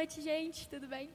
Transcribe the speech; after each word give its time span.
noite, 0.00 0.22
gente. 0.22 0.66
Tudo 0.66 0.86
bem? 0.86 1.10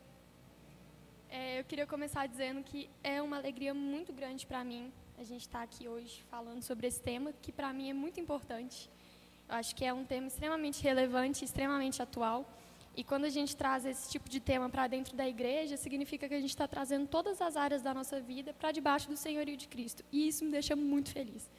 É, 1.28 1.60
eu 1.60 1.64
queria 1.64 1.88
começar 1.88 2.28
dizendo 2.28 2.62
que 2.62 2.88
é 3.04 3.20
uma 3.20 3.38
alegria 3.38 3.74
muito 3.74 4.14
grande 4.14 4.46
para 4.46 4.64
mim 4.64 4.94
a 5.18 5.24
gente 5.24 5.42
estar 5.42 5.58
tá 5.58 5.64
aqui 5.64 5.88
hoje 5.88 6.24
falando 6.30 6.62
sobre 6.62 6.86
esse 6.86 7.02
tema, 7.02 7.34
que 7.42 7.52
para 7.52 7.74
mim 7.74 7.90
é 7.90 7.96
muito 7.96 8.20
importante. 8.20 8.88
Eu 9.50 9.56
acho 9.56 9.76
que 9.76 9.84
é 9.84 9.92
um 9.92 10.06
tema 10.06 10.28
extremamente 10.28 10.84
relevante, 10.84 11.44
extremamente 11.44 12.00
atual. 12.00 12.48
E 12.96 13.04
quando 13.04 13.26
a 13.26 13.30
gente 13.38 13.56
traz 13.56 13.88
esse 13.88 14.08
tipo 14.08 14.30
de 14.30 14.40
tema 14.40 14.70
para 14.70 14.86
dentro 14.86 15.16
da 15.16 15.28
igreja, 15.28 15.76
significa 15.78 16.28
que 16.30 16.36
a 16.36 16.40
gente 16.40 16.52
está 16.52 16.68
trazendo 16.68 17.08
todas 17.08 17.42
as 17.42 17.58
áreas 17.58 17.82
da 17.82 17.92
nossa 17.92 18.22
vida 18.22 18.54
para 18.54 18.72
debaixo 18.72 19.10
do 19.10 19.18
senhorio 19.18 19.58
de 19.58 19.68
Cristo. 19.68 20.06
E 20.12 20.28
isso 20.28 20.46
me 20.46 20.52
deixa 20.52 20.76
muito 20.76 21.10
feliz. 21.10 21.50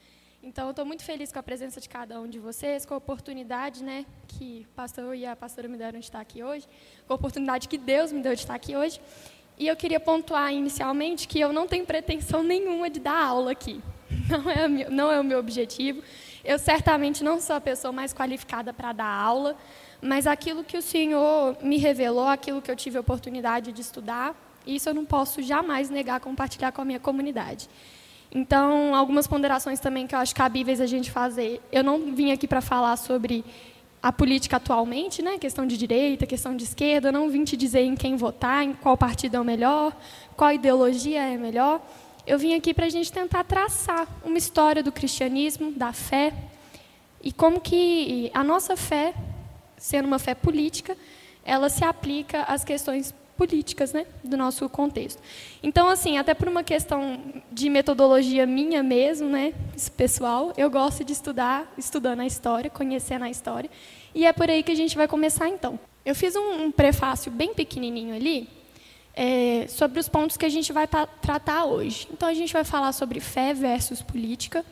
Então, 0.41 0.65
eu 0.65 0.71
estou 0.71 0.85
muito 0.85 1.03
feliz 1.03 1.31
com 1.31 1.39
a 1.39 1.43
presença 1.43 1.81
de 1.81 1.89
cada 1.89 2.21
um 2.21 2.27
de 2.27 2.37
vocês, 2.37 2.85
com 2.85 2.93
a 2.93 2.97
oportunidade 2.97 3.83
né, 3.83 4.05
que 4.27 4.67
o 4.69 4.75
pastor 4.75 5.15
e 5.15 5.25
a 5.25 5.35
pastora 5.35 5.67
me 5.67 5.77
deram 5.77 5.99
de 5.99 6.05
estar 6.05 6.19
aqui 6.19 6.43
hoje, 6.43 6.67
com 7.07 7.13
a 7.13 7.15
oportunidade 7.15 7.67
que 7.67 7.77
Deus 7.77 8.11
me 8.11 8.21
deu 8.21 8.35
de 8.35 8.41
estar 8.41 8.53
aqui 8.53 8.75
hoje. 8.75 9.01
E 9.57 9.67
eu 9.67 9.75
queria 9.75 9.99
pontuar 9.99 10.53
inicialmente 10.53 11.27
que 11.27 11.39
eu 11.39 11.51
não 11.51 11.67
tenho 11.67 11.85
pretensão 11.85 12.43
nenhuma 12.43 12.89
de 12.89 12.99
dar 12.99 13.25
aula 13.25 13.51
aqui. 13.51 13.81
Não 14.29 14.49
é, 14.49 14.67
meu, 14.67 14.91
não 14.91 15.11
é 15.11 15.19
o 15.19 15.23
meu 15.23 15.39
objetivo. 15.39 16.01
Eu 16.43 16.59
certamente 16.59 17.23
não 17.23 17.39
sou 17.39 17.55
a 17.55 17.61
pessoa 17.61 17.91
mais 17.93 18.13
qualificada 18.13 18.73
para 18.73 18.91
dar 18.93 19.05
aula, 19.05 19.57
mas 20.01 20.27
aquilo 20.27 20.63
que 20.63 20.77
o 20.77 20.81
Senhor 20.81 21.57
me 21.61 21.77
revelou, 21.77 22.27
aquilo 22.27 22.61
que 22.61 22.69
eu 22.69 22.75
tive 22.75 22.97
a 22.97 23.01
oportunidade 23.01 23.71
de 23.71 23.81
estudar, 23.81 24.35
isso 24.65 24.89
eu 24.89 24.93
não 24.93 25.05
posso 25.05 25.41
jamais 25.41 25.89
negar 25.89 26.19
compartilhar 26.19 26.71
com 26.71 26.81
a 26.81 26.85
minha 26.85 26.99
comunidade. 26.99 27.69
Então, 28.31 28.93
algumas 28.93 29.25
ponderações 29.25 29.79
também 29.79 30.05
que 30.05 30.13
eu 30.13 30.19
acho 30.19 30.35
cabíveis 30.35 30.81
a 30.81 30.85
gente 30.85 31.09
fazer. 31.09 31.61
Eu 31.71 31.83
não 31.83 32.13
vim 32.13 32.31
aqui 32.31 32.47
para 32.47 32.61
falar 32.61 32.97
sobre 32.97 33.43
a 34.01 34.11
política 34.11 34.57
atualmente, 34.57 35.21
né? 35.21 35.37
questão 35.37 35.65
de 35.65 35.77
direita, 35.77 36.25
questão 36.25 36.55
de 36.55 36.63
esquerda. 36.63 37.09
Eu 37.09 37.13
não 37.13 37.29
vim 37.29 37.43
te 37.43 37.57
dizer 37.57 37.81
em 37.81 37.95
quem 37.95 38.15
votar, 38.15 38.63
em 38.63 38.73
qual 38.73 38.97
partido 38.97 39.37
é 39.37 39.39
o 39.39 39.45
melhor, 39.45 39.95
qual 40.35 40.51
ideologia 40.51 41.21
é 41.21 41.37
melhor. 41.37 41.81
Eu 42.25 42.37
vim 42.37 42.53
aqui 42.53 42.73
para 42.73 42.85
a 42.85 42.89
gente 42.89 43.11
tentar 43.11 43.43
traçar 43.45 44.07
uma 44.23 44.37
história 44.37 44.83
do 44.83 44.91
cristianismo, 44.91 45.71
da 45.71 45.93
fé, 45.93 46.33
e 47.23 47.31
como 47.31 47.59
que 47.59 48.29
a 48.33 48.43
nossa 48.43 48.75
fé, 48.75 49.13
sendo 49.77 50.05
uma 50.05 50.19
fé 50.19 50.35
política, 50.35 50.95
ela 51.43 51.69
se 51.69 51.83
aplica 51.83 52.43
às 52.43 52.63
questões 52.63 53.13
políticas 53.37 53.93
né, 53.93 54.05
do 54.23 54.35
nosso 54.35 54.67
contexto. 54.67 55.21
Então, 55.61 55.87
assim, 55.87 56.17
até 56.17 56.33
por 56.33 56.47
uma 56.47 56.63
questão 56.63 57.19
de 57.51 57.69
metodologia 57.69 58.45
minha 58.45 58.81
mesmo, 58.81 59.29
né, 59.29 59.53
pessoal, 59.95 60.51
eu 60.57 60.69
gosto 60.69 61.03
de 61.03 61.13
estudar, 61.13 61.71
estudando 61.77 62.21
a 62.21 62.25
história, 62.25 62.69
conhecendo 62.69 63.23
a 63.23 63.29
história, 63.29 63.69
e 64.13 64.25
é 64.25 64.33
por 64.33 64.49
aí 64.49 64.63
que 64.63 64.71
a 64.71 64.75
gente 64.75 64.97
vai 64.97 65.07
começar, 65.07 65.47
então. 65.47 65.79
Eu 66.03 66.15
fiz 66.15 66.35
um, 66.35 66.65
um 66.65 66.71
prefácio 66.71 67.31
bem 67.31 67.53
pequenininho 67.53 68.15
ali, 68.15 68.49
é, 69.13 69.65
sobre 69.67 69.99
os 69.99 70.09
pontos 70.09 70.35
que 70.37 70.45
a 70.45 70.49
gente 70.49 70.71
vai 70.73 70.87
tratar 71.21 71.65
hoje. 71.65 72.07
Então, 72.11 72.27
a 72.27 72.33
gente 72.33 72.51
vai 72.51 72.63
falar 72.63 72.91
sobre 72.91 73.19
fé 73.19 73.53
versus 73.53 74.01
política, 74.01 74.65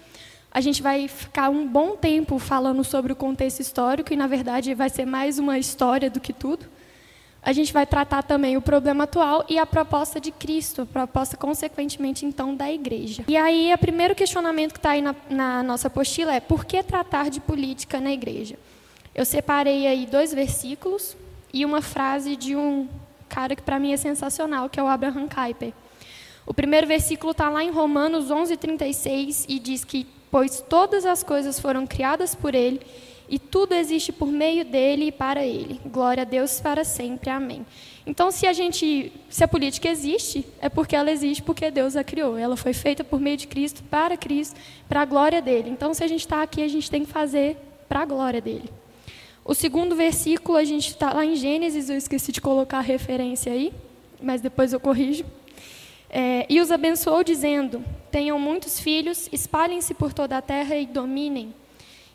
a 0.51 0.61
gente 0.61 0.81
vai 0.81 1.07
ficar 1.07 1.49
um 1.49 1.67
bom 1.67 1.95
tempo 1.97 2.39
falando 2.39 2.83
sobre 2.83 3.11
o 3.13 3.15
contexto 3.15 3.59
histórico, 3.59 4.11
e, 4.11 4.15
na 4.15 4.25
verdade, 4.27 4.73
vai 4.73 4.89
ser 4.89 5.05
mais 5.05 5.37
uma 5.37 5.59
história 5.59 6.09
do 6.09 6.19
que 6.19 6.33
tudo 6.33 6.74
a 7.45 7.53
gente 7.53 7.71
vai 7.71 7.85
tratar 7.85 8.23
também 8.23 8.57
o 8.57 8.61
problema 8.61 9.03
atual 9.03 9.45
e 9.47 9.59
a 9.59 9.67
proposta 9.67 10.19
de 10.19 10.31
Cristo, 10.31 10.81
a 10.81 10.85
proposta, 10.87 11.37
consequentemente, 11.37 12.25
então, 12.25 12.55
da 12.55 12.71
igreja. 12.71 13.23
E 13.27 13.37
aí, 13.37 13.71
o 13.71 13.77
primeiro 13.77 14.15
questionamento 14.15 14.73
que 14.73 14.79
está 14.79 14.91
aí 14.91 15.01
na, 15.01 15.15
na 15.29 15.61
nossa 15.61 15.87
apostila 15.87 16.33
é: 16.33 16.39
por 16.39 16.65
que 16.65 16.81
tratar 16.81 17.29
de 17.29 17.39
política 17.39 18.01
na 18.01 18.11
igreja? 18.11 18.57
Eu 19.13 19.23
separei 19.23 19.85
aí 19.85 20.07
dois 20.07 20.33
versículos 20.33 21.15
e 21.53 21.63
uma 21.63 21.83
frase 21.83 22.35
de 22.35 22.55
um 22.55 22.89
cara 23.29 23.55
que 23.55 23.61
para 23.61 23.77
mim 23.77 23.93
é 23.93 23.97
sensacional, 23.97 24.67
que 24.67 24.79
é 24.79 24.83
o 24.83 24.87
Abraham 24.87 25.27
Kuyper. 25.27 25.71
O 26.47 26.53
primeiro 26.53 26.87
versículo 26.87 27.31
está 27.31 27.47
lá 27.47 27.63
em 27.63 27.69
Romanos 27.69 28.31
11:36 28.31 29.45
e 29.47 29.59
diz 29.59 29.85
que 29.85 30.07
pois 30.31 30.61
todas 30.67 31.05
as 31.05 31.21
coisas 31.21 31.59
foram 31.59 31.85
criadas 31.85 32.33
por 32.33 32.55
ele 32.55 32.81
e 33.27 33.39
tudo 33.39 33.73
existe 33.73 34.11
por 34.11 34.27
meio 34.27 34.63
dele 34.63 35.05
e 35.05 35.11
para 35.11 35.45
ele. 35.45 35.79
Glória 35.85 36.21
a 36.21 36.25
Deus 36.25 36.59
para 36.59 36.83
sempre. 36.83 37.29
Amém. 37.29 37.65
Então, 38.05 38.29
se 38.29 38.45
a 38.45 38.53
gente, 38.53 39.11
se 39.29 39.43
a 39.43 39.47
política 39.47 39.89
existe, 39.89 40.45
é 40.59 40.69
porque 40.69 40.95
ela 40.95 41.11
existe 41.11 41.41
porque 41.41 41.71
Deus 41.71 41.95
a 41.95 42.03
criou. 42.03 42.37
Ela 42.37 42.55
foi 42.55 42.71
feita 42.71 43.03
por 43.03 43.19
meio 43.19 43.37
de 43.37 43.47
Cristo, 43.47 43.83
para 43.89 44.15
Cristo, 44.15 44.59
para 44.87 45.01
a 45.01 45.05
glória 45.05 45.41
dele. 45.41 45.71
Então, 45.71 45.93
se 45.93 46.03
a 46.03 46.07
gente 46.07 46.21
está 46.21 46.43
aqui, 46.43 46.61
a 46.61 46.67
gente 46.67 46.89
tem 46.89 47.03
que 47.03 47.11
fazer 47.11 47.57
para 47.89 48.01
a 48.01 48.05
glória 48.05 48.39
dele. 48.39 48.69
O 49.43 49.55
segundo 49.55 49.95
versículo, 49.95 50.57
a 50.57 50.63
gente 50.63 50.89
está 50.89 51.13
lá 51.13 51.25
em 51.25 51.35
Gênesis, 51.35 51.89
eu 51.89 51.97
esqueci 51.97 52.31
de 52.31 52.41
colocar 52.41 52.79
a 52.79 52.81
referência 52.81 53.51
aí, 53.51 53.73
mas 54.21 54.41
depois 54.41 54.71
eu 54.71 54.79
corrijo. 54.79 55.25
É, 56.09 56.45
e 56.47 56.61
os 56.61 56.71
abençoou, 56.71 57.23
dizendo: 57.23 57.83
Tenham 58.11 58.39
muitos 58.39 58.79
filhos, 58.79 59.27
espalhem-se 59.31 59.93
por 59.95 60.13
toda 60.13 60.37
a 60.37 60.41
terra 60.41 60.75
e 60.75 60.85
dominem 60.85 61.53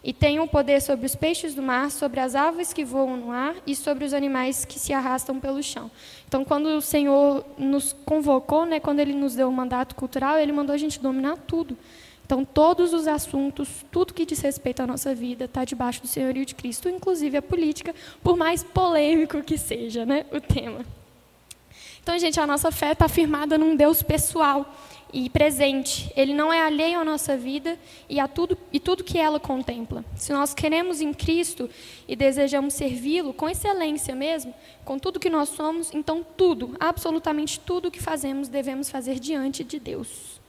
e 0.02 0.12
tenham 0.12 0.48
poder 0.48 0.80
sobre 0.80 1.04
os 1.04 1.14
peixes 1.14 1.54
do 1.54 1.62
mar, 1.62 1.90
sobre 1.90 2.20
as 2.20 2.34
aves 2.34 2.72
que 2.72 2.84
voam 2.84 3.16
no 3.16 3.30
ar 3.30 3.54
e 3.66 3.76
sobre 3.76 4.04
os 4.04 4.14
animais 4.14 4.64
que 4.64 4.78
se 4.78 4.92
arrastam 4.92 5.38
pelo 5.38 5.62
chão. 5.62 5.90
Então, 6.26 6.44
quando 6.44 6.66
o 6.66 6.80
Senhor 6.80 7.44
nos 7.58 7.92
convocou, 8.04 8.64
né, 8.64 8.80
quando 8.80 9.00
Ele 9.00 9.12
nos 9.12 9.34
deu 9.34 9.48
o 9.48 9.52
mandato 9.52 9.94
cultural, 9.94 10.38
Ele 10.38 10.52
mandou 10.52 10.74
a 10.74 10.78
gente 10.78 11.00
dominar 11.00 11.36
tudo. 11.36 11.76
Então, 12.24 12.44
todos 12.44 12.94
os 12.94 13.08
assuntos, 13.08 13.84
tudo 13.90 14.14
que 14.14 14.24
diz 14.24 14.40
respeito 14.40 14.80
à 14.80 14.86
nossa 14.86 15.14
vida, 15.14 15.46
está 15.46 15.64
debaixo 15.64 16.00
do 16.00 16.06
senhorio 16.06 16.46
de 16.46 16.54
Cristo, 16.54 16.88
inclusive 16.88 17.36
a 17.36 17.42
política, 17.42 17.94
por 18.22 18.36
mais 18.36 18.62
polêmico 18.62 19.42
que 19.42 19.58
seja 19.58 20.06
né, 20.06 20.24
o 20.32 20.40
tema. 20.40 20.84
Então, 22.02 22.18
gente, 22.18 22.40
a 22.40 22.46
nossa 22.46 22.70
fé 22.70 22.92
está 22.92 23.08
firmada 23.08 23.58
num 23.58 23.76
Deus 23.76 24.02
pessoal 24.02 24.74
e 25.12 25.28
presente. 25.28 26.12
Ele 26.16 26.34
não 26.34 26.52
é 26.52 26.62
alheio 26.62 27.00
à 27.00 27.04
nossa 27.04 27.36
vida 27.36 27.78
e 28.08 28.20
a 28.20 28.28
tudo 28.28 28.56
e 28.72 28.78
tudo 28.78 29.04
que 29.04 29.18
ela 29.18 29.40
contempla. 29.40 30.04
Se 30.16 30.32
nós 30.32 30.54
queremos 30.54 31.00
em 31.00 31.12
Cristo 31.12 31.68
e 32.06 32.14
desejamos 32.14 32.74
servi-lo 32.74 33.32
com 33.32 33.48
excelência 33.48 34.14
mesmo, 34.14 34.54
com 34.84 34.98
tudo 34.98 35.20
que 35.20 35.30
nós 35.30 35.48
somos, 35.50 35.92
então 35.94 36.24
tudo, 36.36 36.76
absolutamente 36.78 37.60
tudo 37.60 37.90
que 37.90 38.00
fazemos 38.00 38.48
devemos 38.48 38.90
fazer 38.90 39.18
diante 39.18 39.64
de 39.64 39.78
Deus. 39.78 40.40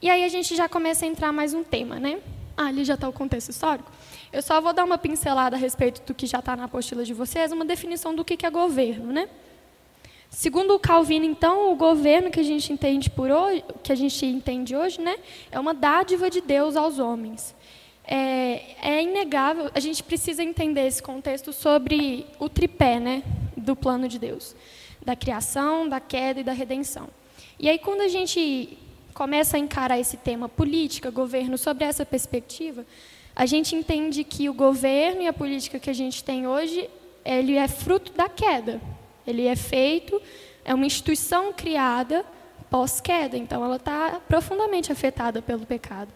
E 0.00 0.08
aí 0.08 0.24
a 0.24 0.28
gente 0.28 0.54
já 0.54 0.68
começa 0.68 1.04
a 1.04 1.08
entrar 1.08 1.32
mais 1.32 1.52
um 1.52 1.64
tema, 1.64 1.98
né? 1.98 2.20
Ah, 2.56 2.66
ali 2.66 2.84
já 2.84 2.94
está 2.94 3.08
o 3.08 3.12
contexto 3.12 3.50
histórico. 3.50 3.90
Eu 4.32 4.42
só 4.42 4.60
vou 4.60 4.72
dar 4.72 4.84
uma 4.84 4.98
pincelada 4.98 5.56
a 5.56 5.58
respeito 5.58 6.02
do 6.06 6.14
que 6.14 6.26
já 6.26 6.38
está 6.38 6.56
na 6.56 6.64
apostila 6.64 7.04
de 7.04 7.14
vocês, 7.14 7.52
uma 7.52 7.64
definição 7.64 8.14
do 8.14 8.24
que 8.24 8.44
é 8.44 8.50
governo, 8.50 9.12
né? 9.12 9.28
Segundo 10.30 10.74
o 10.74 10.78
Calvino, 10.78 11.24
então, 11.24 11.72
o 11.72 11.76
governo 11.76 12.30
que 12.30 12.38
a 12.38 12.44
gente 12.44 12.72
entende 12.72 13.08
por 13.08 13.30
hoje, 13.30 13.64
que 13.82 13.90
a 13.90 13.94
gente 13.94 14.26
entende 14.26 14.76
hoje, 14.76 15.00
né, 15.00 15.16
é 15.50 15.58
uma 15.58 15.72
dádiva 15.72 16.28
de 16.28 16.40
Deus 16.40 16.76
aos 16.76 16.98
homens. 16.98 17.54
É, 18.04 18.76
é 18.82 19.02
inegável, 19.02 19.70
a 19.74 19.80
gente 19.80 20.02
precisa 20.02 20.42
entender 20.42 20.86
esse 20.86 21.02
contexto 21.02 21.52
sobre 21.52 22.26
o 22.38 22.48
tripé, 22.48 23.00
né, 23.00 23.22
do 23.56 23.74
plano 23.74 24.06
de 24.06 24.18
Deus, 24.18 24.54
da 25.04 25.16
criação, 25.16 25.88
da 25.88 25.98
queda 25.98 26.40
e 26.40 26.44
da 26.44 26.52
redenção. 26.52 27.08
E 27.58 27.68
aí, 27.68 27.78
quando 27.78 28.02
a 28.02 28.08
gente 28.08 28.78
começa 29.14 29.56
a 29.56 29.60
encarar 29.60 29.98
esse 29.98 30.16
tema 30.16 30.48
política, 30.48 31.10
governo, 31.10 31.58
sobre 31.58 31.84
essa 31.84 32.06
perspectiva, 32.06 32.86
a 33.34 33.46
gente 33.46 33.74
entende 33.74 34.22
que 34.24 34.48
o 34.48 34.54
governo 34.54 35.22
e 35.22 35.26
a 35.26 35.32
política 35.32 35.78
que 35.78 35.90
a 35.90 35.94
gente 35.94 36.22
tem 36.22 36.46
hoje, 36.46 36.88
ele 37.24 37.56
é 37.56 37.66
fruto 37.66 38.12
da 38.12 38.28
queda, 38.28 38.80
ele 39.28 39.46
é 39.46 39.56
feito, 39.56 40.20
é 40.64 40.74
uma 40.74 40.86
instituição 40.86 41.52
criada 41.52 42.24
pós-queda, 42.70 43.36
então 43.36 43.64
ela 43.64 43.76
está 43.76 44.20
profundamente 44.28 44.92
afetada 44.92 45.40
pelo 45.40 45.64
pecado. 45.64 46.10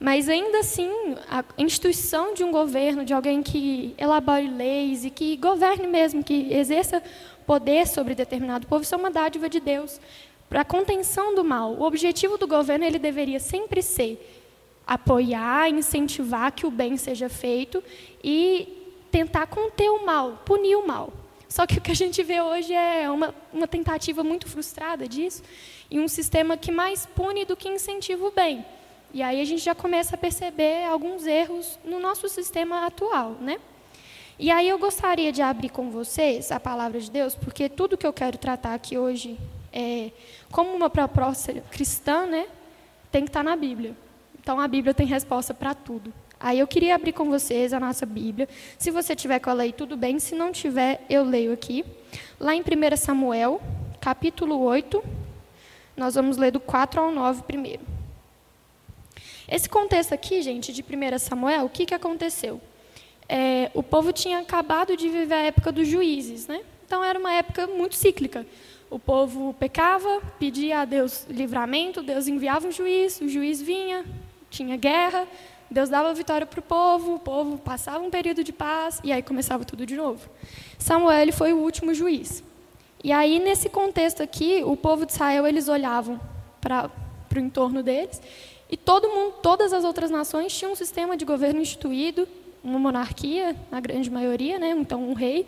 Mas 0.00 0.28
ainda 0.28 0.58
assim, 0.60 0.90
a 1.28 1.44
instituição 1.58 2.32
de 2.32 2.44
um 2.44 2.52
governo, 2.52 3.04
de 3.04 3.12
alguém 3.12 3.42
que 3.42 3.94
elabore 3.98 4.48
leis 4.48 5.04
e 5.04 5.10
que 5.10 5.36
governe 5.36 5.88
mesmo, 5.88 6.22
que 6.22 6.52
exerça 6.52 7.02
poder 7.44 7.86
sobre 7.86 8.14
determinado 8.14 8.66
povo, 8.66 8.82
isso 8.82 8.94
é 8.94 8.98
uma 8.98 9.10
dádiva 9.10 9.48
de 9.48 9.58
Deus 9.58 10.00
para 10.48 10.60
a 10.60 10.64
contenção 10.64 11.34
do 11.34 11.42
mal. 11.42 11.72
O 11.72 11.82
objetivo 11.82 12.38
do 12.38 12.46
governo 12.46 12.84
ele 12.84 12.98
deveria 12.98 13.40
sempre 13.40 13.82
ser 13.82 14.24
apoiar, 14.86 15.68
incentivar 15.68 16.52
que 16.52 16.64
o 16.64 16.70
bem 16.70 16.96
seja 16.96 17.28
feito 17.28 17.82
e 18.22 18.68
tentar 19.10 19.46
conter 19.46 19.90
o 19.90 20.06
mal, 20.06 20.42
punir 20.44 20.76
o 20.76 20.86
mal. 20.86 21.12
Só 21.48 21.66
que 21.66 21.78
o 21.78 21.80
que 21.80 21.90
a 21.90 21.96
gente 21.96 22.22
vê 22.22 22.40
hoje 22.40 22.74
é 22.74 23.10
uma, 23.10 23.34
uma 23.52 23.66
tentativa 23.66 24.22
muito 24.22 24.46
frustrada 24.46 25.08
disso, 25.08 25.42
e 25.90 25.98
um 25.98 26.06
sistema 26.06 26.56
que 26.56 26.70
mais 26.70 27.06
pune 27.06 27.44
do 27.44 27.56
que 27.56 27.68
incentiva 27.68 28.26
o 28.26 28.30
bem. 28.30 28.64
E 29.12 29.22
aí 29.22 29.40
a 29.40 29.44
gente 29.44 29.62
já 29.62 29.74
começa 29.74 30.14
a 30.14 30.18
perceber 30.18 30.84
alguns 30.84 31.26
erros 31.26 31.78
no 31.82 31.98
nosso 31.98 32.28
sistema 32.28 32.84
atual, 32.86 33.32
né? 33.40 33.58
E 34.38 34.50
aí 34.50 34.68
eu 34.68 34.78
gostaria 34.78 35.32
de 35.32 35.42
abrir 35.42 35.70
com 35.70 35.90
vocês 35.90 36.52
a 36.52 36.60
palavra 36.60 37.00
de 37.00 37.10
Deus, 37.10 37.34
porque 37.34 37.68
tudo 37.68 37.96
que 37.96 38.06
eu 38.06 38.12
quero 38.12 38.36
tratar 38.36 38.74
aqui 38.74 38.98
hoje 38.98 39.38
é 39.72 40.12
como 40.52 40.72
uma 40.72 40.90
proposta 40.90 41.52
cristã, 41.70 42.26
né? 42.26 42.46
Tem 43.10 43.22
que 43.22 43.30
estar 43.30 43.42
na 43.42 43.56
Bíblia. 43.56 43.96
Então 44.38 44.60
a 44.60 44.68
Bíblia 44.68 44.92
tem 44.92 45.06
resposta 45.06 45.54
para 45.54 45.74
tudo. 45.74 46.12
Aí 46.40 46.60
eu 46.60 46.66
queria 46.66 46.94
abrir 46.94 47.12
com 47.12 47.28
vocês 47.28 47.72
a 47.72 47.80
nossa 47.80 48.06
Bíblia. 48.06 48.48
Se 48.78 48.90
você 48.90 49.16
tiver 49.16 49.40
com 49.40 49.50
ela 49.50 49.62
aí, 49.64 49.72
tudo 49.72 49.96
bem. 49.96 50.18
Se 50.18 50.34
não 50.34 50.52
tiver, 50.52 51.04
eu 51.10 51.24
leio 51.24 51.52
aqui. 51.52 51.84
Lá 52.38 52.54
em 52.54 52.60
1 52.60 52.96
Samuel, 52.96 53.60
capítulo 54.00 54.60
8, 54.60 55.02
nós 55.96 56.14
vamos 56.14 56.36
ler 56.36 56.52
do 56.52 56.60
4 56.60 57.00
ao 57.00 57.10
9 57.10 57.42
primeiro. 57.42 57.82
Esse 59.48 59.68
contexto 59.68 60.12
aqui, 60.12 60.40
gente, 60.40 60.72
de 60.72 60.82
1 60.82 61.18
Samuel, 61.18 61.64
o 61.64 61.68
que, 61.68 61.86
que 61.86 61.94
aconteceu? 61.94 62.60
É, 63.28 63.70
o 63.74 63.82
povo 63.82 64.12
tinha 64.12 64.38
acabado 64.38 64.96
de 64.96 65.08
viver 65.08 65.34
a 65.34 65.42
época 65.42 65.72
dos 65.72 65.88
juízes, 65.88 66.46
né? 66.46 66.60
Então 66.86 67.02
era 67.04 67.18
uma 67.18 67.32
época 67.32 67.66
muito 67.66 67.96
cíclica. 67.96 68.46
O 68.88 68.98
povo 68.98 69.54
pecava, 69.58 70.22
pedia 70.38 70.80
a 70.80 70.84
Deus 70.84 71.26
livramento, 71.28 72.02
Deus 72.02 72.26
enviava 72.28 72.68
um 72.68 72.72
juiz, 72.72 73.20
o 73.20 73.28
juiz 73.28 73.60
vinha, 73.60 74.04
tinha 74.48 74.76
guerra, 74.76 75.26
Deus 75.70 75.88
dava 75.88 76.14
vitória 76.14 76.46
para 76.46 76.60
o 76.60 76.62
povo, 76.62 77.14
o 77.14 77.18
povo 77.18 77.58
passava 77.58 78.02
um 78.02 78.10
período 78.10 78.42
de 78.42 78.52
paz 78.52 79.00
e 79.04 79.12
aí 79.12 79.22
começava 79.22 79.64
tudo 79.64 79.84
de 79.84 79.94
novo. 79.96 80.28
Samuel 80.78 81.32
foi 81.32 81.52
o 81.52 81.58
último 81.58 81.92
juiz. 81.92 82.42
E 83.04 83.12
aí, 83.12 83.38
nesse 83.38 83.68
contexto 83.68 84.22
aqui, 84.22 84.62
o 84.64 84.76
povo 84.76 85.06
de 85.06 85.12
Israel, 85.12 85.46
eles 85.46 85.68
olhavam 85.68 86.20
para 86.60 86.90
o 87.34 87.38
entorno 87.38 87.82
deles 87.82 88.20
e 88.70 88.76
todo 88.76 89.08
mundo, 89.08 89.34
todas 89.42 89.72
as 89.72 89.84
outras 89.84 90.10
nações 90.10 90.56
tinham 90.56 90.72
um 90.72 90.76
sistema 90.76 91.16
de 91.16 91.24
governo 91.24 91.60
instituído, 91.60 92.28
uma 92.68 92.78
monarquia, 92.78 93.56
na 93.70 93.80
grande 93.80 94.10
maioria, 94.10 94.58
né? 94.58 94.70
então 94.70 95.08
um 95.08 95.14
rei, 95.14 95.46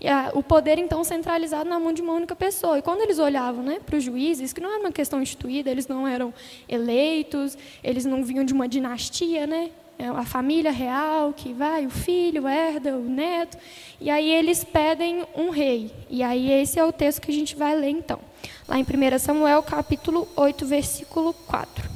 e 0.00 0.08
a, 0.08 0.30
o 0.34 0.42
poder 0.42 0.78
então 0.78 1.04
centralizado 1.04 1.68
na 1.68 1.78
mão 1.78 1.92
de 1.92 2.00
uma 2.00 2.14
única 2.14 2.34
pessoa. 2.34 2.78
E 2.78 2.82
quando 2.82 3.02
eles 3.02 3.18
olhavam 3.18 3.62
né, 3.62 3.78
para 3.84 3.96
os 3.96 4.02
juízes, 4.02 4.52
que 4.52 4.60
não 4.60 4.70
era 4.70 4.80
uma 4.80 4.92
questão 4.92 5.20
instituída, 5.20 5.70
eles 5.70 5.86
não 5.86 6.08
eram 6.08 6.32
eleitos, 6.68 7.56
eles 7.84 8.04
não 8.04 8.24
vinham 8.24 8.44
de 8.44 8.52
uma 8.52 8.66
dinastia, 8.66 9.46
né? 9.46 9.70
É 9.98 10.06
a 10.06 10.24
família 10.24 10.70
real 10.70 11.34
que 11.34 11.52
vai, 11.52 11.84
o 11.84 11.90
filho 11.90 12.48
herda, 12.48 12.96
o 12.96 13.02
neto, 13.02 13.58
e 14.00 14.08
aí 14.08 14.30
eles 14.30 14.64
pedem 14.64 15.26
um 15.36 15.50
rei. 15.50 15.90
E 16.08 16.22
aí 16.22 16.50
esse 16.50 16.78
é 16.78 16.84
o 16.84 16.90
texto 16.90 17.20
que 17.20 17.30
a 17.30 17.34
gente 17.34 17.54
vai 17.54 17.76
ler 17.76 17.90
então. 17.90 18.18
Lá 18.66 18.78
em 18.78 18.82
1 18.82 19.18
Samuel, 19.18 19.62
capítulo 19.62 20.26
8, 20.36 20.64
versículo 20.64 21.34
4. 21.46 21.89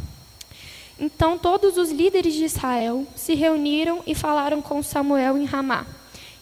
Então 0.98 1.36
todos 1.36 1.76
os 1.76 1.90
líderes 1.90 2.34
de 2.34 2.44
Israel 2.44 3.06
se 3.16 3.34
reuniram 3.34 4.02
e 4.06 4.14
falaram 4.14 4.62
com 4.62 4.82
Samuel 4.82 5.36
em 5.36 5.44
Ramá. 5.44 5.86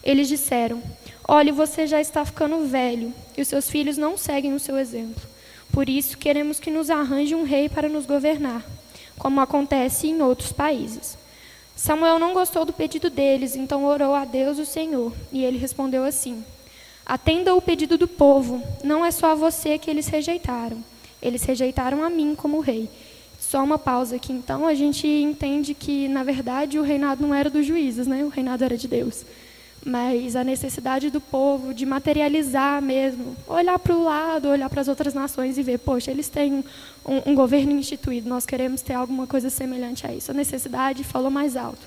Eles 0.03 0.27
disseram: 0.27 0.81
Olhe, 1.27 1.51
você 1.51 1.87
já 1.87 1.99
está 1.99 2.23
ficando 2.23 2.67
velho 2.67 3.13
e 3.37 3.41
os 3.41 3.47
seus 3.47 3.69
filhos 3.69 3.97
não 3.97 4.17
seguem 4.17 4.53
o 4.53 4.59
seu 4.59 4.77
exemplo. 4.77 5.23
Por 5.71 5.89
isso 5.89 6.17
queremos 6.17 6.59
que 6.59 6.69
nos 6.69 6.89
arranje 6.89 7.33
um 7.33 7.43
rei 7.43 7.67
para 7.67 7.89
nos 7.89 8.05
governar, 8.05 8.63
como 9.17 9.41
acontece 9.41 10.07
em 10.07 10.21
outros 10.21 10.51
países. 10.51 11.17
Samuel 11.75 12.19
não 12.19 12.33
gostou 12.33 12.63
do 12.63 12.71
pedido 12.71 13.09
deles, 13.09 13.55
então 13.55 13.83
orou 13.85 14.13
a 14.13 14.23
Deus 14.23 14.59
o 14.59 14.65
Senhor, 14.65 15.11
e 15.31 15.43
ele 15.43 15.57
respondeu 15.57 16.03
assim: 16.03 16.45
Atenda 17.03 17.55
o 17.55 17.61
pedido 17.61 17.97
do 17.97 18.07
povo, 18.07 18.61
não 18.83 19.03
é 19.03 19.09
só 19.09 19.31
a 19.31 19.35
você 19.35 19.79
que 19.79 19.89
eles 19.89 20.07
rejeitaram. 20.07 20.83
Eles 21.21 21.43
rejeitaram 21.43 22.03
a 22.03 22.09
mim 22.09 22.35
como 22.35 22.59
rei. 22.59 22.89
Só 23.53 23.63
uma 23.63 23.77
pausa 23.77 24.15
aqui, 24.15 24.33
então, 24.33 24.65
a 24.65 24.73
gente 24.73 25.07
entende 25.07 25.75
que, 25.75 26.07
na 26.07 26.23
verdade, 26.23 26.79
o 26.79 26.81
reinado 26.81 27.21
não 27.21 27.35
era 27.35 27.51
dos 27.51 27.63
juízes, 27.63 28.07
né? 28.07 28.23
o 28.23 28.29
reinado 28.29 28.63
era 28.63 28.75
de 28.75 28.87
Deus 28.87 29.23
mas 29.85 30.35
a 30.35 30.43
necessidade 30.45 31.09
do 31.09 31.19
povo 31.19 31.73
de 31.73 31.85
materializar 31.85 32.81
mesmo, 32.81 33.35
olhar 33.45 33.77
para 33.77 33.93
o 33.93 34.01
lado, 34.01 34.47
olhar 34.47 34.69
para 34.69 34.79
as 34.79 34.87
outras 34.87 35.13
nações 35.13 35.57
e 35.57 35.61
ver, 35.61 35.77
poxa, 35.77 36.09
eles 36.09 36.29
têm 36.29 36.63
um, 37.05 37.31
um, 37.31 37.35
governo 37.35 37.73
instituído, 37.73 38.29
nós 38.29 38.45
queremos 38.45 38.81
ter 38.81 38.93
alguma 38.93 39.27
coisa 39.27 39.49
semelhante 39.49 40.07
a 40.07 40.13
isso. 40.13 40.31
A 40.31 40.33
necessidade 40.33 41.03
falou 41.03 41.29
mais 41.29 41.57
alto. 41.57 41.85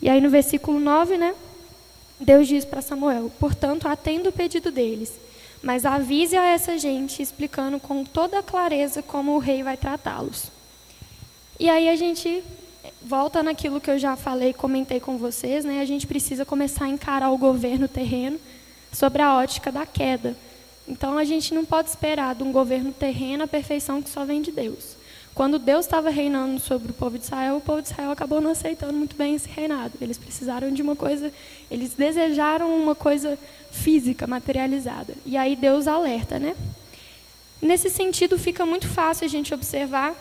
E 0.00 0.08
aí 0.08 0.18
no 0.18 0.30
versículo 0.30 0.80
9, 0.80 1.18
né, 1.18 1.34
Deus 2.18 2.48
diz 2.48 2.64
para 2.64 2.80
Samuel: 2.80 3.30
Portanto, 3.38 3.86
atenda 3.86 4.30
o 4.30 4.32
pedido 4.32 4.72
deles, 4.72 5.12
mas 5.62 5.84
avise 5.84 6.38
a 6.38 6.46
essa 6.46 6.78
gente, 6.78 7.22
explicando 7.22 7.78
com 7.78 8.02
toda 8.02 8.42
clareza 8.42 9.02
como 9.02 9.32
o 9.32 9.38
rei 9.38 9.62
vai 9.62 9.76
tratá-los. 9.76 10.53
E 11.58 11.68
aí 11.70 11.88
a 11.88 11.96
gente 11.96 12.42
volta 13.02 13.42
naquilo 13.42 13.80
que 13.80 13.90
eu 13.90 13.98
já 13.98 14.16
falei, 14.16 14.52
comentei 14.52 14.98
com 14.98 15.16
vocês, 15.16 15.64
né? 15.64 15.80
A 15.80 15.84
gente 15.84 16.06
precisa 16.06 16.44
começar 16.44 16.86
a 16.86 16.88
encarar 16.88 17.30
o 17.30 17.38
governo 17.38 17.86
terreno 17.86 18.40
sobre 18.92 19.22
a 19.22 19.36
ótica 19.36 19.70
da 19.70 19.86
queda. 19.86 20.36
Então 20.86 21.16
a 21.16 21.24
gente 21.24 21.54
não 21.54 21.64
pode 21.64 21.88
esperar 21.88 22.34
de 22.34 22.42
um 22.42 22.52
governo 22.52 22.92
terreno 22.92 23.44
a 23.44 23.46
perfeição 23.46 24.02
que 24.02 24.10
só 24.10 24.24
vem 24.24 24.42
de 24.42 24.50
Deus. 24.50 24.96
Quando 25.34 25.58
Deus 25.58 25.84
estava 25.84 26.10
reinando 26.10 26.60
sobre 26.60 26.90
o 26.90 26.94
povo 26.94 27.18
de 27.18 27.24
Israel, 27.24 27.56
o 27.56 27.60
povo 27.60 27.82
de 27.82 27.88
Israel 27.88 28.10
acabou 28.10 28.40
não 28.40 28.52
aceitando 28.52 28.92
muito 28.92 29.16
bem 29.16 29.34
esse 29.34 29.48
reinado. 29.48 29.92
Eles 30.00 30.16
precisaram 30.18 30.72
de 30.72 30.80
uma 30.82 30.94
coisa, 30.94 31.32
eles 31.70 31.94
desejaram 31.94 32.76
uma 32.76 32.94
coisa 32.94 33.38
física, 33.70 34.26
materializada. 34.26 35.14
E 35.26 35.36
aí 35.36 35.56
Deus 35.56 35.88
alerta, 35.88 36.38
né? 36.38 36.54
Nesse 37.60 37.90
sentido, 37.90 38.38
fica 38.38 38.64
muito 38.64 38.86
fácil 38.86 39.24
a 39.24 39.28
gente 39.28 39.52
observar 39.52 40.14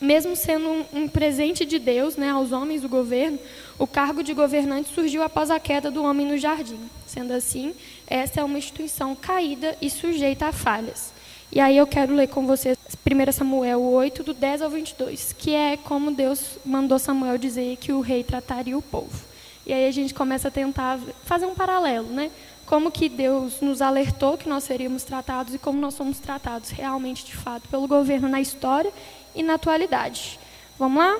mesmo 0.00 0.36
sendo 0.36 0.68
um, 0.68 0.84
um, 0.92 1.08
presente 1.08 1.64
de 1.64 1.78
Deus 1.78 2.16
né, 2.16 2.30
aos 2.30 2.52
homens 2.52 2.82
do 2.82 2.88
governo, 2.88 3.38
o 3.78 3.86
cargo 3.86 4.22
de 4.22 4.32
governante 4.32 4.92
surgiu 4.92 5.22
após 5.22 5.50
a 5.50 5.58
queda 5.58 5.90
do 5.90 6.02
homem 6.04 6.26
no 6.26 6.38
jardim. 6.38 6.78
Sendo 7.06 7.32
assim, 7.32 7.74
essa 8.06 8.40
é 8.40 8.44
uma 8.44 8.58
instituição 8.58 9.14
caída 9.14 9.76
e 9.80 9.90
sujeita 9.90 10.46
a 10.46 10.52
falhas. 10.52 11.12
E 11.50 11.60
aí 11.60 11.76
eu 11.76 11.86
quero 11.86 12.14
ler 12.14 12.28
com 12.28 12.46
vocês 12.46 12.76
1 13.10 13.32
Samuel 13.32 13.82
8, 13.82 14.22
do 14.22 14.34
10 14.34 14.62
ao 14.62 14.70
22, 14.70 15.32
que 15.32 15.54
é 15.54 15.76
como 15.76 16.10
Deus 16.10 16.58
mandou 16.64 16.98
Samuel 16.98 17.38
dizer 17.38 17.76
que 17.78 17.90
o 17.90 18.00
rei 18.00 18.22
trataria 18.22 18.76
o 18.76 18.82
povo. 18.82 19.26
E 19.66 19.72
aí 19.72 19.86
a 19.86 19.90
gente 19.90 20.14
começa 20.14 20.48
a 20.48 20.50
tentar 20.50 20.98
fazer 21.24 21.46
um 21.46 21.54
paralelo, 21.54 22.08
né? 22.08 22.30
Como 22.68 22.92
que 22.92 23.08
Deus 23.08 23.62
nos 23.62 23.80
alertou 23.80 24.36
que 24.36 24.46
nós 24.46 24.62
seríamos 24.62 25.02
tratados 25.02 25.54
e 25.54 25.58
como 25.58 25.80
nós 25.80 25.94
somos 25.94 26.18
tratados 26.18 26.68
realmente, 26.68 27.24
de 27.24 27.34
fato, 27.34 27.66
pelo 27.70 27.88
governo 27.88 28.28
na 28.28 28.42
história 28.42 28.92
e 29.34 29.42
na 29.42 29.54
atualidade. 29.54 30.38
Vamos 30.78 30.98
lá? 30.98 31.18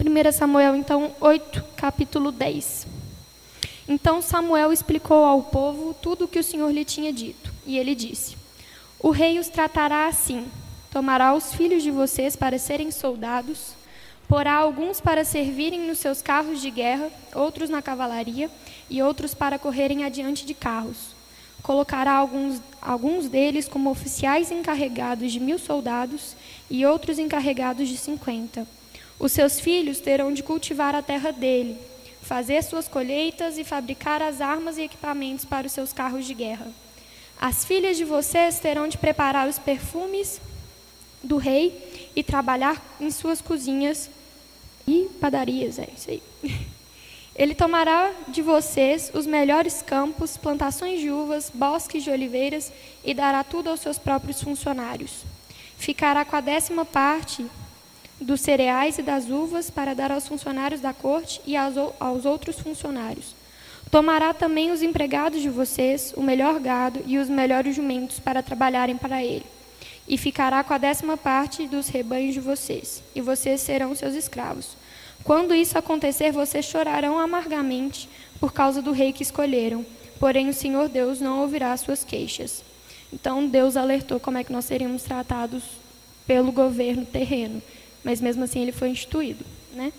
1 0.00 0.32
Samuel, 0.32 0.74
então, 0.74 1.12
8, 1.20 1.62
capítulo 1.76 2.32
10. 2.32 2.86
Então 3.86 4.22
Samuel 4.22 4.72
explicou 4.72 5.26
ao 5.26 5.42
povo 5.42 5.92
tudo 5.92 6.24
o 6.24 6.28
que 6.28 6.38
o 6.38 6.44
Senhor 6.44 6.70
lhe 6.70 6.86
tinha 6.86 7.12
dito. 7.12 7.52
E 7.66 7.76
ele 7.76 7.94
disse: 7.94 8.34
O 8.98 9.10
rei 9.10 9.38
os 9.38 9.48
tratará 9.48 10.06
assim: 10.06 10.46
tomará 10.90 11.34
os 11.34 11.52
filhos 11.52 11.82
de 11.82 11.90
vocês 11.90 12.34
para 12.34 12.58
serem 12.58 12.90
soldados, 12.90 13.74
porá 14.28 14.54
alguns 14.54 15.00
para 15.00 15.24
servirem 15.24 15.80
nos 15.80 15.98
seus 15.98 16.20
carros 16.20 16.60
de 16.60 16.70
guerra, 16.70 17.10
outros 17.34 17.70
na 17.70 17.80
cavalaria 17.80 18.50
e 18.90 19.02
outros 19.02 19.34
para 19.34 19.58
correrem 19.58 20.04
adiante 20.04 20.44
de 20.44 20.54
carros. 20.54 21.14
Colocará 21.62 22.12
alguns, 22.12 22.60
alguns 22.80 23.28
deles 23.28 23.68
como 23.68 23.90
oficiais 23.90 24.50
encarregados 24.50 25.32
de 25.32 25.40
mil 25.40 25.58
soldados 25.58 26.36
e 26.70 26.86
outros 26.86 27.18
encarregados 27.18 27.88
de 27.88 27.96
cinquenta. 27.96 28.66
Os 29.18 29.32
seus 29.32 29.58
filhos 29.58 29.98
terão 29.98 30.32
de 30.32 30.42
cultivar 30.42 30.94
a 30.94 31.02
terra 31.02 31.32
dele, 31.32 31.76
fazer 32.22 32.62
suas 32.62 32.86
colheitas 32.86 33.58
e 33.58 33.64
fabricar 33.64 34.22
as 34.22 34.40
armas 34.40 34.78
e 34.78 34.82
equipamentos 34.82 35.44
para 35.44 35.66
os 35.66 35.72
seus 35.72 35.92
carros 35.92 36.26
de 36.26 36.34
guerra. 36.34 36.68
As 37.40 37.64
filhas 37.64 37.96
de 37.96 38.04
vocês 38.04 38.58
terão 38.58 38.88
de 38.88 38.98
preparar 38.98 39.48
os 39.48 39.58
perfumes 39.58 40.40
do 41.22 41.36
rei 41.36 41.85
e 42.16 42.24
trabalhar 42.24 42.82
em 43.00 43.10
suas 43.10 43.40
cozinhas 43.40 44.10
e 44.88 45.08
padarias, 45.20 45.78
é 45.78 45.88
isso 45.94 46.10
aí. 46.10 46.22
Ele 47.36 47.54
tomará 47.54 48.12
de 48.28 48.40
vocês 48.40 49.12
os 49.14 49.26
melhores 49.26 49.82
campos, 49.82 50.38
plantações 50.38 51.00
de 51.00 51.10
uvas, 51.10 51.52
bosques 51.52 52.02
de 52.02 52.10
oliveiras 52.10 52.72
e 53.04 53.12
dará 53.12 53.44
tudo 53.44 53.68
aos 53.68 53.80
seus 53.80 53.98
próprios 53.98 54.42
funcionários 54.42 55.26
ficará 55.76 56.24
com 56.24 56.36
a 56.36 56.40
décima 56.40 56.84
parte 56.84 57.44
dos 58.20 58.40
cereais 58.40 58.98
e 58.98 59.02
das 59.02 59.28
uvas 59.28 59.70
para 59.70 59.94
dar 59.94 60.10
aos 60.10 60.26
funcionários 60.26 60.80
da 60.80 60.92
corte 60.92 61.40
e 61.46 61.54
aos 61.56 62.24
outros 62.24 62.58
funcionários. 62.58 63.34
Tomará 63.90 64.34
também 64.34 64.72
os 64.72 64.82
empregados 64.82 65.40
de 65.40 65.48
vocês, 65.48 66.12
o 66.16 66.22
melhor 66.22 66.58
gado 66.58 67.00
e 67.06 67.18
os 67.18 67.28
melhores 67.28 67.76
jumentos 67.76 68.18
para 68.18 68.42
trabalharem 68.42 68.96
para 68.96 69.22
ele. 69.22 69.44
E 70.08 70.16
ficará 70.16 70.62
com 70.62 70.72
a 70.72 70.78
décima 70.78 71.16
parte 71.16 71.66
dos 71.66 71.88
rebanhos 71.88 72.34
de 72.34 72.40
vocês, 72.40 73.02
e 73.14 73.20
vocês 73.20 73.60
serão 73.60 73.94
seus 73.94 74.14
escravos. 74.14 74.76
Quando 75.24 75.54
isso 75.54 75.76
acontecer, 75.76 76.30
vocês 76.30 76.64
chorarão 76.64 77.18
amargamente 77.18 78.08
por 78.38 78.52
causa 78.52 78.80
do 78.80 78.92
rei 78.92 79.12
que 79.12 79.24
escolheram, 79.24 79.84
porém 80.20 80.48
o 80.48 80.54
Senhor 80.54 80.88
Deus 80.88 81.20
não 81.20 81.40
ouvirá 81.40 81.76
suas 81.76 82.04
queixas. 82.04 82.62
Então 83.12 83.48
Deus 83.48 83.76
alertou 83.76 84.20
como 84.20 84.38
é 84.38 84.44
que 84.44 84.52
nós 84.52 84.64
seríamos 84.64 85.02
tratados 85.02 85.64
pelo 86.26 86.52
governo 86.52 87.04
terreno, 87.04 87.62
mas 88.04 88.20
mesmo 88.20 88.44
assim 88.44 88.60
ele 88.60 88.72
foi 88.72 88.90
instituído, 88.90 89.44
né? 89.72 89.92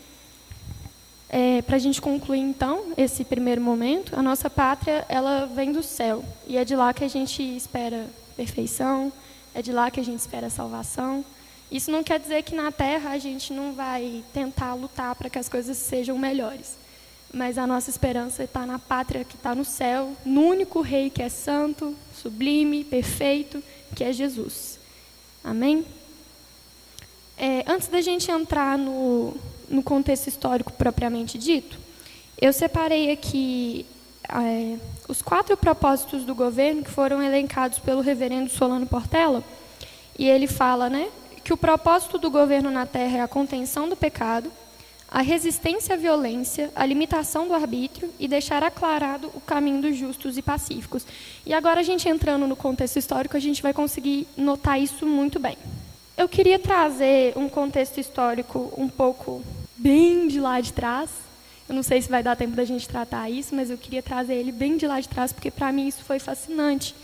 É, 1.29 1.61
Para 1.61 1.75
a 1.75 1.79
gente 1.79 1.99
concluir 2.01 2.39
então 2.39 2.93
esse 2.95 3.25
primeiro 3.25 3.59
momento, 3.59 4.17
a 4.17 4.21
nossa 4.21 4.49
pátria 4.49 5.05
ela 5.09 5.45
vem 5.45 5.73
do 5.73 5.83
céu 5.83 6.23
e 6.47 6.57
é 6.57 6.63
de 6.63 6.73
lá 6.75 6.93
que 6.93 7.03
a 7.03 7.09
gente 7.09 7.43
espera 7.43 8.07
perfeição, 8.37 9.11
é 9.57 9.61
de 9.63 9.71
lá 9.71 9.89
que 9.89 9.99
a 9.99 10.03
gente 10.03 10.19
espera 10.19 10.51
salvação 10.51 11.25
Isso 11.71 11.89
não 11.89 12.03
quer 12.03 12.19
dizer 12.19 12.43
que 12.43 12.53
na 12.53 12.71
terra 12.71 13.09
a 13.09 13.17
gente 13.17 13.51
não 13.51 13.73
vai 13.73 14.23
tentar 14.31 14.75
lutar 14.75 15.15
para 15.15 15.31
que 15.31 15.39
as 15.39 15.49
coisas 15.49 15.75
sejam 15.77 16.15
melhores. 16.15 16.77
Mas 17.33 17.57
a 17.57 17.65
nossa 17.65 17.89
esperança 17.89 18.43
está 18.43 18.67
na 18.67 18.77
pátria 18.77 19.25
que 19.25 19.35
está 19.35 19.55
no 19.55 19.65
céu, 19.65 20.15
no 20.23 20.41
único 20.41 20.79
rei 20.81 21.09
que 21.09 21.23
é 21.23 21.27
santo, 21.27 21.95
sublime, 22.13 22.83
perfeito, 22.83 23.61
que 23.95 24.03
é 24.03 24.13
Jesus. 24.13 24.79
Amém? 25.43 25.83
É, 27.35 27.63
antes 27.67 27.87
da 27.87 27.99
gente 27.99 28.29
entrar 28.29 28.77
no, 28.77 29.35
no 29.67 29.81
contexto 29.81 30.27
histórico 30.27 30.71
propriamente 30.71 31.37
dito, 31.37 31.79
eu 32.39 32.53
separei 32.53 33.11
aqui 33.11 33.87
é, 34.29 34.77
os 35.07 35.21
quatro 35.21 35.55
propósitos 35.55 36.23
do 36.23 36.35
governo 36.35 36.83
que 36.83 36.91
foram 36.91 37.21
elencados 37.21 37.79
pelo 37.79 38.01
reverendo 38.01 38.49
Solano 38.49 38.85
Portela. 38.85 39.43
E 40.17 40.27
ele 40.27 40.47
fala 40.47 40.89
né, 40.89 41.09
que 41.43 41.53
o 41.53 41.57
propósito 41.57 42.17
do 42.17 42.29
governo 42.29 42.69
na 42.69 42.85
Terra 42.85 43.19
é 43.19 43.21
a 43.21 43.27
contenção 43.27 43.87
do 43.87 43.95
pecado, 43.95 44.51
a 45.09 45.21
resistência 45.21 45.95
à 45.95 45.97
violência, 45.97 46.69
a 46.75 46.85
limitação 46.85 47.47
do 47.47 47.53
arbítrio 47.53 48.09
e 48.19 48.27
deixar 48.27 48.61
aclarado 48.61 49.31
o 49.33 49.39
caminho 49.39 49.81
dos 49.81 49.95
justos 49.95 50.37
e 50.37 50.41
pacíficos. 50.41 51.05
E 51.45 51.53
agora, 51.53 51.79
a 51.79 51.83
gente 51.83 52.09
entrando 52.09 52.45
no 52.45 52.55
contexto 52.55 52.97
histórico, 52.97 53.37
a 53.37 53.39
gente 53.39 53.61
vai 53.61 53.73
conseguir 53.73 54.27
notar 54.35 54.81
isso 54.81 55.05
muito 55.05 55.39
bem. 55.39 55.57
Eu 56.17 56.27
queria 56.27 56.59
trazer 56.59 57.37
um 57.37 57.47
contexto 57.47 57.99
histórico 57.99 58.73
um 58.75 58.89
pouco 58.89 59.41
bem 59.77 60.27
de 60.27 60.39
lá 60.39 60.59
de 60.59 60.73
trás. 60.73 61.09
Eu 61.67 61.75
não 61.75 61.83
sei 61.83 62.01
se 62.01 62.09
vai 62.09 62.23
dar 62.23 62.35
tempo 62.35 62.55
da 62.55 62.63
gente 62.63 62.87
tratar 62.87 63.29
isso, 63.29 63.53
mas 63.53 63.69
eu 63.69 63.77
queria 63.77 64.01
trazer 64.01 64.35
ele 64.35 64.51
bem 64.51 64.77
de 64.77 64.87
lá 64.87 64.99
de 64.99 65.09
trás, 65.09 65.33
porque 65.33 65.51
para 65.51 65.71
mim 65.71 65.87
isso 65.87 66.03
foi 66.03 66.17
fascinante. 66.17 66.95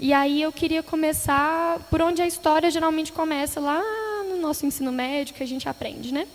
E 0.00 0.12
aí 0.12 0.40
eu 0.40 0.50
queria 0.50 0.82
começar 0.82 1.78
por 1.90 2.00
onde 2.00 2.22
a 2.22 2.26
história 2.26 2.70
geralmente 2.70 3.12
começa, 3.12 3.60
lá 3.60 3.82
no 4.30 4.38
nosso 4.38 4.64
ensino 4.64 4.90
médio, 4.90 5.34
que 5.34 5.42
a 5.42 5.46
gente 5.46 5.68
aprende, 5.68 6.14
né? 6.14 6.26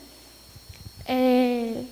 É, 1.07 1.83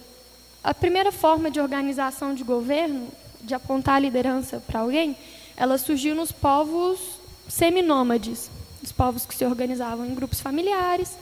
a 0.63 0.73
primeira 0.73 1.11
forma 1.11 1.49
de 1.49 1.59
organização 1.59 2.35
de 2.35 2.43
governo, 2.43 3.07
de 3.41 3.55
apontar 3.55 3.95
a 3.95 3.99
liderança 3.99 4.59
para 4.59 4.81
alguém, 4.81 5.17
ela 5.57 5.77
surgiu 5.77 6.13
nos 6.13 6.31
povos 6.31 6.99
seminômades, 7.47 8.51
os 8.83 8.91
povos 8.91 9.25
que 9.25 9.33
se 9.33 9.45
organizavam 9.45 10.05
em 10.05 10.13
grupos 10.13 10.39
familiares, 10.39 11.17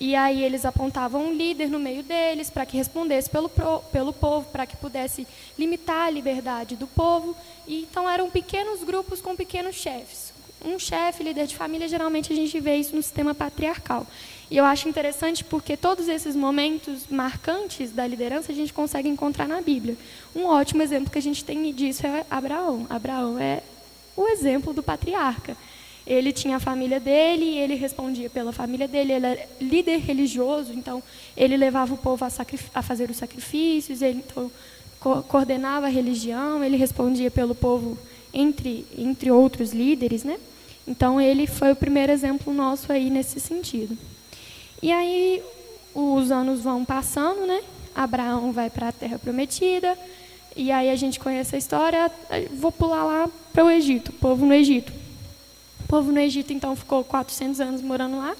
e 0.00 0.14
aí 0.14 0.44
eles 0.44 0.64
apontavam 0.64 1.26
um 1.26 1.32
líder 1.32 1.68
no 1.68 1.78
meio 1.78 2.04
deles 2.04 2.48
para 2.48 2.64
que 2.64 2.76
respondesse 2.76 3.28
pelo, 3.28 3.50
pelo 3.90 4.12
povo, 4.12 4.48
para 4.50 4.64
que 4.64 4.76
pudesse 4.76 5.26
limitar 5.58 6.06
a 6.06 6.10
liberdade 6.10 6.76
do 6.76 6.86
povo. 6.86 7.36
E, 7.66 7.82
então 7.82 8.08
eram 8.08 8.30
pequenos 8.30 8.84
grupos 8.84 9.20
com 9.20 9.34
pequenos 9.34 9.74
chefes. 9.74 10.32
Um 10.64 10.78
chefe, 10.78 11.22
líder 11.22 11.46
de 11.46 11.56
família, 11.56 11.88
geralmente 11.88 12.32
a 12.32 12.36
gente 12.36 12.58
vê 12.60 12.76
isso 12.76 12.94
no 12.94 13.02
sistema 13.02 13.34
patriarcal. 13.34 14.06
E 14.50 14.56
eu 14.56 14.64
acho 14.64 14.88
interessante 14.88 15.44
porque 15.44 15.76
todos 15.76 16.08
esses 16.08 16.34
momentos 16.34 17.06
marcantes 17.08 17.90
da 17.90 18.06
liderança 18.06 18.52
a 18.52 18.54
gente 18.54 18.72
consegue 18.72 19.08
encontrar 19.08 19.48
na 19.48 19.60
Bíblia. 19.60 19.96
Um 20.34 20.46
ótimo 20.46 20.80
exemplo 20.80 21.10
que 21.10 21.18
a 21.18 21.22
gente 21.22 21.44
tem 21.44 21.72
disso 21.72 22.06
é 22.06 22.24
Abraão. 22.30 22.86
Abraão 22.88 23.38
é 23.38 23.62
o 24.16 24.28
exemplo 24.28 24.72
do 24.72 24.82
patriarca. 24.82 25.56
Ele 26.08 26.32
tinha 26.32 26.56
a 26.56 26.60
família 26.60 26.98
dele, 26.98 27.58
ele 27.58 27.74
respondia 27.74 28.30
pela 28.30 28.50
família 28.50 28.88
dele, 28.88 29.12
ele 29.12 29.26
era 29.26 29.46
líder 29.60 29.98
religioso, 29.98 30.72
então 30.72 31.02
ele 31.36 31.54
levava 31.54 31.92
o 31.92 31.98
povo 31.98 32.24
a, 32.24 32.28
a 32.74 32.82
fazer 32.82 33.10
os 33.10 33.18
sacrifícios, 33.18 34.00
ele 34.00 34.24
então, 34.26 34.50
co 34.98 35.22
coordenava 35.24 35.84
a 35.84 35.90
religião, 35.90 36.64
ele 36.64 36.78
respondia 36.78 37.30
pelo 37.30 37.54
povo 37.54 37.98
entre, 38.32 38.86
entre 38.96 39.30
outros 39.30 39.74
líderes, 39.74 40.24
né? 40.24 40.38
Então 40.86 41.20
ele 41.20 41.46
foi 41.46 41.72
o 41.72 41.76
primeiro 41.76 42.10
exemplo 42.10 42.54
nosso 42.54 42.90
aí 42.90 43.10
nesse 43.10 43.38
sentido. 43.38 43.94
E 44.82 44.90
aí 44.90 45.42
os 45.94 46.30
anos 46.30 46.62
vão 46.62 46.86
passando, 46.86 47.46
né? 47.46 47.60
Abraão 47.94 48.50
vai 48.50 48.70
para 48.70 48.88
a 48.88 48.92
Terra 48.92 49.18
Prometida, 49.18 49.94
e 50.56 50.72
aí 50.72 50.88
a 50.88 50.96
gente 50.96 51.20
conhece 51.20 51.54
a 51.54 51.58
história. 51.58 52.10
Vou 52.54 52.72
pular 52.72 53.04
lá 53.04 53.28
para 53.52 53.62
o 53.62 53.70
Egito, 53.70 54.10
povo 54.12 54.46
no 54.46 54.54
Egito. 54.54 54.90
O 55.88 55.90
povo 55.90 56.12
no 56.12 56.20
Egito 56.20 56.52
então 56.52 56.76
ficou 56.76 57.02
400 57.02 57.62
anos 57.62 57.80
morando 57.80 58.18
lá, 58.18 58.36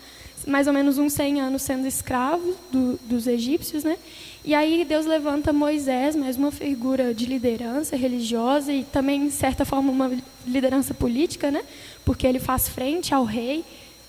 mais 0.47 0.67
ou 0.67 0.73
menos 0.75 0.99
uns 0.99 1.14
100 1.14 1.40
anos 1.40 1.62
sendo 1.62 1.87
escravo 1.87 2.55
do, 2.71 3.00
dos 3.05 3.26
egípcios, 3.26 3.83
né? 3.83 3.97
E 4.45 4.55
aí 4.55 4.85
Deus 4.85 5.07
levanta 5.07 5.50
Moisés, 5.50 6.14
mais 6.14 6.37
uma 6.37 6.50
figura 6.50 7.14
de 7.14 7.25
liderança 7.25 7.97
religiosa 7.97 8.71
e 8.71 8.85
também, 8.85 9.28
de 9.28 9.33
certa 9.33 9.64
forma, 9.64 9.90
uma 9.90 10.12
liderança 10.47 10.93
política, 10.93 11.50
né? 11.50 11.62
Porque 12.05 12.26
ele 12.26 12.38
faz 12.38 12.69
frente 12.69 13.14
ao 13.14 13.25
rei, 13.25 13.64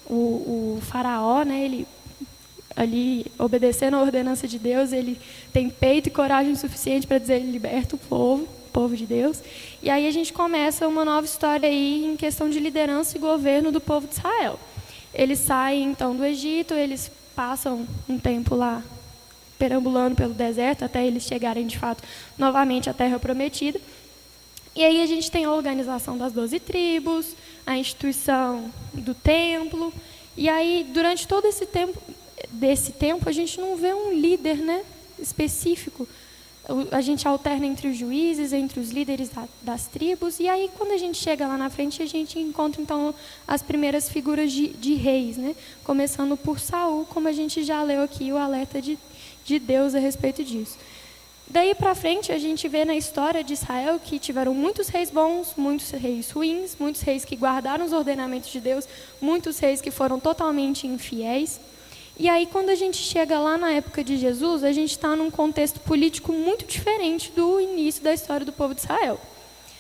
o, 0.05 0.75
o 0.77 0.79
faraó, 0.81 1.43
né? 1.43 1.63
Ele 1.63 1.88
ali 2.75 3.25
obedecendo 3.38 3.96
a 3.96 4.01
ordenança 4.01 4.50
de 4.50 4.60
Deus, 4.60 4.91
ele 4.91 5.17
tem 5.53 5.69
peito 5.69 6.08
e 6.08 6.12
coragem 6.12 6.55
suficiente 6.55 7.08
para 7.08 7.19
dizer 7.19 7.36
ele 7.36 7.51
liberta 7.51 7.96
o 7.96 8.00
povo, 8.00 8.46
povo 8.69 8.95
de 8.95 9.05
Deus. 9.05 9.41
E 9.83 9.89
aí 9.89 10.07
a 10.07 10.11
gente 10.11 10.31
começa 10.31 10.88
uma 10.88 11.03
nova 11.03 11.25
história 11.25 11.67
aí 11.67 12.05
em 12.05 12.15
questão 12.15 12.49
de 12.49 12.59
liderança 12.59 13.17
e 13.17 13.19
governo 13.19 13.71
do 13.71 13.81
povo 13.81 14.07
de 14.07 14.13
Israel. 14.13 14.59
Eles 15.13 15.39
saem 15.39 15.91
então 15.91 16.15
do 16.15 16.23
Egito, 16.23 16.73
eles 16.73 17.11
passam 17.35 17.88
um 18.07 18.17
tempo 18.17 18.55
lá 18.55 18.83
perambulando 19.57 20.15
pelo 20.15 20.33
deserto 20.33 20.85
até 20.85 21.05
eles 21.05 21.23
chegarem 21.23 21.67
de 21.67 21.77
fato 21.77 22.01
novamente 22.38 22.89
à 22.89 22.93
terra 22.93 23.19
prometida. 23.19 23.79
E 24.75 24.83
aí 24.83 25.01
a 25.01 25.05
gente 25.05 25.29
tem 25.29 25.43
a 25.43 25.51
organização 25.51 26.17
das 26.17 26.31
doze 26.31 26.59
tribos, 26.59 27.35
a 27.65 27.77
instituição 27.77 28.71
do 28.93 29.13
templo. 29.13 29.93
E 30.38 30.47
aí, 30.47 30.88
durante 30.93 31.27
todo 31.27 31.45
esse 31.45 31.65
tempo, 31.65 32.01
desse 32.49 32.93
tempo, 32.93 33.27
a 33.27 33.31
gente 33.31 33.59
não 33.59 33.75
vê 33.75 33.93
um 33.93 34.13
líder 34.13 34.57
né, 34.57 34.83
específico. 35.19 36.07
A 36.91 37.01
gente 37.01 37.27
alterna 37.27 37.65
entre 37.65 37.88
os 37.88 37.97
juízes, 37.97 38.53
entre 38.53 38.79
os 38.79 38.91
líderes 38.91 39.29
da, 39.29 39.47
das 39.61 39.88
tribos, 39.88 40.39
e 40.39 40.47
aí, 40.47 40.69
quando 40.77 40.91
a 40.91 40.97
gente 40.97 41.17
chega 41.17 41.47
lá 41.47 41.57
na 41.57 41.69
frente, 41.69 42.01
a 42.03 42.05
gente 42.05 42.38
encontra, 42.38 42.81
então, 42.81 43.13
as 43.47 43.61
primeiras 43.61 44.07
figuras 44.07 44.51
de, 44.51 44.67
de 44.69 44.93
reis, 44.93 45.38
né? 45.38 45.55
começando 45.83 46.38
por 46.38 46.59
Saul, 46.59 47.05
como 47.05 47.27
a 47.27 47.31
gente 47.31 47.63
já 47.63 47.81
leu 47.81 48.03
aqui 48.03 48.31
o 48.31 48.38
alerta 48.38 48.81
de, 48.81 48.99
de 49.43 49.57
Deus 49.57 49.95
a 49.95 49.99
respeito 49.99 50.43
disso. 50.43 50.77
Daí 51.51 51.73
para 51.73 51.95
frente, 51.95 52.31
a 52.31 52.38
gente 52.38 52.67
vê 52.67 52.85
na 52.85 52.95
história 52.95 53.43
de 53.43 53.53
Israel 53.53 53.99
que 53.99 54.19
tiveram 54.19 54.53
muitos 54.53 54.88
reis 54.88 55.09
bons, 55.09 55.53
muitos 55.57 55.89
reis 55.89 56.29
ruins, 56.29 56.75
muitos 56.79 57.01
reis 57.01 57.25
que 57.25 57.35
guardaram 57.35 57.83
os 57.83 57.91
ordenamentos 57.91 58.51
de 58.51 58.59
Deus, 58.59 58.88
muitos 59.19 59.57
reis 59.57 59.81
que 59.81 59.89
foram 59.89 60.19
totalmente 60.19 60.85
infiéis. 60.85 61.59
E 62.19 62.27
aí, 62.27 62.45
quando 62.45 62.67
a 62.67 62.75
gente 62.75 62.97
chega 62.97 63.39
lá 63.39 63.57
na 63.57 63.71
época 63.71 64.03
de 64.03 64.17
Jesus, 64.17 64.61
a 64.65 64.73
gente 64.73 64.91
está 64.91 65.15
num 65.15 65.31
contexto 65.31 65.79
político 65.79 66.33
muito 66.33 66.65
diferente 66.65 67.31
do 67.31 67.61
início 67.61 68.03
da 68.03 68.13
história 68.13 68.45
do 68.45 68.51
povo 68.51 68.75
de 68.75 68.81
Israel. 68.81 69.17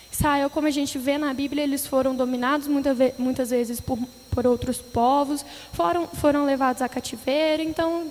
Israel, 0.09 0.49
como 0.49 0.65
a 0.65 0.71
gente 0.71 0.97
vê 0.97 1.17
na 1.17 1.33
Bíblia, 1.33 1.63
eles 1.63 1.85
foram 1.85 2.15
dominados 2.15 2.65
muitas 2.65 3.49
vezes 3.49 3.81
por, 3.81 3.99
por 4.31 4.47
outros 4.47 4.77
povos, 4.77 5.43
foram, 5.73 6.07
foram 6.07 6.45
levados 6.45 6.81
a 6.81 6.87
cativeiro. 6.87 7.61
Então, 7.61 8.07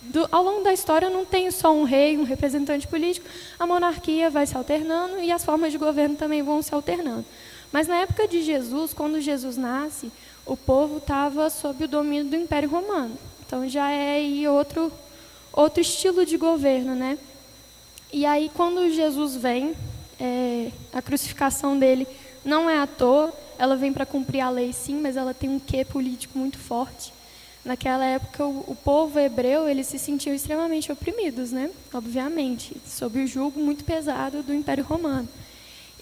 do, 0.00 0.28
ao 0.32 0.42
longo 0.42 0.64
da 0.64 0.72
história, 0.72 1.08
não 1.08 1.24
tem 1.24 1.48
só 1.52 1.72
um 1.72 1.84
rei, 1.84 2.18
um 2.18 2.24
representante 2.24 2.88
político, 2.88 3.28
a 3.60 3.64
monarquia 3.64 4.28
vai 4.28 4.44
se 4.44 4.56
alternando 4.56 5.20
e 5.20 5.30
as 5.30 5.44
formas 5.44 5.70
de 5.70 5.78
governo 5.78 6.16
também 6.16 6.42
vão 6.42 6.62
se 6.62 6.74
alternando. 6.74 7.24
Mas 7.70 7.86
na 7.86 7.98
época 7.98 8.26
de 8.26 8.42
Jesus, 8.42 8.92
quando 8.92 9.20
Jesus 9.20 9.56
nasce, 9.56 10.10
o 10.44 10.56
povo 10.56 10.96
estava 10.96 11.48
sob 11.48 11.84
o 11.84 11.88
domínio 11.88 12.24
do 12.24 12.34
Império 12.34 12.68
Romano. 12.68 13.16
Então 13.52 13.68
já 13.68 13.90
é 13.90 14.48
outro, 14.48 14.90
outro 15.52 15.82
estilo 15.82 16.24
de 16.24 16.38
governo, 16.38 16.94
né? 16.94 17.18
E 18.10 18.24
aí 18.24 18.50
quando 18.54 18.90
Jesus 18.90 19.36
vem, 19.36 19.74
é, 20.18 20.70
a 20.90 21.02
crucificação 21.02 21.78
dele 21.78 22.08
não 22.42 22.70
é 22.70 22.78
à 22.78 22.86
toa, 22.86 23.30
ela 23.58 23.76
vem 23.76 23.92
para 23.92 24.06
cumprir 24.06 24.40
a 24.40 24.48
lei 24.48 24.72
sim, 24.72 24.98
mas 24.98 25.18
ela 25.18 25.34
tem 25.34 25.50
um 25.50 25.58
quê 25.60 25.84
político 25.84 26.38
muito 26.38 26.56
forte. 26.56 27.12
Naquela 27.62 28.06
época, 28.06 28.42
o, 28.42 28.64
o, 28.68 28.74
povo 28.74 29.18
hebreu 29.20 29.68
eles 29.68 29.86
se 29.86 29.98
sentiam 29.98 30.34
extremamente 30.34 30.90
oprimidos, 30.90 31.52
né? 31.52 31.70
Obviamente, 31.92 32.74
sob 32.86 33.22
o 33.22 33.26
jugo 33.26 33.60
muito 33.60 33.84
pesado 33.84 34.42
do 34.42 34.54
Império 34.54 34.82
Romano. 34.82 35.28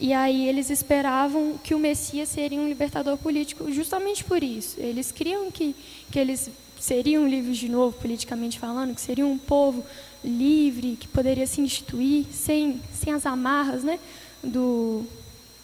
E 0.00 0.12
aí 0.12 0.48
eles 0.48 0.70
esperavam 0.70 1.58
que 1.64 1.74
o 1.74 1.80
Messias 1.80 2.28
seria 2.28 2.60
um 2.60 2.68
libertador 2.68 3.16
político 3.16 3.72
justamente 3.72 4.22
por 4.22 4.40
isso. 4.40 4.76
Eles 4.78 5.10
criam 5.10 5.50
que, 5.50 5.74
que 6.12 6.18
eles 6.20 6.48
seriam 6.80 7.28
livres 7.28 7.58
de 7.58 7.68
novo, 7.68 7.96
politicamente 7.98 8.58
falando, 8.58 8.94
que 8.94 9.00
seriam 9.00 9.30
um 9.30 9.38
povo 9.38 9.84
livre, 10.24 10.96
que 10.98 11.06
poderia 11.06 11.46
se 11.46 11.60
instituir 11.60 12.24
sem, 12.32 12.80
sem 12.92 13.12
as 13.12 13.26
amarras 13.26 13.84
né, 13.84 14.00
do, 14.42 15.04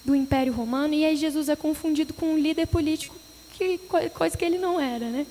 do 0.05 0.15
Império 0.15 0.53
Romano. 0.53 0.93
E 0.93 1.07
aí 1.07 1.17
Jesus 1.17 1.49
é 1.49 1.57
confundido 1.57 2.13
com 2.13 2.35
um 2.35 2.39
líder 2.39 2.67
político, 2.67 3.17
que, 3.53 3.79
coisa 4.13 4.37
que 4.37 4.45
ele 4.45 4.59
não 4.59 4.79
era. 4.79 5.09
Né? 5.09 5.27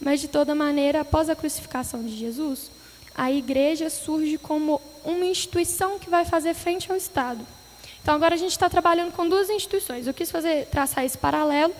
Mas, 0.00 0.20
de 0.20 0.28
toda 0.28 0.54
maneira, 0.54 1.00
após 1.00 1.28
a 1.28 1.34
crucificação 1.34 2.04
de 2.04 2.16
Jesus, 2.16 2.70
a 3.12 3.32
igreja 3.32 3.90
surge 3.90 4.38
como 4.38 4.80
uma 5.04 5.26
instituição 5.26 5.98
que 5.98 6.08
vai 6.08 6.24
fazer 6.24 6.54
frente 6.54 6.90
ao 6.90 6.96
Estado. 6.96 7.44
Então, 8.00 8.14
agora 8.14 8.36
a 8.36 8.38
gente 8.38 8.52
está 8.52 8.70
trabalhando 8.70 9.10
com 9.10 9.28
duas 9.28 9.50
instituições. 9.50 10.06
Eu 10.06 10.14
quis 10.14 10.30
fazer 10.30 10.66
traçar 10.66 11.04
esse 11.04 11.18
paralelo, 11.18 11.74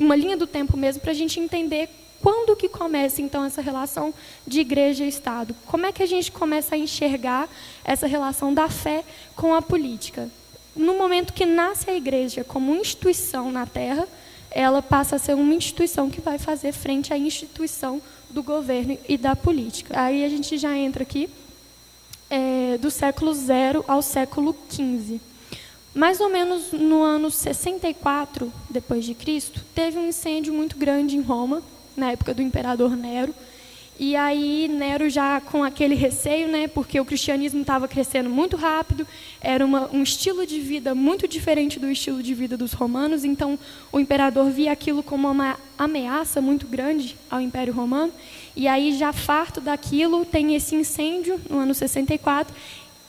uma 0.00 0.16
linha 0.16 0.38
do 0.38 0.46
tempo 0.46 0.74
mesmo, 0.74 1.02
para 1.02 1.10
a 1.10 1.14
gente 1.14 1.38
entender 1.38 1.90
quando 2.22 2.56
que 2.56 2.68
começa 2.68 3.20
então 3.20 3.44
essa 3.44 3.60
relação 3.60 4.14
de 4.46 4.60
igreja 4.60 5.04
e 5.04 5.08
Estado? 5.08 5.54
Como 5.66 5.84
é 5.84 5.92
que 5.92 6.02
a 6.02 6.06
gente 6.06 6.30
começa 6.30 6.76
a 6.76 6.78
enxergar 6.78 7.48
essa 7.84 8.06
relação 8.06 8.54
da 8.54 8.68
fé 8.68 9.04
com 9.34 9.54
a 9.54 9.60
política? 9.60 10.30
No 10.74 10.96
momento 10.96 11.32
que 11.32 11.44
nasce 11.44 11.90
a 11.90 11.94
igreja 11.94 12.44
como 12.44 12.74
instituição 12.74 13.50
na 13.50 13.66
Terra, 13.66 14.06
ela 14.50 14.80
passa 14.80 15.16
a 15.16 15.18
ser 15.18 15.34
uma 15.34 15.52
instituição 15.52 16.08
que 16.08 16.20
vai 16.20 16.38
fazer 16.38 16.72
frente 16.72 17.12
à 17.12 17.18
instituição 17.18 18.00
do 18.30 18.42
governo 18.42 18.96
e 19.08 19.16
da 19.18 19.34
política. 19.34 20.00
Aí 20.00 20.24
a 20.24 20.28
gente 20.28 20.56
já 20.56 20.74
entra 20.76 21.02
aqui 21.02 21.28
é, 22.30 22.78
do 22.78 22.90
século 22.90 23.34
zero 23.34 23.84
ao 23.88 24.00
século 24.00 24.56
XV. 24.70 25.20
Mais 25.94 26.20
ou 26.20 26.30
menos 26.30 26.72
no 26.72 27.02
ano 27.02 27.30
64 27.30 28.50
depois 28.70 29.04
de 29.04 29.14
Cristo, 29.14 29.62
teve 29.74 29.98
um 29.98 30.08
incêndio 30.08 30.54
muito 30.54 30.78
grande 30.78 31.16
em 31.16 31.20
Roma, 31.20 31.62
na 31.96 32.12
época 32.12 32.34
do 32.34 32.42
imperador 32.42 32.96
Nero. 32.96 33.34
E 33.98 34.16
aí 34.16 34.68
Nero 34.68 35.08
já 35.10 35.40
com 35.40 35.62
aquele 35.62 35.94
receio, 35.94 36.48
né, 36.48 36.66
porque 36.66 36.98
o 36.98 37.04
cristianismo 37.04 37.60
estava 37.60 37.86
crescendo 37.86 38.28
muito 38.30 38.56
rápido, 38.56 39.06
era 39.40 39.64
uma, 39.64 39.88
um 39.92 40.02
estilo 40.02 40.46
de 40.46 40.58
vida 40.58 40.94
muito 40.94 41.28
diferente 41.28 41.78
do 41.78 41.90
estilo 41.90 42.22
de 42.22 42.34
vida 42.34 42.56
dos 42.56 42.72
romanos, 42.72 43.24
então 43.24 43.58
o 43.92 44.00
imperador 44.00 44.50
via 44.50 44.72
aquilo 44.72 45.02
como 45.02 45.28
uma 45.28 45.58
ameaça 45.78 46.40
muito 46.40 46.66
grande 46.66 47.16
ao 47.30 47.40
Império 47.40 47.72
Romano. 47.72 48.12
E 48.56 48.66
aí 48.66 48.96
já 48.96 49.12
farto 49.12 49.60
daquilo, 49.60 50.24
tem 50.24 50.54
esse 50.54 50.74
incêndio 50.74 51.40
no 51.48 51.58
ano 51.58 51.74
64 51.74 52.54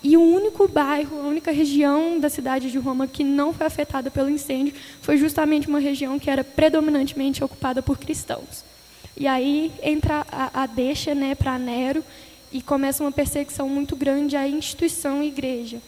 e 0.03 0.17
o 0.17 0.21
único 0.21 0.67
bairro, 0.67 1.17
a 1.17 1.27
única 1.27 1.49
região 1.49 2.19
da 2.19 2.29
cidade 2.29 2.69
de 2.69 2.77
Roma 2.77 3.07
que 3.07 3.23
não 3.23 3.53
foi 3.53 3.65
afetada 3.65 4.11
pelo 4.11 4.29
incêndio 4.29 4.75
foi 5.01 5.15
justamente 5.15 5.69
uma 5.69 5.79
região 5.79 6.19
que 6.19 6.29
era 6.29 6.43
predominantemente 6.43 7.41
ocupada 7.41 7.81
por 7.81 7.97
cristãos. 7.97 8.72
E 9.15 9.27
aí 9.27 9.71
entra 9.81 10.25
a, 10.31 10.63
a 10.63 10.65
deixa 10.65 11.13
né, 11.13 11.35
para 11.35 11.57
Nero 11.57 12.03
e 12.51 12.61
começa 12.61 13.03
uma 13.03 13.11
perseguição 13.11 13.69
muito 13.69 13.95
grande 13.95 14.35
à 14.35 14.47
instituição 14.47 15.23
igreja. 15.23 15.79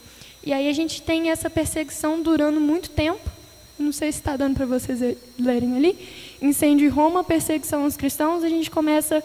E 0.43 0.53
aí 0.53 0.69
a 0.69 0.73
gente 0.73 1.01
tem 1.01 1.29
essa 1.29 1.49
perseguição 1.49 2.21
durando 2.21 2.59
muito 2.59 2.89
tempo. 2.89 3.29
Não 3.77 3.91
sei 3.91 4.11
se 4.11 4.19
está 4.19 4.37
dando 4.37 4.55
para 4.55 4.65
vocês 4.65 5.17
lerem 5.39 5.75
ali. 5.75 5.97
Incêndio 6.41 6.85
em 6.85 6.89
Roma, 6.89 7.23
perseguição 7.23 7.83
aos 7.83 7.97
cristãos. 7.97 8.43
A 8.43 8.49
gente 8.49 8.69
começa 8.69 9.23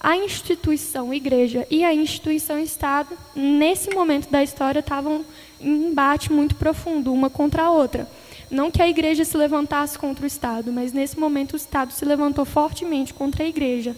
a 0.00 0.16
instituição 0.16 1.14
igreja 1.14 1.66
e 1.70 1.84
a 1.84 1.94
instituição 1.94 2.58
Estado, 2.58 3.16
nesse 3.34 3.90
momento 3.90 4.28
da 4.30 4.42
história, 4.42 4.80
estavam 4.80 5.24
em 5.60 5.86
embate 5.86 6.30
muito 6.30 6.54
profundo, 6.56 7.12
uma 7.12 7.30
contra 7.30 7.64
a 7.64 7.70
outra. 7.70 8.06
Não 8.50 8.70
que 8.70 8.82
a 8.82 8.88
igreja 8.88 9.24
se 9.24 9.36
levantasse 9.36 9.98
contra 9.98 10.24
o 10.24 10.26
Estado, 10.26 10.72
mas 10.72 10.92
nesse 10.92 11.18
momento 11.18 11.54
o 11.54 11.56
Estado 11.56 11.92
se 11.92 12.04
levantou 12.04 12.44
fortemente 12.44 13.14
contra 13.14 13.44
a 13.44 13.48
igreja. 13.48 13.96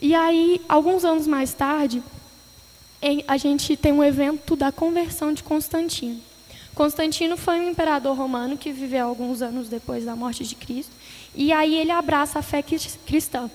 E 0.00 0.14
aí, 0.14 0.60
alguns 0.68 1.04
anos 1.04 1.26
mais 1.26 1.54
tarde, 1.54 2.02
a 3.26 3.36
gente 3.36 3.76
tem 3.76 3.92
um 3.92 4.02
evento 4.02 4.56
da 4.56 4.72
conversão 4.72 5.32
de 5.32 5.42
Constantino. 5.42 6.20
Constantino 6.74 7.36
foi 7.36 7.60
um 7.60 7.70
imperador 7.70 8.16
romano 8.16 8.56
que 8.56 8.72
viveu 8.72 9.06
alguns 9.06 9.42
anos 9.42 9.68
depois 9.68 10.04
da 10.04 10.16
morte 10.16 10.44
de 10.44 10.54
Cristo, 10.54 10.92
e 11.34 11.52
aí 11.52 11.74
ele 11.74 11.90
abraça 11.90 12.38
a 12.38 12.42
fé 12.42 12.62
cristã. 12.62 13.50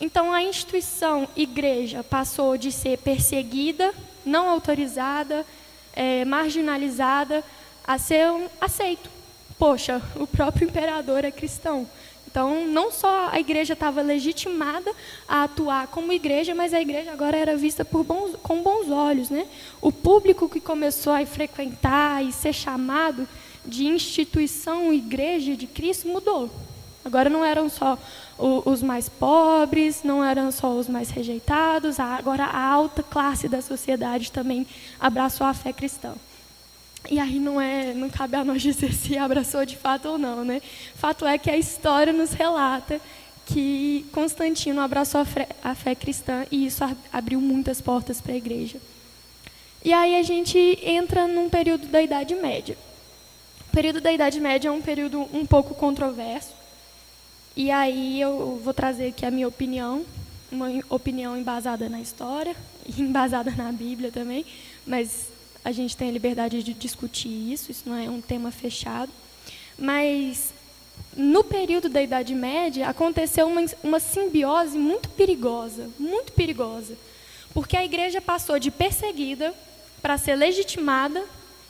Então, 0.00 0.32
a 0.32 0.42
instituição 0.42 1.26
igreja 1.34 2.04
passou 2.04 2.56
de 2.56 2.70
ser 2.70 2.98
perseguida, 2.98 3.94
não 4.24 4.48
autorizada, 4.48 5.44
é, 5.94 6.24
marginalizada, 6.24 7.42
a 7.86 7.98
ser 7.98 8.30
um 8.30 8.46
aceito. 8.60 9.15
Poxa, 9.58 10.02
o 10.16 10.26
próprio 10.26 10.68
imperador 10.68 11.24
é 11.24 11.30
cristão. 11.30 11.86
Então, 12.26 12.66
não 12.66 12.92
só 12.92 13.30
a 13.30 13.40
igreja 13.40 13.72
estava 13.72 14.02
legitimada 14.02 14.92
a 15.26 15.44
atuar 15.44 15.86
como 15.86 16.12
igreja, 16.12 16.54
mas 16.54 16.74
a 16.74 16.80
igreja 16.80 17.10
agora 17.10 17.34
era 17.34 17.56
vista 17.56 17.82
bons, 17.82 18.36
com 18.42 18.62
bons 18.62 18.90
olhos. 18.90 19.30
Né? 19.30 19.46
O 19.80 19.90
público 19.90 20.46
que 20.46 20.60
começou 20.60 21.14
a 21.14 21.24
frequentar 21.24 22.22
e 22.22 22.32
ser 22.32 22.52
chamado 22.52 23.26
de 23.64 23.86
instituição 23.86 24.92
igreja 24.92 25.56
de 25.56 25.66
Cristo 25.66 26.08
mudou. 26.08 26.50
Agora 27.06 27.30
não 27.30 27.44
eram 27.44 27.68
só 27.68 27.96
os 28.36 28.82
mais 28.82 29.08
pobres, 29.08 30.02
não 30.02 30.22
eram 30.22 30.50
só 30.52 30.74
os 30.74 30.88
mais 30.88 31.08
rejeitados, 31.08 31.98
agora 31.98 32.44
a 32.44 32.66
alta 32.66 33.02
classe 33.02 33.48
da 33.48 33.62
sociedade 33.62 34.30
também 34.30 34.66
abraçou 35.00 35.46
a 35.46 35.54
fé 35.54 35.72
cristã. 35.72 36.14
E 37.10 37.18
aí 37.20 37.38
não 37.38 37.60
é, 37.60 37.94
não 37.94 38.10
cabe 38.10 38.36
a 38.36 38.44
nós 38.44 38.62
dizer 38.62 38.92
se 38.92 39.16
abraçou 39.16 39.64
de 39.64 39.76
fato 39.76 40.08
ou 40.08 40.18
não, 40.18 40.44
né? 40.44 40.60
Fato 40.94 41.26
é 41.26 41.38
que 41.38 41.50
a 41.50 41.56
história 41.56 42.12
nos 42.12 42.32
relata 42.32 43.00
que 43.46 44.04
Constantino 44.12 44.80
abraçou 44.80 45.20
a 45.20 45.24
fé, 45.24 45.48
a 45.62 45.74
fé 45.74 45.94
cristã 45.94 46.44
e 46.50 46.66
isso 46.66 46.82
abriu 47.12 47.40
muitas 47.40 47.80
portas 47.80 48.20
para 48.20 48.32
a 48.32 48.36
igreja. 48.36 48.80
E 49.84 49.92
aí 49.92 50.16
a 50.16 50.22
gente 50.22 50.58
entra 50.82 51.28
num 51.28 51.48
período 51.48 51.86
da 51.86 52.02
Idade 52.02 52.34
Média. 52.34 52.76
O 53.68 53.72
período 53.72 54.00
da 54.00 54.12
Idade 54.12 54.40
Média 54.40 54.68
é 54.68 54.72
um 54.72 54.82
período 54.82 55.28
um 55.32 55.46
pouco 55.46 55.74
controverso, 55.74 56.56
e 57.54 57.70
aí 57.70 58.20
eu 58.20 58.60
vou 58.62 58.74
trazer 58.74 59.08
aqui 59.08 59.24
a 59.24 59.30
minha 59.30 59.46
opinião, 59.46 60.04
uma 60.50 60.66
opinião 60.90 61.36
embasada 61.36 61.88
na 61.88 62.00
história, 62.00 62.56
e 62.84 63.00
embasada 63.00 63.50
na 63.52 63.70
Bíblia 63.70 64.10
também, 64.10 64.44
mas 64.86 65.28
a 65.66 65.72
gente 65.72 65.96
tem 65.96 66.10
a 66.10 66.12
liberdade 66.12 66.62
de 66.62 66.72
discutir 66.72 67.52
isso, 67.52 67.72
isso 67.72 67.88
não 67.88 67.96
é 67.96 68.08
um 68.08 68.20
tema 68.20 68.52
fechado. 68.52 69.10
Mas 69.76 70.54
no 71.16 71.42
período 71.42 71.88
da 71.88 72.00
Idade 72.00 72.36
Média 72.36 72.88
aconteceu 72.88 73.48
uma, 73.48 73.64
uma 73.82 73.98
simbiose 73.98 74.78
muito 74.78 75.08
perigosa, 75.08 75.90
muito 75.98 76.32
perigosa, 76.32 76.96
porque 77.52 77.76
a 77.76 77.84
igreja 77.84 78.20
passou 78.20 78.60
de 78.60 78.70
perseguida 78.70 79.52
para 80.00 80.16
ser 80.16 80.36
legitimada, 80.36 81.24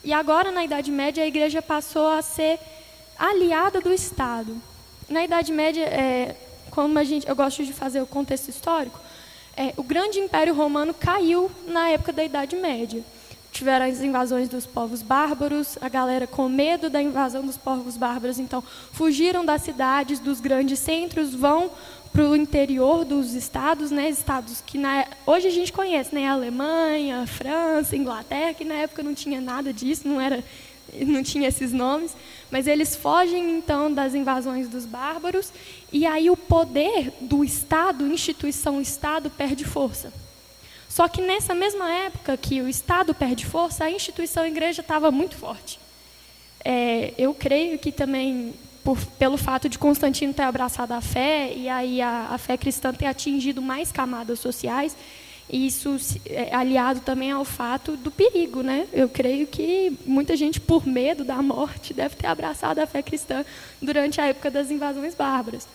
e 0.04 0.12
agora 0.12 0.52
na 0.52 0.62
Idade 0.62 0.90
Média 0.90 1.24
a 1.24 1.26
igreja 1.26 1.62
passou 1.62 2.06
a 2.06 2.20
ser 2.20 2.60
aliada 3.18 3.80
do 3.80 3.90
Estado. 3.94 4.60
Na 5.08 5.24
Idade 5.24 5.50
Média, 5.52 5.84
é, 5.84 6.36
como 6.70 6.98
a 6.98 7.04
gente, 7.04 7.26
eu 7.26 7.34
gosto 7.34 7.64
de 7.64 7.72
fazer 7.72 8.02
o 8.02 8.06
contexto 8.06 8.50
histórico, 8.50 9.00
é, 9.56 9.72
o 9.74 9.82
grande 9.82 10.18
Império 10.18 10.54
Romano 10.54 10.92
caiu 10.92 11.50
na 11.66 11.88
época 11.88 12.12
da 12.12 12.22
Idade 12.22 12.56
Média. 12.56 13.02
Tiveram 13.56 13.86
as 13.86 14.02
invasões 14.02 14.50
dos 14.50 14.66
povos 14.66 15.00
bárbaros, 15.00 15.78
a 15.80 15.88
galera 15.88 16.26
com 16.26 16.46
medo 16.46 16.90
da 16.90 17.00
invasão 17.00 17.42
dos 17.42 17.56
povos 17.56 17.96
bárbaros, 17.96 18.38
então 18.38 18.62
fugiram 18.92 19.46
das 19.46 19.62
cidades, 19.62 20.20
dos 20.20 20.40
grandes 20.40 20.78
centros, 20.78 21.34
vão 21.34 21.70
para 22.12 22.28
o 22.28 22.36
interior 22.36 23.02
dos 23.02 23.32
estados, 23.32 23.90
né, 23.90 24.10
estados 24.10 24.60
que 24.60 24.76
na, 24.76 25.06
hoje 25.24 25.48
a 25.48 25.50
gente 25.50 25.72
conhece, 25.72 26.14
né, 26.14 26.28
Alemanha, 26.28 27.26
França, 27.26 27.96
Inglaterra, 27.96 28.52
que 28.52 28.62
na 28.62 28.74
época 28.74 29.02
não 29.02 29.14
tinha 29.14 29.40
nada 29.40 29.72
disso, 29.72 30.06
não 30.06 30.20
era 30.20 30.44
não 31.06 31.22
tinha 31.22 31.48
esses 31.48 31.72
nomes, 31.72 32.14
mas 32.50 32.66
eles 32.66 32.94
fogem 32.94 33.56
então 33.56 33.90
das 33.90 34.14
invasões 34.14 34.68
dos 34.68 34.84
bárbaros 34.84 35.50
e 35.90 36.04
aí 36.04 36.28
o 36.28 36.36
poder 36.36 37.10
do 37.22 37.42
Estado, 37.42 38.06
instituição 38.06 38.82
Estado, 38.82 39.30
perde 39.30 39.64
força. 39.64 40.12
Só 40.96 41.06
que 41.08 41.20
nessa 41.20 41.54
mesma 41.54 41.92
época 41.92 42.34
que 42.38 42.62
o 42.62 42.68
Estado 42.70 43.14
perde 43.14 43.44
força, 43.44 43.84
a 43.84 43.90
instituição 43.90 44.46
igreja 44.46 44.80
estava 44.80 45.10
muito 45.10 45.36
forte. 45.36 45.78
É, 46.64 47.12
eu 47.18 47.34
creio 47.34 47.78
que 47.78 47.92
também 47.92 48.54
por, 48.82 48.96
pelo 49.18 49.36
fato 49.36 49.68
de 49.68 49.78
Constantino 49.78 50.32
ter 50.32 50.44
abraçado 50.44 50.92
a 50.92 51.02
fé 51.02 51.52
e 51.54 51.68
aí 51.68 52.00
a, 52.00 52.28
a 52.30 52.38
fé 52.38 52.56
cristã 52.56 52.94
ter 52.94 53.04
atingido 53.04 53.60
mais 53.60 53.92
camadas 53.92 54.38
sociais, 54.40 54.96
isso 55.52 55.98
é 56.24 56.54
aliado 56.54 57.00
também 57.00 57.30
ao 57.30 57.44
fato 57.44 57.94
do 57.94 58.10
perigo, 58.10 58.62
né? 58.62 58.88
Eu 58.90 59.06
creio 59.06 59.46
que 59.46 59.94
muita 60.06 60.34
gente, 60.34 60.58
por 60.58 60.86
medo 60.86 61.24
da 61.24 61.42
morte, 61.42 61.92
deve 61.92 62.16
ter 62.16 62.26
abraçado 62.26 62.78
a 62.78 62.86
fé 62.86 63.02
cristã 63.02 63.44
durante 63.82 64.18
a 64.18 64.28
época 64.28 64.50
das 64.50 64.70
invasões 64.70 65.14
bárbaras. 65.14 65.68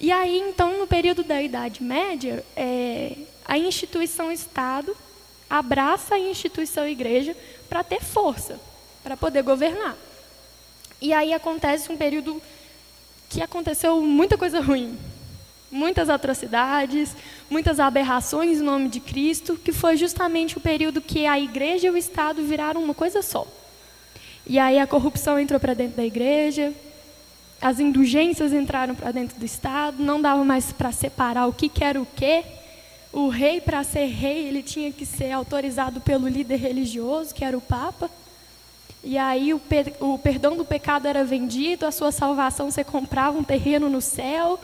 E 0.00 0.10
aí, 0.10 0.38
então, 0.48 0.78
no 0.78 0.86
período 0.86 1.22
da 1.22 1.42
Idade 1.42 1.82
Média, 1.82 2.42
é, 2.56 3.12
a 3.46 3.56
instituição 3.56 4.30
Estado 4.30 4.96
abraça 5.48 6.16
a 6.16 6.18
instituição 6.18 6.86
Igreja 6.86 7.36
para 7.68 7.84
ter 7.84 8.02
força, 8.02 8.60
para 9.02 9.16
poder 9.16 9.42
governar. 9.42 9.96
E 11.00 11.12
aí 11.12 11.32
acontece 11.32 11.90
um 11.90 11.96
período 11.96 12.42
que 13.28 13.40
aconteceu 13.40 14.00
muita 14.00 14.36
coisa 14.36 14.60
ruim 14.60 14.98
muitas 15.70 16.08
atrocidades, 16.08 17.14
muitas 17.50 17.80
aberrações 17.80 18.58
em 18.58 18.62
nome 18.62 18.88
de 18.88 19.00
Cristo, 19.00 19.56
que 19.56 19.72
foi 19.72 19.96
justamente 19.96 20.56
o 20.56 20.60
período 20.60 21.00
que 21.00 21.26
a 21.26 21.38
igreja 21.38 21.88
e 21.88 21.90
o 21.90 21.96
Estado 21.96 22.42
viraram 22.42 22.82
uma 22.82 22.94
coisa 22.94 23.22
só. 23.22 23.46
E 24.46 24.58
aí 24.58 24.78
a 24.78 24.86
corrupção 24.86 25.38
entrou 25.38 25.58
para 25.58 25.74
dentro 25.74 25.96
da 25.96 26.04
igreja, 26.04 26.72
as 27.60 27.80
indulgências 27.80 28.52
entraram 28.52 28.94
para 28.94 29.10
dentro 29.10 29.38
do 29.38 29.44
Estado, 29.44 30.02
não 30.02 30.20
dava 30.20 30.44
mais 30.44 30.72
para 30.72 30.92
separar 30.92 31.46
o 31.46 31.52
que, 31.52 31.68
que 31.68 31.82
era 31.82 32.00
o 32.00 32.06
quê. 32.06 32.44
O 33.16 33.28
rei, 33.28 33.60
para 33.60 33.82
ser 33.82 34.06
rei, 34.06 34.46
ele 34.46 34.62
tinha 34.62 34.92
que 34.92 35.06
ser 35.06 35.32
autorizado 35.32 36.00
pelo 36.00 36.28
líder 36.28 36.56
religioso, 36.56 37.34
que 37.34 37.44
era 37.44 37.56
o 37.56 37.60
Papa. 37.60 38.10
E 39.02 39.16
aí 39.16 39.54
o, 39.54 39.60
o 40.00 40.18
perdão 40.18 40.56
do 40.56 40.64
pecado 40.64 41.06
era 41.08 41.24
vendido, 41.24 41.86
a 41.86 41.92
sua 41.92 42.12
salvação 42.12 42.70
você 42.70 42.84
comprava 42.84 43.38
um 43.38 43.44
terreno 43.44 43.88
no 43.88 44.00
céu 44.00 44.60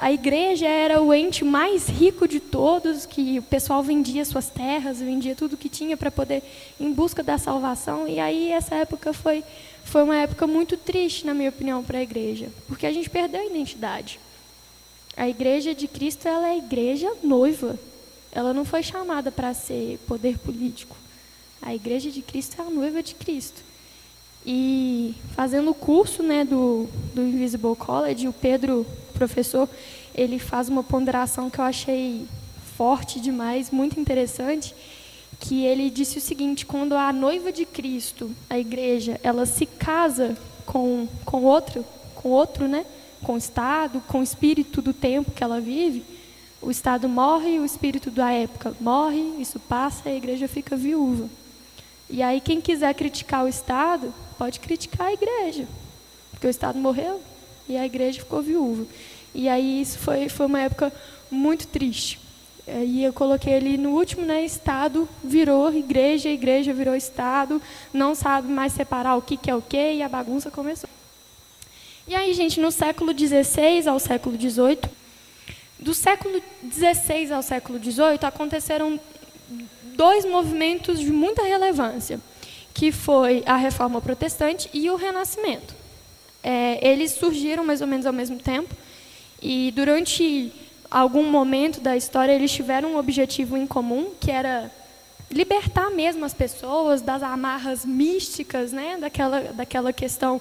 a 0.00 0.10
igreja 0.10 0.66
era 0.66 1.02
o 1.02 1.12
ente 1.12 1.44
mais 1.44 1.86
rico 1.86 2.26
de 2.26 2.40
todos, 2.40 3.04
que 3.04 3.38
o 3.38 3.42
pessoal 3.42 3.82
vendia 3.82 4.24
suas 4.24 4.48
terras, 4.48 4.98
vendia 4.98 5.34
tudo 5.34 5.58
que 5.58 5.68
tinha 5.68 5.94
para 5.94 6.10
poder 6.10 6.42
em 6.80 6.90
busca 6.90 7.22
da 7.22 7.36
salvação. 7.36 8.08
E 8.08 8.18
aí 8.18 8.50
essa 8.50 8.76
época 8.76 9.12
foi 9.12 9.44
foi 9.84 10.02
uma 10.02 10.16
época 10.16 10.46
muito 10.46 10.76
triste, 10.78 11.26
na 11.26 11.34
minha 11.34 11.50
opinião, 11.50 11.82
para 11.82 11.98
a 11.98 12.02
igreja, 12.02 12.48
porque 12.66 12.86
a 12.86 12.92
gente 12.92 13.10
perdeu 13.10 13.42
a 13.42 13.44
identidade. 13.44 14.18
A 15.16 15.28
igreja 15.28 15.74
de 15.74 15.86
Cristo 15.86 16.26
ela 16.26 16.48
é 16.48 16.52
a 16.52 16.56
igreja 16.56 17.12
noiva. 17.22 17.78
Ela 18.32 18.54
não 18.54 18.64
foi 18.64 18.82
chamada 18.82 19.30
para 19.30 19.52
ser 19.54 19.98
poder 20.06 20.38
político. 20.38 20.96
A 21.60 21.74
igreja 21.74 22.10
de 22.10 22.22
Cristo 22.22 22.60
é 22.60 22.64
a 22.64 22.70
noiva 22.70 23.02
de 23.02 23.14
Cristo. 23.14 23.62
E 24.46 25.14
fazendo 25.34 25.70
o 25.70 25.74
curso 25.74 26.22
né, 26.22 26.44
do, 26.44 26.88
do 27.14 27.22
Invisible 27.22 27.76
College, 27.76 28.28
o 28.28 28.32
Pedro, 28.32 28.86
professor, 29.12 29.68
ele 30.14 30.38
faz 30.38 30.68
uma 30.68 30.82
ponderação 30.82 31.50
que 31.50 31.58
eu 31.58 31.64
achei 31.64 32.26
forte 32.76 33.20
demais, 33.20 33.70
muito 33.70 34.00
interessante, 34.00 34.74
que 35.38 35.64
ele 35.64 35.90
disse 35.90 36.18
o 36.18 36.20
seguinte: 36.20 36.64
quando 36.64 36.94
a 36.94 37.12
noiva 37.12 37.52
de 37.52 37.66
Cristo, 37.66 38.30
a 38.48 38.58
igreja, 38.58 39.20
ela 39.22 39.44
se 39.44 39.66
casa 39.66 40.36
com, 40.64 41.06
com 41.24 41.42
outro, 41.42 41.84
com 42.14 42.30
outro, 42.30 42.66
né, 42.66 42.86
com 43.22 43.34
o 43.34 43.38
estado, 43.38 44.00
com 44.08 44.20
o 44.20 44.22
espírito 44.22 44.80
do 44.80 44.94
tempo 44.94 45.30
que 45.30 45.44
ela 45.44 45.60
vive, 45.60 46.02
o 46.62 46.70
estado 46.70 47.08
morre, 47.08 47.58
o 47.58 47.64
espírito 47.64 48.10
da 48.10 48.30
época 48.30 48.74
morre, 48.80 49.36
isso 49.38 49.58
passa, 49.58 50.08
a 50.08 50.14
igreja 50.14 50.46
fica 50.46 50.76
viúva. 50.76 51.28
E 52.08 52.22
aí 52.22 52.40
quem 52.40 52.60
quiser 52.60 52.92
criticar 52.94 53.44
o 53.44 53.48
estado 53.48 54.12
pode 54.36 54.58
criticar 54.58 55.08
a 55.08 55.12
igreja, 55.12 55.66
porque 56.30 56.46
o 56.46 56.50
Estado 56.50 56.78
morreu 56.78 57.20
e 57.68 57.76
a 57.76 57.84
igreja 57.84 58.20
ficou 58.20 58.42
viúva. 58.42 58.86
E 59.34 59.48
aí 59.48 59.82
isso 59.82 59.98
foi, 59.98 60.28
foi 60.28 60.46
uma 60.46 60.60
época 60.60 60.92
muito 61.30 61.66
triste. 61.66 62.18
E 62.66 63.02
eu 63.02 63.12
coloquei 63.12 63.54
ali 63.54 63.76
no 63.76 63.90
último, 63.90 64.24
né, 64.24 64.44
Estado 64.44 65.08
virou 65.22 65.72
igreja, 65.72 66.28
igreja 66.28 66.72
virou 66.72 66.94
Estado, 66.94 67.60
não 67.92 68.14
sabe 68.14 68.50
mais 68.50 68.72
separar 68.72 69.16
o 69.16 69.22
que, 69.22 69.36
que 69.36 69.50
é 69.50 69.54
o 69.54 69.62
que, 69.62 69.94
e 69.94 70.02
a 70.02 70.08
bagunça 70.08 70.50
começou. 70.50 70.88
E 72.08 72.14
aí, 72.14 72.32
gente, 72.32 72.60
no 72.60 72.70
século 72.70 73.12
XVI 73.16 73.88
ao 73.88 73.98
século 73.98 74.36
XVIII, 74.36 74.78
do 75.80 75.94
século 75.94 76.42
XVI 76.70 77.32
ao 77.32 77.42
século 77.42 77.78
XVIII, 77.78 78.18
aconteceram 78.22 79.00
dois 79.96 80.24
movimentos 80.24 81.00
de 81.00 81.10
muita 81.10 81.42
relevância 81.42 82.20
que 82.72 82.92
foi 82.92 83.42
a 83.46 83.56
Reforma 83.56 84.00
Protestante 84.00 84.70
e 84.72 84.88
o 84.90 84.96
Renascimento. 84.96 85.74
É, 86.42 86.86
eles 86.86 87.12
surgiram 87.12 87.64
mais 87.64 87.80
ou 87.80 87.86
menos 87.86 88.06
ao 88.06 88.12
mesmo 88.12 88.38
tempo 88.38 88.74
e 89.42 89.72
durante 89.74 90.52
algum 90.90 91.30
momento 91.30 91.80
da 91.80 91.96
história 91.96 92.32
eles 92.32 92.50
tiveram 92.50 92.94
um 92.94 92.96
objetivo 92.96 93.56
em 93.56 93.66
comum 93.66 94.12
que 94.18 94.30
era 94.30 94.70
libertar 95.30 95.90
mesmo 95.90 96.24
as 96.24 96.34
pessoas 96.34 97.02
das 97.02 97.22
amarras 97.22 97.84
místicas, 97.84 98.72
né, 98.72 98.96
daquela 98.98 99.40
daquela 99.52 99.92
questão 99.92 100.40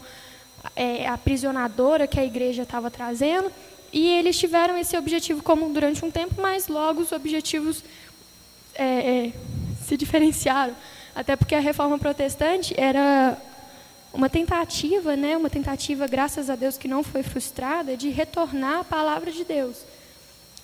é, 0.76 1.08
aprisionadora 1.08 2.08
que 2.08 2.20
a 2.20 2.26
igreja 2.26 2.64
estava 2.64 2.90
trazendo. 2.90 3.52
E 3.92 4.08
eles 4.08 4.38
tiveram 4.38 4.78
esse 4.78 4.98
objetivo 4.98 5.42
comum 5.42 5.72
durante 5.72 6.04
um 6.06 6.12
tempo, 6.12 6.36
mas 6.42 6.68
logo 6.68 7.02
os 7.02 7.12
objetivos 7.12 7.84
é, 8.76 8.84
é 8.84 9.34
se 9.86 9.98
diferenciaram. 9.98 10.76
Até 11.16 11.36
porque 11.36 11.56
a 11.56 11.60
reforma 11.60 11.98
protestante 11.98 12.74
era 12.80 13.38
uma 14.14 14.30
tentativa, 14.30 15.16
né, 15.16 15.36
uma 15.36 15.50
tentativa, 15.50 16.08
graças 16.08 16.50
a 16.50 16.56
Deus, 16.56 16.78
que 16.78 16.88
não 16.88 17.04
foi 17.04 17.24
frustrada, 17.24 17.98
de 17.98 18.10
retornar 18.10 18.80
à 18.80 18.84
palavra 18.84 19.32
de 19.32 19.44
Deus, 19.44 19.78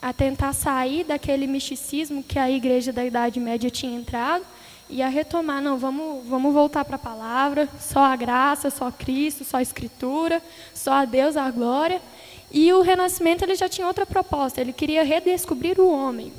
a 0.01 0.13
tentar 0.13 0.53
sair 0.53 1.03
daquele 1.03 1.47
misticismo 1.47 2.23
que 2.23 2.39
a 2.39 2.49
igreja 2.49 2.91
da 2.91 3.05
Idade 3.05 3.39
Média 3.39 3.69
tinha 3.69 3.97
entrado 3.97 4.45
e 4.89 5.01
a 5.01 5.07
retomar, 5.07 5.61
não, 5.61 5.77
vamos, 5.77 6.25
vamos 6.27 6.53
voltar 6.53 6.85
para 6.85 6.95
a 6.95 6.99
palavra, 6.99 7.67
só 7.79 8.03
a 8.03 8.15
graça, 8.15 8.69
só 8.69 8.91
Cristo, 8.91 9.43
só 9.43 9.57
a 9.57 9.61
Escritura, 9.61 10.41
só 10.73 10.93
a 10.93 11.05
Deus 11.05 11.35
a 11.35 11.49
glória. 11.49 12.01
E 12.51 12.71
o 12.73 12.81
Renascimento 12.81 13.43
ele 13.43 13.55
já 13.55 13.67
tinha 13.67 13.87
outra 13.87 14.05
proposta, 14.05 14.61
ele 14.61 14.73
queria 14.73 15.03
redescobrir 15.03 15.79
o 15.79 15.89
homem. 15.89 16.31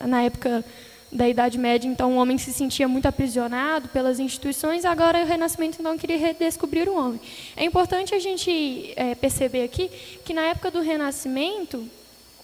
Na 0.00 0.22
época 0.22 0.64
da 1.10 1.28
Idade 1.28 1.58
Média, 1.58 1.88
então 1.88 2.12
o 2.12 2.16
homem 2.16 2.36
se 2.36 2.52
sentia 2.52 2.88
muito 2.88 3.06
aprisionado 3.06 3.88
pelas 3.88 4.18
instituições, 4.18 4.84
agora 4.84 5.22
o 5.22 5.26
Renascimento 5.26 5.78
então 5.80 5.96
queria 5.96 6.18
redescobrir 6.18 6.88
o 6.88 6.96
homem. 6.96 7.20
É 7.56 7.64
importante 7.64 8.14
a 8.14 8.18
gente 8.18 8.92
é, 8.96 9.14
perceber 9.14 9.62
aqui 9.64 9.90
que 10.24 10.34
na 10.34 10.42
época 10.42 10.70
do 10.70 10.80
Renascimento, 10.80 11.88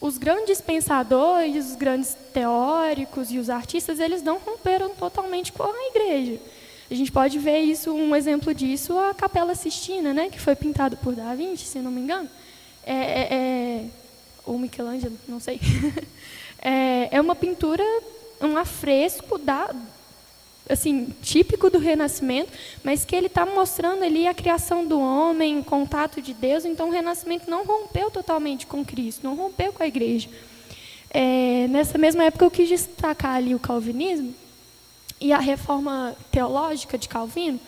os 0.00 0.16
grandes 0.16 0.60
pensadores, 0.60 1.70
os 1.70 1.76
grandes 1.76 2.16
teóricos 2.32 3.30
e 3.30 3.38
os 3.38 3.50
artistas, 3.50 4.00
eles 4.00 4.22
não 4.22 4.38
romperam 4.38 4.90
totalmente 4.90 5.52
com 5.52 5.64
a 5.64 5.88
igreja. 5.90 6.40
A 6.90 6.94
gente 6.94 7.10
pode 7.10 7.38
ver 7.38 7.60
isso, 7.60 7.92
um 7.92 8.14
exemplo 8.14 8.52
disso, 8.52 8.98
a 8.98 9.14
Capela 9.14 9.54
Sistina, 9.54 10.12
né, 10.12 10.28
que 10.28 10.40
foi 10.40 10.54
pintada 10.54 10.96
por 10.96 11.14
Da 11.14 11.34
Vinci, 11.34 11.64
se 11.64 11.78
não 11.78 11.90
me 11.90 12.00
engano. 12.00 12.28
É, 12.84 12.94
é, 12.94 13.34
é 13.34 13.84
ou 14.44 14.58
Michelangelo, 14.58 15.16
não 15.28 15.38
sei. 15.38 15.60
é, 16.60 17.16
é 17.16 17.20
uma 17.20 17.34
pintura 17.34 17.84
um 18.40 18.56
afresco 18.56 19.38
da, 19.38 19.74
assim, 20.68 21.14
típico 21.22 21.70
do 21.70 21.78
Renascimento, 21.78 22.50
mas 22.82 23.04
que 23.04 23.14
ele 23.14 23.26
está 23.28 23.46
mostrando 23.46 24.02
ali 24.02 24.26
a 24.26 24.34
criação 24.34 24.86
do 24.86 25.00
homem, 25.00 25.62
contato 25.62 26.20
de 26.20 26.34
Deus. 26.34 26.64
Então, 26.64 26.88
o 26.88 26.92
Renascimento 26.92 27.50
não 27.50 27.64
rompeu 27.64 28.10
totalmente 28.10 28.66
com 28.66 28.84
Cristo, 28.84 29.24
não 29.24 29.36
rompeu 29.36 29.72
com 29.72 29.82
a 29.82 29.86
igreja. 29.86 30.28
É, 31.10 31.66
nessa 31.68 31.98
mesma 31.98 32.24
época, 32.24 32.44
eu 32.44 32.50
quis 32.50 32.68
destacar 32.68 33.36
ali 33.36 33.54
o 33.54 33.60
calvinismo 33.60 34.34
e 35.20 35.32
a 35.32 35.38
reforma 35.38 36.16
teológica 36.32 36.98
de 36.98 37.08
Calvino, 37.08 37.60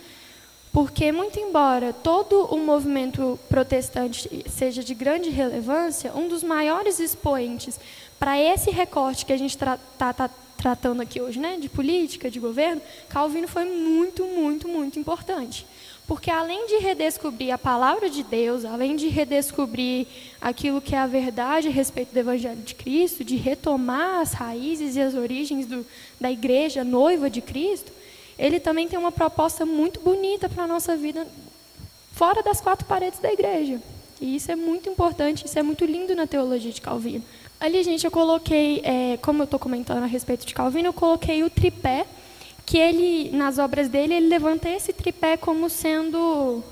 porque, 0.75 1.09
muito 1.09 1.39
embora 1.39 1.93
todo 1.93 2.53
o 2.53 2.57
movimento 2.57 3.39
protestante 3.47 4.43
seja 4.49 4.83
de 4.83 4.93
grande 4.93 5.29
relevância, 5.29 6.11
um 6.13 6.27
dos 6.27 6.43
maiores 6.43 6.99
expoentes 6.99 7.79
para 8.19 8.37
esse 8.37 8.71
recorte 8.71 9.25
que 9.25 9.31
a 9.31 9.37
gente 9.37 9.51
está 9.51 9.79
tá, 9.97 10.11
tá 10.11 10.29
tratando 10.57 11.01
aqui 11.01 11.21
hoje, 11.21 11.39
né, 11.39 11.55
de 11.57 11.69
política, 11.69 12.29
de 12.29 12.41
governo, 12.41 12.81
Calvino 13.07 13.47
foi 13.47 13.63
muito, 13.63 14.25
muito, 14.25 14.67
muito 14.67 14.99
importante. 14.99 15.65
Porque 16.05 16.29
além 16.29 16.67
de 16.67 16.79
redescobrir 16.79 17.53
a 17.53 17.57
palavra 17.57 18.09
de 18.09 18.21
Deus, 18.21 18.65
além 18.65 18.97
de 18.97 19.07
redescobrir 19.07 20.05
aquilo 20.41 20.81
que 20.81 20.93
é 20.93 20.97
a 20.97 21.07
verdade 21.07 21.69
a 21.69 21.71
respeito 21.71 22.11
do 22.11 22.19
Evangelho 22.19 22.61
de 22.61 22.75
Cristo, 22.75 23.23
de 23.23 23.37
retomar 23.37 24.19
as 24.19 24.33
raízes 24.33 24.97
e 24.97 25.01
as 25.01 25.15
origens 25.15 25.67
do, 25.67 25.85
da 26.19 26.29
igreja 26.29 26.83
noiva 26.83 27.29
de 27.29 27.39
Cristo, 27.39 27.93
ele 28.37 28.59
também 28.59 28.87
tem 28.87 28.97
uma 28.97 29.11
proposta 29.11 29.65
muito 29.65 29.99
bonita 29.99 30.49
para 30.49 30.63
a 30.63 30.67
nossa 30.67 30.95
vida 30.95 31.25
fora 32.13 32.41
das 32.41 32.61
quatro 32.61 32.85
paredes 32.85 33.19
da 33.19 33.31
igreja. 33.31 33.81
E 34.19 34.35
isso 34.35 34.51
é 34.51 34.55
muito 34.55 34.89
importante, 34.89 35.45
isso 35.45 35.59
é 35.59 35.63
muito 35.63 35.85
lindo 35.85 36.15
na 36.15 36.25
teologia 36.25 36.71
de 36.71 36.81
Calvino. 36.81 37.23
Ali, 37.59 37.83
gente, 37.83 38.05
eu 38.05 38.11
coloquei, 38.11 38.81
é, 38.83 39.17
como 39.21 39.41
eu 39.41 39.45
estou 39.45 39.59
comentando 39.59 40.03
a 40.03 40.07
respeito 40.07 40.45
de 40.45 40.53
Calvino, 40.53 40.89
eu 40.89 40.93
coloquei 40.93 41.43
o 41.43 41.49
tripé, 41.49 42.05
que 42.65 42.77
ele, 42.77 43.29
nas 43.31 43.59
obras 43.59 43.87
dele, 43.87 44.15
ele 44.15 44.27
levanta 44.27 44.67
esse 44.67 44.91
tripé 44.91 45.37
como 45.37 45.69
sendo 45.69 46.63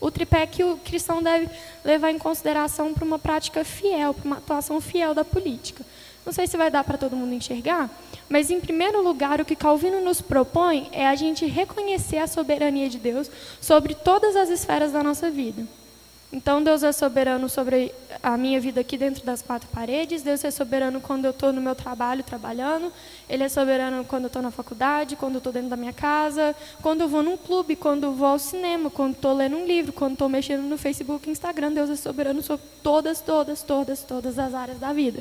o 0.00 0.10
tripé 0.10 0.46
que 0.46 0.62
o 0.62 0.76
cristão 0.78 1.22
deve 1.22 1.48
levar 1.84 2.10
em 2.10 2.18
consideração 2.18 2.92
para 2.92 3.04
uma 3.04 3.18
prática 3.18 3.64
fiel, 3.64 4.14
para 4.14 4.24
uma 4.24 4.36
atuação 4.36 4.80
fiel 4.80 5.14
da 5.14 5.24
política. 5.24 5.84
Não 6.24 6.32
sei 6.32 6.46
se 6.46 6.56
vai 6.56 6.70
dar 6.70 6.84
para 6.84 6.98
todo 6.98 7.16
mundo 7.16 7.32
enxergar, 7.32 7.90
mas, 8.30 8.48
em 8.48 8.60
primeiro 8.60 9.02
lugar, 9.02 9.40
o 9.40 9.44
que 9.44 9.56
Calvino 9.56 10.00
nos 10.00 10.20
propõe 10.20 10.88
é 10.92 11.04
a 11.04 11.16
gente 11.16 11.44
reconhecer 11.46 12.18
a 12.18 12.28
soberania 12.28 12.88
de 12.88 12.96
Deus 12.96 13.28
sobre 13.60 13.92
todas 13.92 14.36
as 14.36 14.48
esferas 14.48 14.92
da 14.92 15.02
nossa 15.02 15.28
vida. 15.28 15.66
Então, 16.32 16.62
Deus 16.62 16.84
é 16.84 16.92
soberano 16.92 17.48
sobre 17.48 17.92
a 18.22 18.36
minha 18.36 18.60
vida 18.60 18.82
aqui 18.82 18.96
dentro 18.96 19.24
das 19.24 19.42
quatro 19.42 19.68
paredes. 19.70 20.22
Deus 20.22 20.44
é 20.44 20.50
soberano 20.52 21.00
quando 21.00 21.24
eu 21.24 21.32
estou 21.32 21.52
no 21.52 21.60
meu 21.60 21.74
trabalho, 21.74 22.22
trabalhando. 22.22 22.92
Ele 23.28 23.42
é 23.42 23.48
soberano 23.48 24.04
quando 24.04 24.22
eu 24.22 24.28
estou 24.28 24.40
na 24.40 24.52
faculdade, 24.52 25.16
quando 25.16 25.34
eu 25.34 25.38
estou 25.38 25.52
dentro 25.52 25.70
da 25.70 25.76
minha 25.76 25.92
casa, 25.92 26.54
quando 26.80 27.00
eu 27.00 27.08
vou 27.08 27.24
num 27.24 27.36
clube, 27.36 27.74
quando 27.74 28.04
eu 28.04 28.12
vou 28.12 28.28
ao 28.28 28.38
cinema, 28.38 28.88
quando 28.90 29.14
estou 29.14 29.34
lendo 29.34 29.56
um 29.56 29.66
livro, 29.66 29.92
quando 29.92 30.12
estou 30.12 30.28
mexendo 30.28 30.62
no 30.62 30.78
Facebook 30.78 31.28
Instagram. 31.28 31.72
Deus 31.72 31.90
é 31.90 31.96
soberano 31.96 32.40
sobre 32.42 32.64
todas, 32.80 33.20
todas, 33.20 33.60
todas, 33.64 34.04
todas 34.04 34.38
as 34.38 34.54
áreas 34.54 34.78
da 34.78 34.92
vida. 34.92 35.20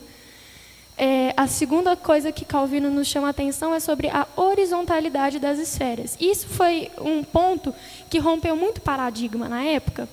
É, 1.01 1.33
a 1.37 1.47
segunda 1.47 1.95
coisa 1.95 2.29
que 2.29 2.43
Calvino 2.43 2.89
nos 2.89 3.07
chama 3.07 3.27
a 3.27 3.29
atenção 3.29 3.73
é 3.73 3.79
sobre 3.79 4.09
a 4.09 4.27
horizontalidade 4.35 5.39
das 5.39 5.57
esferas. 5.57 6.17
Isso 6.19 6.45
foi 6.49 6.91
um 6.99 7.23
ponto 7.23 7.73
que 8.09 8.19
rompeu 8.19 8.53
muito 8.53 8.81
paradigma 8.81 9.47
na 9.47 9.63
época 9.63 10.09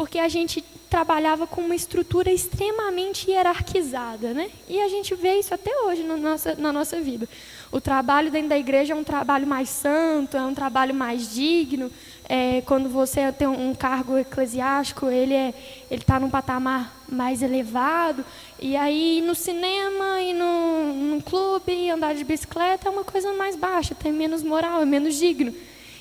porque 0.00 0.18
a 0.18 0.28
gente 0.28 0.64
trabalhava 0.88 1.46
com 1.46 1.60
uma 1.60 1.74
estrutura 1.74 2.32
extremamente 2.32 3.30
hierarquizada, 3.30 4.32
né? 4.32 4.50
E 4.66 4.80
a 4.80 4.88
gente 4.88 5.14
vê 5.14 5.34
isso 5.34 5.52
até 5.52 5.70
hoje 5.82 6.02
nossa, 6.02 6.54
na 6.54 6.72
nossa 6.72 7.00
vida. 7.00 7.28
o 7.70 7.82
trabalho 7.82 8.30
dentro 8.30 8.48
da 8.48 8.58
igreja 8.58 8.94
é 8.94 8.96
um 8.96 9.04
trabalho 9.04 9.46
mais 9.46 9.68
santo, 9.68 10.38
é 10.38 10.42
um 10.42 10.54
trabalho 10.54 10.94
mais 10.94 11.34
digno. 11.34 11.90
É, 12.32 12.60
quando 12.60 12.88
você 12.88 13.32
tem 13.32 13.48
um 13.48 13.74
cargo 13.74 14.16
eclesiástico, 14.16 15.08
ele 15.08 15.34
é, 15.34 15.52
ele 15.90 16.00
está 16.00 16.20
num 16.20 16.30
patamar 16.30 17.02
mais 17.08 17.42
elevado. 17.42 18.24
E 18.60 18.76
aí 18.76 19.20
no 19.20 19.34
cinema 19.34 20.22
e 20.22 20.32
no, 20.32 20.92
no 21.16 21.22
clube, 21.24 21.90
andar 21.90 22.14
de 22.14 22.22
bicicleta 22.22 22.86
é 22.86 22.90
uma 22.92 23.02
coisa 23.02 23.32
mais 23.32 23.56
baixa, 23.56 23.96
tem 23.96 24.12
menos 24.12 24.44
moral, 24.44 24.80
é 24.80 24.84
menos 24.84 25.16
digno. 25.16 25.52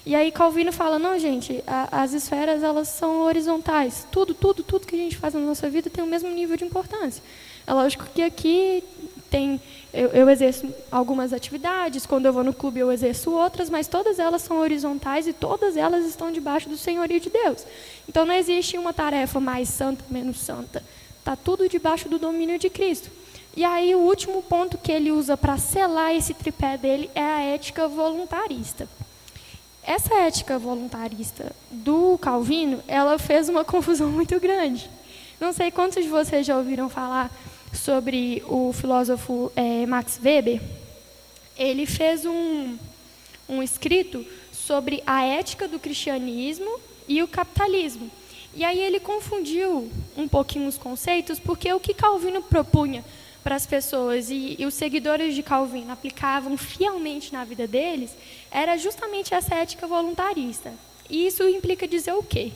E 0.06 0.14
aí 0.14 0.32
Calvino 0.32 0.72
fala, 0.72 1.00
não, 1.00 1.18
gente, 1.18 1.64
a, 1.66 2.04
as 2.04 2.14
esferas 2.14 2.62
elas 2.62 2.90
são 2.90 3.22
horizontais. 3.22 4.06
Tudo, 4.12 4.36
tudo, 4.36 4.62
tudo 4.62 4.86
que 4.86 4.96
a 4.96 5.00
gente 5.00 5.18
faz 5.18 5.34
na 5.34 5.40
nossa 5.40 5.68
vida 5.68 5.90
tem 5.90 6.04
o 6.04 6.08
mesmo 6.08 6.30
nível 6.30 6.56
de 6.56 6.64
importância. 6.64 7.24
É 7.66 7.74
lógico 7.74 8.06
que 8.14 8.22
aqui 8.22 8.84
tem 9.32 9.60
eu, 9.94 10.10
eu, 10.10 10.30
exerço 10.30 10.72
algumas 10.92 11.34
atividades, 11.34 12.06
quando 12.06 12.28
eu 12.28 12.34
vou 12.34 12.44
no 12.44 12.54
clube 12.54 12.80
eu 12.80 12.92
exerço 12.92 13.32
outras, 13.32 13.70
mas 13.70 13.88
todas 13.88 14.20
elas 14.20 14.42
são 14.42 14.58
horizontais 14.60 15.28
e 15.28 15.34
todas 15.34 15.76
elas 15.76 16.06
estão 16.06 16.32
debaixo 16.32 16.70
do 16.70 16.78
senhorio 16.78 17.20
de 17.20 17.30
Deus. 17.30 17.66
Então 18.08 18.26
não 18.26 18.34
existe 18.34 18.78
uma 18.78 18.94
tarefa 18.94 19.40
mais 19.40 19.70
santa, 19.70 20.04
menos 20.10 20.38
santa. 20.38 20.84
Está 21.18 21.36
tudo 21.36 21.68
debaixo 21.68 22.08
do 22.08 22.20
domínio 22.20 22.60
de 22.60 22.70
Cristo. 22.70 23.10
E 23.56 23.64
aí 23.66 23.96
o 23.96 24.00
último 24.00 24.44
ponto 24.44 24.78
que 24.78 24.92
ele 24.92 25.12
usa 25.12 25.36
para 25.36 25.58
selar 25.58 26.16
esse 26.16 26.34
tripé 26.34 26.78
dele 26.78 27.10
é 27.16 27.24
a 27.24 27.42
ética 27.42 27.88
voluntarista. 27.88 28.88
Essa 29.84 30.14
ética 30.16 30.60
voluntarista 30.60 31.52
do 31.72 32.18
Calvino, 32.20 32.84
ela 32.88 33.18
fez 33.18 33.50
uma 33.50 33.66
confusão 33.66 34.10
muito 34.10 34.40
grande. 34.40 34.90
Não 35.40 35.52
sei 35.52 35.72
quantos 35.72 36.04
de 36.04 36.10
vocês 36.10 36.46
já 36.46 36.58
ouviram 36.58 36.90
falar 36.90 37.32
sobre 37.74 38.44
o 38.48 38.74
filósofo 38.74 39.52
é, 39.56 39.86
Max 39.86 40.20
Weber, 40.24 40.62
ele 41.58 41.86
fez 41.86 42.26
um, 42.26 42.78
um 43.48 43.62
escrito 43.62 44.26
sobre 44.52 45.04
a 45.06 45.24
ética 45.24 45.68
do 45.68 45.80
cristianismo 45.80 46.80
e 47.08 47.22
o 47.22 47.28
capitalismo. 47.28 48.10
E 48.54 48.64
aí 48.64 48.80
ele 48.80 49.00
confundiu 49.00 49.90
um 50.18 50.28
pouquinho 50.28 50.68
os 50.68 50.78
conceitos, 50.78 51.40
porque 51.40 51.72
o 51.72 51.80
que 51.80 51.94
Calvino 51.94 52.42
propunha 52.42 53.04
para 53.44 53.56
as 53.56 53.66
pessoas 53.66 54.30
e, 54.30 54.56
e, 54.60 54.66
os 54.66 54.74
seguidores 54.74 55.34
de 55.34 55.42
Calvino 55.42 55.92
aplicavam 55.92 56.58
fielmente 56.58 57.32
na 57.32 57.44
vida 57.44 57.66
deles 57.66 58.12
era 58.52 58.78
justamente 58.78 59.34
essa 59.34 59.56
ética 59.56 59.88
voluntarista. 59.88 60.74
E 61.10 61.26
isso 61.26 61.48
implica 61.48 61.88
dizer 61.88 62.14
o 62.14 62.24
quê? 62.24 62.52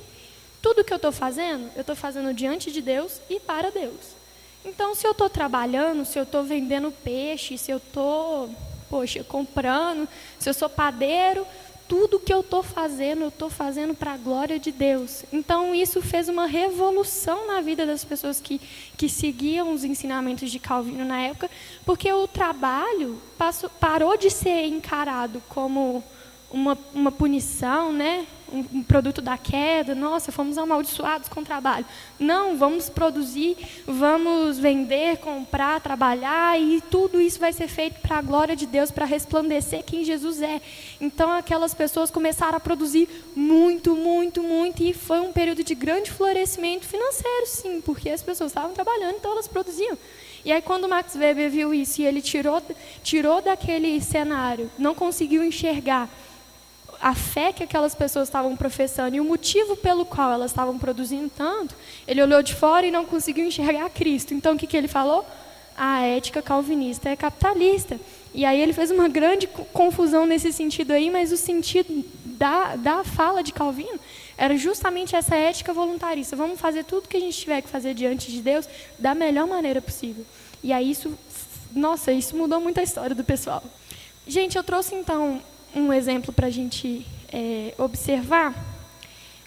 Tudo 0.61 0.83
que 0.83 0.93
eu 0.93 0.97
estou 0.97 1.11
fazendo, 1.11 1.69
eu 1.75 1.81
estou 1.81 1.95
fazendo 1.95 2.33
diante 2.33 2.71
de 2.71 2.81
Deus 2.81 3.19
e 3.29 3.39
para 3.39 3.71
Deus. 3.71 4.22
Então, 4.65 4.95
se 4.95 5.05
eu 5.05 5.11
estou 5.11 5.29
trabalhando, 5.29 6.05
se 6.05 6.17
eu 6.17 6.23
estou 6.23 6.43
vendendo 6.43 6.91
peixe, 7.03 7.57
se 7.57 7.71
eu 7.71 7.77
estou, 7.77 8.49
poxa, 8.89 9.23
comprando, 9.23 10.07
se 10.39 10.49
eu 10.49 10.53
sou 10.53 10.69
padeiro, 10.69 11.45
tudo 11.87 12.19
que 12.19 12.33
eu 12.33 12.39
estou 12.39 12.63
fazendo, 12.63 13.23
eu 13.23 13.27
estou 13.27 13.49
fazendo 13.49 13.93
para 13.93 14.13
a 14.13 14.17
glória 14.17 14.57
de 14.57 14.71
Deus. 14.71 15.25
Então, 15.33 15.75
isso 15.75 16.01
fez 16.01 16.29
uma 16.29 16.45
revolução 16.45 17.45
na 17.45 17.61
vida 17.61 17.85
das 17.85 18.05
pessoas 18.05 18.39
que, 18.39 18.59
que 18.97 19.09
seguiam 19.09 19.73
os 19.73 19.83
ensinamentos 19.83 20.49
de 20.49 20.59
Calvino 20.59 21.03
na 21.03 21.21
época, 21.21 21.51
porque 21.85 22.11
o 22.11 22.27
trabalho 22.27 23.21
passou, 23.37 23.69
parou 23.69 24.17
de 24.17 24.29
ser 24.29 24.65
encarado 24.65 25.41
como 25.49 26.03
uma, 26.53 26.77
uma 26.93 27.11
punição, 27.11 27.91
né? 27.91 28.27
Um, 28.51 28.77
um, 28.77 28.83
produto 28.83 29.19
da 29.19 29.35
queda, 29.35 29.95
nossa, 29.95 30.31
fomos 30.31 30.59
amaldiçoados 30.59 31.27
com 31.27 31.41
o 31.41 31.43
trabalho. 31.43 31.83
Não, 32.19 32.55
vamos 32.55 32.87
produzir, 32.87 33.57
vamos 33.87 34.59
vender, 34.59 35.17
comprar, 35.17 35.81
trabalhar, 35.81 36.61
e 36.61 36.79
tudo 36.79 37.19
isso 37.19 37.39
vai 37.39 37.51
ser 37.51 37.67
feito 37.67 37.99
para 37.99 38.19
a 38.19 38.21
glória 38.21 38.55
de 38.55 38.67
Deus, 38.67 38.91
para 38.91 39.05
resplandecer 39.05 39.83
quem 39.83 40.05
Jesus 40.05 40.39
é. 40.43 40.61
Então, 41.01 41.31
aquelas 41.31 41.73
pessoas 41.73 42.11
começaram 42.11 42.55
a 42.55 42.59
produzir 42.59 43.09
muito, 43.35 43.95
muito, 43.95 44.43
muito, 44.43 44.83
e 44.83 44.93
foi 44.93 45.19
um 45.19 45.33
período 45.33 45.63
de 45.63 45.73
grande 45.73 46.11
florescimento 46.11 46.85
financeiro, 46.85 47.47
sim, 47.47 47.81
porque 47.81 48.11
as 48.11 48.21
pessoas 48.21 48.51
estavam 48.51 48.73
trabalhando, 48.73 49.15
então 49.15 49.31
elas 49.31 49.47
produziam. 49.47 49.97
E 50.45 50.51
aí, 50.51 50.61
quando 50.61 50.87
Max 50.87 51.15
Weber 51.15 51.49
viu 51.49 51.73
isso 51.73 52.01
e 52.01 52.05
ele 52.05 52.21
tirou, 52.21 52.61
tirou 53.01 53.41
daquele 53.41 53.99
cenário, 53.99 54.69
não 54.77 54.93
conseguiu 54.93 55.43
enxergar 55.43 56.07
a 57.03 57.13
fé 57.13 57.51
que 57.51 57.61
aquelas 57.61 57.93
pessoas 57.93 58.29
estavam 58.29 58.55
professando 58.55 59.13
e 59.13 59.19
o 59.19 59.25
motivo 59.25 59.75
pelo 59.75 60.05
qual 60.05 60.31
elas 60.31 60.51
estavam 60.51 60.79
produzindo 60.79 61.29
tanto, 61.35 61.75
ele 62.07 62.23
olhou 62.23 62.41
de 62.41 62.55
fora 62.55 62.85
e 62.85 62.91
não 62.91 63.03
conseguiu 63.03 63.45
enxergar 63.45 63.89
Cristo. 63.89 64.33
Então, 64.33 64.55
o 64.55 64.57
que, 64.57 64.65
que 64.65 64.77
ele 64.77 64.87
falou? 64.87 65.25
A 65.75 65.99
ética 66.03 66.41
calvinista 66.41 67.09
é 67.09 67.17
capitalista. 67.17 67.99
E 68.33 68.45
aí 68.45 68.61
ele 68.61 68.71
fez 68.71 68.89
uma 68.89 69.09
grande 69.09 69.47
confusão 69.47 70.25
nesse 70.25 70.53
sentido 70.53 70.91
aí, 70.91 71.09
mas 71.09 71.33
o 71.33 71.35
sentido 71.35 72.05
da, 72.23 72.77
da 72.77 73.03
fala 73.03 73.43
de 73.43 73.51
Calvino 73.51 73.99
era 74.37 74.55
justamente 74.55 75.13
essa 75.13 75.35
ética 75.35 75.73
voluntarista. 75.73 76.37
Vamos 76.37 76.57
fazer 76.57 76.85
tudo 76.85 77.09
que 77.09 77.17
a 77.17 77.19
gente 77.19 77.37
tiver 77.37 77.61
que 77.61 77.67
fazer 77.67 77.93
diante 77.93 78.31
de 78.31 78.41
Deus 78.41 78.65
da 78.97 79.13
melhor 79.13 79.45
maneira 79.45 79.81
possível. 79.81 80.25
E 80.63 80.71
aí 80.71 80.89
isso, 80.89 81.19
nossa, 81.73 82.13
isso 82.13 82.33
mudou 82.37 82.61
muito 82.61 82.79
a 82.79 82.83
história 82.83 83.13
do 83.13 83.25
pessoal. 83.25 83.61
Gente, 84.25 84.57
eu 84.57 84.63
trouxe 84.63 84.95
então 84.95 85.41
um 85.75 85.91
exemplo 85.91 86.31
para 86.31 86.47
a 86.47 86.49
gente 86.49 87.05
é, 87.31 87.73
observar 87.77 88.53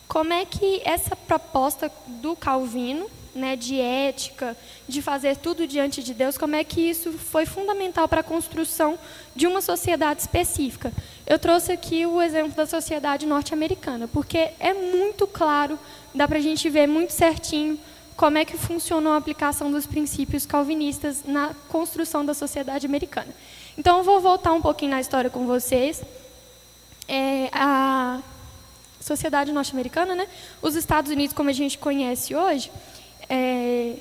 como 0.09 0.33
é 0.33 0.45
que 0.45 0.81
essa 0.85 1.15
proposta 1.17 1.91
do 2.07 2.37
Calvino, 2.37 3.07
né, 3.35 3.55
de 3.55 3.79
ética, 3.79 4.57
de 4.89 5.03
fazer 5.03 5.37
tudo 5.37 5.67
diante 5.67 6.03
de 6.03 6.15
Deus, 6.15 6.39
como 6.39 6.57
é 6.57 6.65
que 6.65 6.81
isso 6.81 7.13
foi 7.13 7.45
fundamental 7.45 8.09
para 8.09 8.21
a 8.21 8.25
construção 8.25 8.99
de 9.35 9.47
uma 9.47 9.61
sociedade 9.61 10.23
específica. 10.23 10.93
Eu 11.27 11.39
trouxe 11.39 11.73
aqui 11.73 12.07
o 12.07 12.23
exemplo 12.23 12.53
da 12.53 12.67
sociedade 12.67 13.27
norte-americana, 13.27 14.09
porque 14.09 14.51
é 14.59 14.73
muito 14.73 15.27
claro, 15.27 15.79
dá 16.15 16.27
para 16.27 16.39
a 16.39 16.43
gente 16.43 16.69
ver 16.71 16.87
muito 16.87 17.13
certinho 17.13 17.79
como 18.17 18.39
é 18.39 18.45
que 18.45 18.57
funcionou 18.57 19.13
a 19.13 19.19
aplicação 19.19 19.71
dos 19.71 19.87
princípios 19.87 20.47
calvinistas 20.47 21.23
na 21.27 21.55
construção 21.69 22.25
da 22.25 22.33
sociedade 22.33 22.87
americana. 22.87 23.35
Então, 23.79 23.99
eu 23.99 24.05
vou 24.05 24.21
voltar 24.21 24.53
um 24.53 24.63
pouquinho 24.63 24.93
na 24.93 25.01
história 25.01 25.29
com 25.29 25.47
vocês. 25.47 26.03
É, 27.07 27.51
a 27.53 28.21
sociedade 29.01 29.53
norte-americana, 29.53 30.15
né? 30.15 30.27
Os 30.63 30.75
Estados 30.75 31.11
Unidos, 31.11 31.35
como 31.37 31.51
a 31.51 31.53
gente 31.53 31.77
conhece 31.77 32.35
hoje, 32.35 32.73
é, 33.29 33.97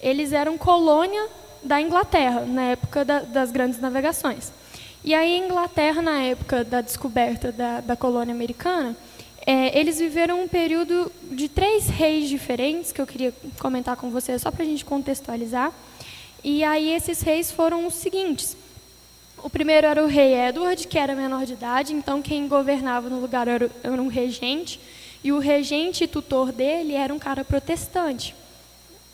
eles 0.00 0.32
eram 0.32 0.58
colônia 0.58 1.28
da 1.62 1.80
Inglaterra 1.80 2.40
na 2.40 2.62
época 2.62 3.04
da, 3.04 3.20
das 3.20 3.52
grandes 3.52 3.80
navegações. 3.80 4.52
E 5.04 5.14
aí, 5.14 5.40
a 5.40 5.46
Inglaterra, 5.46 6.02
na 6.02 6.22
época 6.22 6.64
da 6.64 6.80
descoberta 6.80 7.52
da, 7.52 7.80
da 7.80 7.96
colônia 7.96 8.34
americana, 8.34 8.96
é, 9.46 9.78
eles 9.78 9.98
viveram 9.98 10.42
um 10.42 10.48
período 10.48 11.12
de 11.22 11.48
três 11.48 11.86
reis 11.86 12.28
diferentes, 12.28 12.90
que 12.90 13.00
eu 13.00 13.06
queria 13.06 13.32
comentar 13.60 13.96
com 13.96 14.10
vocês, 14.10 14.42
só 14.42 14.50
para 14.50 14.64
a 14.64 14.66
gente 14.66 14.84
contextualizar. 14.84 15.72
E 16.42 16.64
aí, 16.64 16.90
esses 16.90 17.22
reis 17.22 17.52
foram 17.52 17.86
os 17.86 17.94
seguintes. 17.94 18.63
O 19.44 19.50
primeiro 19.50 19.86
era 19.86 20.02
o 20.02 20.06
rei 20.06 20.32
Edward, 20.34 20.88
que 20.88 20.98
era 20.98 21.14
menor 21.14 21.44
de 21.44 21.52
idade, 21.52 21.92
então 21.92 22.22
quem 22.22 22.48
governava 22.48 23.10
no 23.10 23.20
lugar 23.20 23.46
era, 23.46 23.70
um 23.84 24.06
regente, 24.06 24.80
e 25.22 25.32
o 25.32 25.38
regente 25.38 26.06
tutor 26.06 26.50
dele 26.50 26.94
era 26.94 27.12
um 27.12 27.18
cara 27.18 27.44
protestante, 27.44 28.34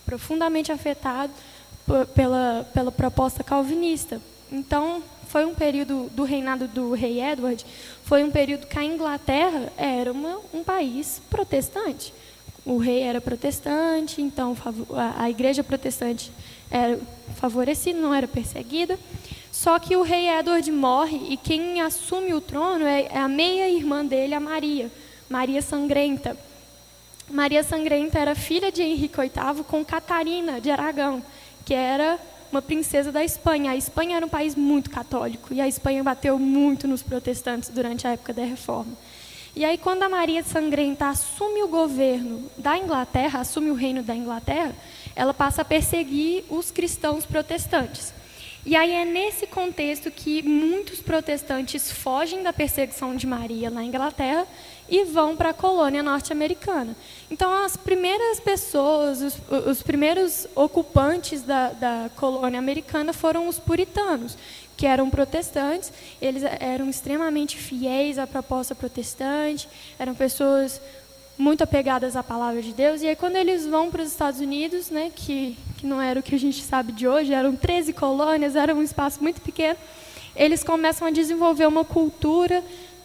profundamente 0.07 0.71
afetado 0.71 1.33
pela, 2.15 2.65
pela 2.73 2.93
proposta 2.93 3.43
calvinista. 3.43 4.23
Então, 4.53 5.03
foi 5.27 5.45
um 5.45 5.53
período 5.53 6.09
do 6.13 6.23
reinado 6.23 6.69
do 6.69 6.93
rei 6.93 7.21
Edward, 7.21 7.67
foi 8.05 8.23
um 8.23 8.31
período 8.31 8.69
que 8.69 8.79
a 8.79 8.85
Inglaterra 8.85 9.73
era 9.77 10.13
uma, 10.13 10.39
um 10.55 10.63
país 10.63 11.21
protestante. 11.29 12.15
O 12.65 12.77
rei 12.77 13.01
era 13.01 13.21
protestante, 13.21 14.23
então 14.23 14.57
a, 14.95 15.25
a 15.25 15.29
igreja 15.29 15.65
protestante 15.65 16.31
era 16.71 17.01
favorecida, 17.35 17.99
não 17.99 18.15
era 18.15 18.29
perseguida. 18.29 18.97
Só 19.53 19.79
que 19.79 19.97
o 19.97 20.03
rei 20.03 20.29
Edward 20.29 20.71
morre 20.71 21.21
e 21.29 21.37
quem 21.37 21.81
assume 21.81 22.33
o 22.33 22.41
trono 22.41 22.85
é, 22.85 23.03
é 23.03 23.19
a 23.19 23.29
meia-irmã 23.29 24.05
dele, 24.05 24.35
a 24.35 24.41
Maria, 24.41 24.91
Maria 25.29 25.61
Sangrenta. 25.61 26.37
Maria 27.29 27.63
Sangrenta 27.63 28.19
era 28.19 28.35
filha 28.35 28.71
de 28.71 28.83
Henrique 28.83 29.21
VIII 29.21 29.65
com 29.65 29.85
Catarina 29.85 30.61
de 30.61 30.71
Aragão, 30.71 31.23
que 31.65 31.75
era 31.75 32.19
uma 32.51 32.63
princesa 32.63 33.13
da 33.13 33.25
Espanha. 33.25 33.73
A 33.73 33.77
Espanha 33.77 34.17
era 34.17 34.27
um 34.27 34.29
país 34.29 34.55
muito 34.55 34.91
católico 34.91 35.53
e 35.53 35.61
a 35.61 35.69
Espanha 35.69 36.03
bateu 36.03 36.39
muito 36.39 36.89
nos 36.89 37.03
protestantes 37.03 37.71
durante 37.71 38.07
a 38.07 38.13
época 38.13 38.33
da 38.33 38.45
Reforma. 38.45 38.93
E 39.55 39.65
aí, 39.65 39.77
quando 39.77 40.05
a 40.05 40.09
Maria 40.09 40.45
Sangrenta 40.45 41.09
assume 41.09 41.63
o 41.63 41.69
governo 41.69 42.49
da 42.57 42.79
Inglaterra, 42.79 43.41
assume 43.41 43.71
o 43.71 43.75
reino 43.75 44.01
da 44.01 44.15
Inglaterra, 44.15 44.75
ela 45.17 45.35
passa 45.35 45.63
a 45.63 45.65
perseguir 45.65 46.45
os 46.49 46.71
cristãos 46.71 47.27
protestantes. 47.27 48.15
E 48.65 48.77
aí 48.77 48.93
é 48.93 49.05
nesse 49.07 49.47
contexto 49.47 50.11
que 50.11 50.43
muitos 50.43 51.01
protestantes 51.01 51.91
fogem 51.91 52.43
da 52.43 52.53
perseguição 52.53 53.17
de 53.17 53.27
Maria 53.27 53.71
na 53.71 53.83
Inglaterra 53.83 54.47
e 54.87 55.05
vão 55.05 55.35
para 55.35 55.51
a 55.51 55.55
colônia 55.55 56.03
norte-americana. 56.03 56.95
Então, 57.31 57.65
as 57.65 57.77
primeiras 57.77 58.39
pessoas, 58.39 59.23
os, 59.23 59.39
os 59.67 59.83
primeiros 59.83 60.47
ocupantes 60.55 61.43
da, 61.43 61.71
da 61.71 62.11
colônia 62.17 62.59
americana 62.59 63.15
foram 63.15 63.49
os 63.49 63.59
puritanos, 63.59 64.37
que 64.77 64.87
eram 64.87 65.09
protestantes, 65.09 65.93
eles 66.21 66.43
eram 66.59 66.91
extremamente 66.91 67.57
fiéis 67.57 68.19
à 68.19 68.27
proposta 68.27 68.75
protestante, 68.75 69.69
eram 69.99 70.15
pessoas 70.15 70.81
muito 71.41 71.65
apegadas 71.65 72.15
à 72.15 72.23
palavra 72.23 72.61
de 72.61 72.73
Deus. 72.73 73.03
E 73.03 73.09
aí, 73.09 73.17
quando 73.17 73.37
eles 73.37 73.67
vão 73.67 73.91
para 73.91 74.03
os 74.03 74.09
Estados 74.09 74.41
Unidos, 74.41 74.91
né, 74.91 75.11
que, 75.15 75.57
que 75.79 75.87
não 75.87 76.01
era 76.01 76.21
o 76.21 76.23
que 76.23 76.35
a 76.35 76.39
gente 76.39 76.63
sabe 76.63 76.93
de 76.93 77.09
hoje, 77.09 77.33
eram 77.33 77.57
13 77.57 77.95
colônias, 77.95 78.55
era 78.55 78.75
um 78.75 78.83
espaço 78.83 79.23
muito 79.23 79.41
pequeno, 79.41 79.79
eles 80.37 80.63
começam 80.63 81.09
a 81.09 81.11
desenvolver 81.11 81.67
uma 81.67 81.85
cultura 81.85 82.63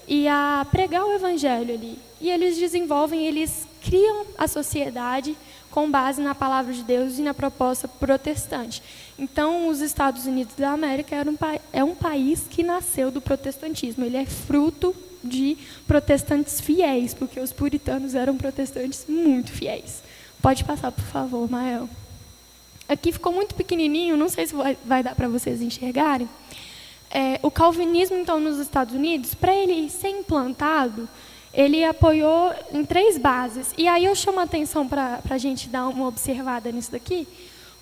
e 0.08 0.28
a 0.28 0.68
pregar 0.70 1.06
o 1.06 1.14
evangelho 1.14 1.74
ali. 1.74 1.98
E 2.20 2.30
eles 2.30 2.58
desenvolvem, 2.58 3.26
eles 3.26 3.68
criam 3.82 4.26
a 4.38 4.48
sociedade 4.48 5.36
com 5.72 5.90
base 5.90 6.22
na 6.22 6.36
palavra 6.36 6.74
de 6.74 6.84
Deus 6.84 7.18
e 7.18 7.22
na 7.22 7.34
proposta 7.34 7.88
protestante. 7.88 8.82
Então, 9.18 9.68
os 9.68 9.82
Estados 9.82 10.26
Unidos 10.26 10.56
da 10.56 10.72
América 10.72 11.16
um, 11.16 11.38
é 11.74 11.84
um 11.84 11.96
país 11.96 12.46
que 12.50 12.64
nasceu 12.64 13.12
do 13.12 13.22
protestantismo. 13.22 14.06
Ele 14.06 14.18
é 14.18 14.26
fruto 14.26 14.96
de 15.26 15.58
protestantes 15.88 16.62
fiéis, 16.62 17.14
porque 17.14 17.40
os 17.40 17.52
puritanos 17.52 18.16
eram 18.16 18.38
protestantes 18.38 19.06
muito 19.08 19.52
fiéis. 19.52 20.02
Pode 20.42 20.64
passar, 20.64 20.92
por 20.92 21.06
favor, 21.06 21.50
Mael. 21.50 21.90
Aqui 22.88 23.12
ficou 23.12 23.34
muito 23.34 23.56
pequenininho, 23.56 24.16
não 24.16 24.30
sei 24.30 24.46
se 24.46 24.54
vai, 24.54 24.78
vai 24.86 25.02
dar 25.02 25.16
para 25.16 25.28
vocês 25.28 25.62
enxergarem. 25.62 26.30
É, 27.10 27.40
o 27.42 27.50
calvinismo, 27.50 28.18
então, 28.18 28.40
nos 28.40 28.60
Estados 28.60 28.94
Unidos, 28.94 29.34
para 29.34 29.56
ele 29.56 29.90
ser 29.90 30.10
implantado, 30.10 31.10
ele 31.54 31.84
apoiou 31.84 32.54
em 32.72 32.84
três 32.84 33.18
bases. 33.18 33.74
E 33.78 33.88
aí 33.88 34.06
eu 34.06 34.14
chamo 34.14 34.40
a 34.40 34.44
atenção 34.44 34.88
para 34.88 35.22
a 35.30 35.38
gente 35.38 35.70
dar 35.70 35.88
uma 35.88 36.08
observada 36.08 36.72
nisso 36.72 36.92
daqui, 36.92 37.28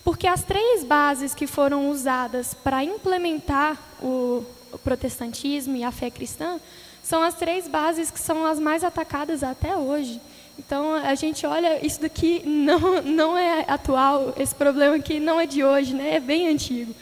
porque 0.04 0.28
as 0.28 0.44
três 0.44 0.84
bases 0.84 1.34
que 1.34 1.48
foram 1.48 1.90
usadas 1.90 2.54
para 2.54 2.84
implementar 2.84 3.78
o, 4.02 4.46
o 4.72 4.78
protestantismo 4.78 5.76
e 5.76 5.84
a 5.84 5.92
fé 5.92 6.12
cristã 6.12 6.60
são 7.04 7.22
as 7.22 7.36
três 7.36 7.68
bases 7.68 8.10
que 8.10 8.20
são 8.20 8.46
as 8.46 8.58
mais 8.60 8.84
atacadas 8.84 9.44
até 9.44 9.76
hoje. 9.76 10.20
Então, 10.58 10.94
a 10.96 11.14
gente 11.16 11.46
olha, 11.46 11.86
isso 11.86 12.02
daqui 12.02 12.42
não, 12.46 13.02
não 13.04 13.38
é 13.38 13.66
atual, 13.68 14.34
esse 14.38 14.56
problema 14.56 14.96
aqui 14.96 15.20
não 15.20 15.40
é 15.40 15.46
de 15.46 15.64
hoje, 15.64 15.94
né? 15.94 16.16
é 16.16 16.20
bem 16.20 16.48
antigo. 16.48 16.96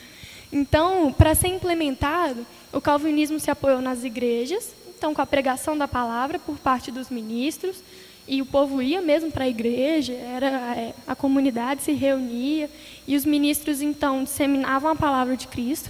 Então, 0.51 1.13
para 1.13 1.35
ser 1.35 1.49
implementado, 1.49 2.45
o 2.73 2.81
calvinismo 2.81 3.39
se 3.39 3.51
apoiou 3.51 3.81
nas 3.81 4.03
igrejas, 4.03 4.73
então 4.97 5.13
com 5.13 5.21
a 5.21 5.25
pregação 5.25 5.77
da 5.77 5.87
palavra 5.87 6.39
por 6.39 6.57
parte 6.57 6.91
dos 6.91 7.09
ministros, 7.09 7.77
e 8.27 8.41
o 8.41 8.45
povo 8.45 8.81
ia 8.81 9.01
mesmo 9.01 9.31
para 9.31 9.45
a 9.45 9.49
igreja, 9.49 10.13
era 10.13 10.47
é, 10.47 10.93
a 11.07 11.15
comunidade 11.15 11.83
se 11.83 11.91
reunia, 11.91 12.69
e 13.07 13.15
os 13.15 13.25
ministros 13.25 13.81
então 13.81 14.23
disseminavam 14.23 14.91
a 14.91 14.95
palavra 14.95 15.35
de 15.37 15.47
Cristo. 15.47 15.89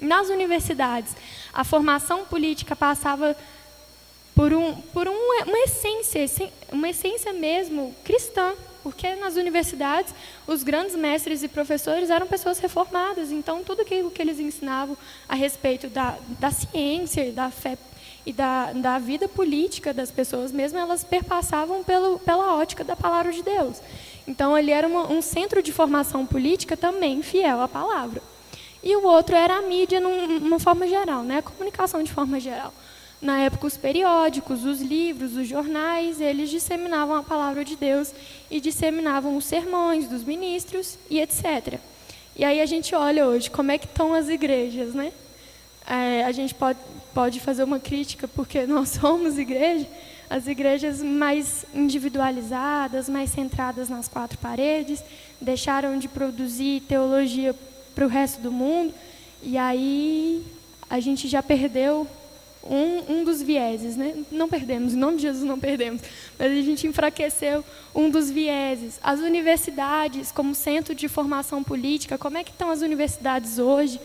Nas 0.00 0.28
universidades, 0.28 1.16
a 1.58 1.64
formação 1.64 2.24
política 2.24 2.76
passava 2.76 3.36
por, 4.32 4.52
um, 4.52 4.76
por 4.92 5.08
um, 5.08 5.42
uma 5.44 5.58
essência, 5.64 6.24
uma 6.70 6.88
essência 6.88 7.32
mesmo 7.32 7.92
cristã, 8.04 8.54
porque 8.80 9.16
nas 9.16 9.34
universidades 9.34 10.14
os 10.46 10.62
grandes 10.62 10.94
mestres 10.94 11.42
e 11.42 11.48
professores 11.48 12.10
eram 12.10 12.28
pessoas 12.28 12.60
reformadas, 12.60 13.32
então 13.32 13.64
tudo 13.64 13.82
aquilo 13.82 14.08
que 14.08 14.22
eles 14.22 14.38
ensinavam 14.38 14.96
a 15.28 15.34
respeito 15.34 15.88
da, 15.88 16.16
da 16.38 16.52
ciência 16.52 17.26
e 17.26 17.32
da 17.32 17.50
fé 17.50 17.76
e 18.24 18.32
da, 18.32 18.72
da 18.72 19.00
vida 19.00 19.26
política 19.26 19.92
das 19.92 20.12
pessoas 20.12 20.52
mesmo, 20.52 20.78
elas 20.78 21.02
perpassavam 21.02 21.82
pelo, 21.82 22.20
pela 22.20 22.54
ótica 22.54 22.84
da 22.84 22.94
palavra 22.94 23.32
de 23.32 23.42
Deus. 23.42 23.82
Então, 24.28 24.54
ali 24.54 24.70
era 24.70 24.86
uma, 24.86 25.10
um 25.10 25.20
centro 25.20 25.60
de 25.60 25.72
formação 25.72 26.24
política 26.24 26.76
também 26.76 27.20
fiel 27.20 27.60
à 27.60 27.66
palavra. 27.66 28.22
E 28.88 28.96
o 28.96 29.04
outro 29.04 29.36
era 29.36 29.58
a 29.58 29.60
mídia 29.60 30.00
numa 30.00 30.58
forma 30.58 30.88
geral, 30.88 31.22
né? 31.22 31.36
a 31.36 31.42
comunicação 31.42 32.02
de 32.02 32.10
forma 32.10 32.40
geral. 32.40 32.72
Na 33.20 33.38
época, 33.40 33.66
os 33.66 33.76
periódicos, 33.76 34.64
os 34.64 34.80
livros, 34.80 35.36
os 35.36 35.46
jornais, 35.46 36.22
eles 36.22 36.48
disseminavam 36.48 37.14
a 37.14 37.22
palavra 37.22 37.62
de 37.66 37.76
Deus 37.76 38.14
e 38.50 38.58
disseminavam 38.62 39.36
os 39.36 39.44
sermões 39.44 40.08
dos 40.08 40.24
ministros 40.24 40.98
e 41.10 41.20
etc. 41.20 41.78
E 42.34 42.42
aí 42.42 42.62
a 42.62 42.64
gente 42.64 42.94
olha 42.94 43.26
hoje 43.26 43.50
como 43.50 43.70
é 43.70 43.76
que 43.76 43.84
estão 43.84 44.14
as 44.14 44.30
igrejas, 44.30 44.94
né? 44.94 45.12
É, 45.86 46.24
a 46.24 46.32
gente 46.32 46.54
pode, 46.54 46.78
pode 47.12 47.40
fazer 47.40 47.64
uma 47.64 47.78
crítica 47.78 48.26
porque 48.26 48.64
nós 48.66 48.88
somos 48.88 49.36
igreja, 49.36 49.86
as 50.30 50.46
igrejas 50.46 51.02
mais 51.02 51.66
individualizadas, 51.74 53.06
mais 53.06 53.28
centradas 53.28 53.90
nas 53.90 54.08
quatro 54.08 54.38
paredes, 54.38 55.04
deixaram 55.38 55.98
de 55.98 56.08
produzir 56.08 56.80
teologia 56.88 57.54
para 57.98 58.06
o 58.06 58.08
resto 58.08 58.40
do 58.40 58.52
mundo. 58.52 58.94
E 59.42 59.58
aí 59.58 60.44
a 60.88 61.00
gente 61.00 61.26
já 61.26 61.42
perdeu 61.42 62.06
um, 62.62 63.12
um 63.12 63.24
dos 63.24 63.42
vieses, 63.42 63.96
né? 63.96 64.14
Não 64.30 64.48
perdemos, 64.48 64.94
em 64.94 64.96
nome 64.96 65.16
de 65.16 65.22
Jesus 65.22 65.44
não 65.44 65.58
perdemos, 65.58 66.00
mas 66.38 66.52
a 66.52 66.62
gente 66.62 66.86
enfraqueceu 66.86 67.64
um 67.92 68.08
dos 68.08 68.30
vieses. 68.30 69.00
As 69.02 69.18
universidades, 69.18 70.30
como 70.30 70.54
centro 70.54 70.94
de 70.94 71.08
formação 71.08 71.64
política, 71.64 72.16
como 72.16 72.38
é 72.38 72.44
que 72.44 72.52
estão 72.52 72.70
as 72.70 72.82
universidades 72.82 73.58
hoje? 73.58 74.00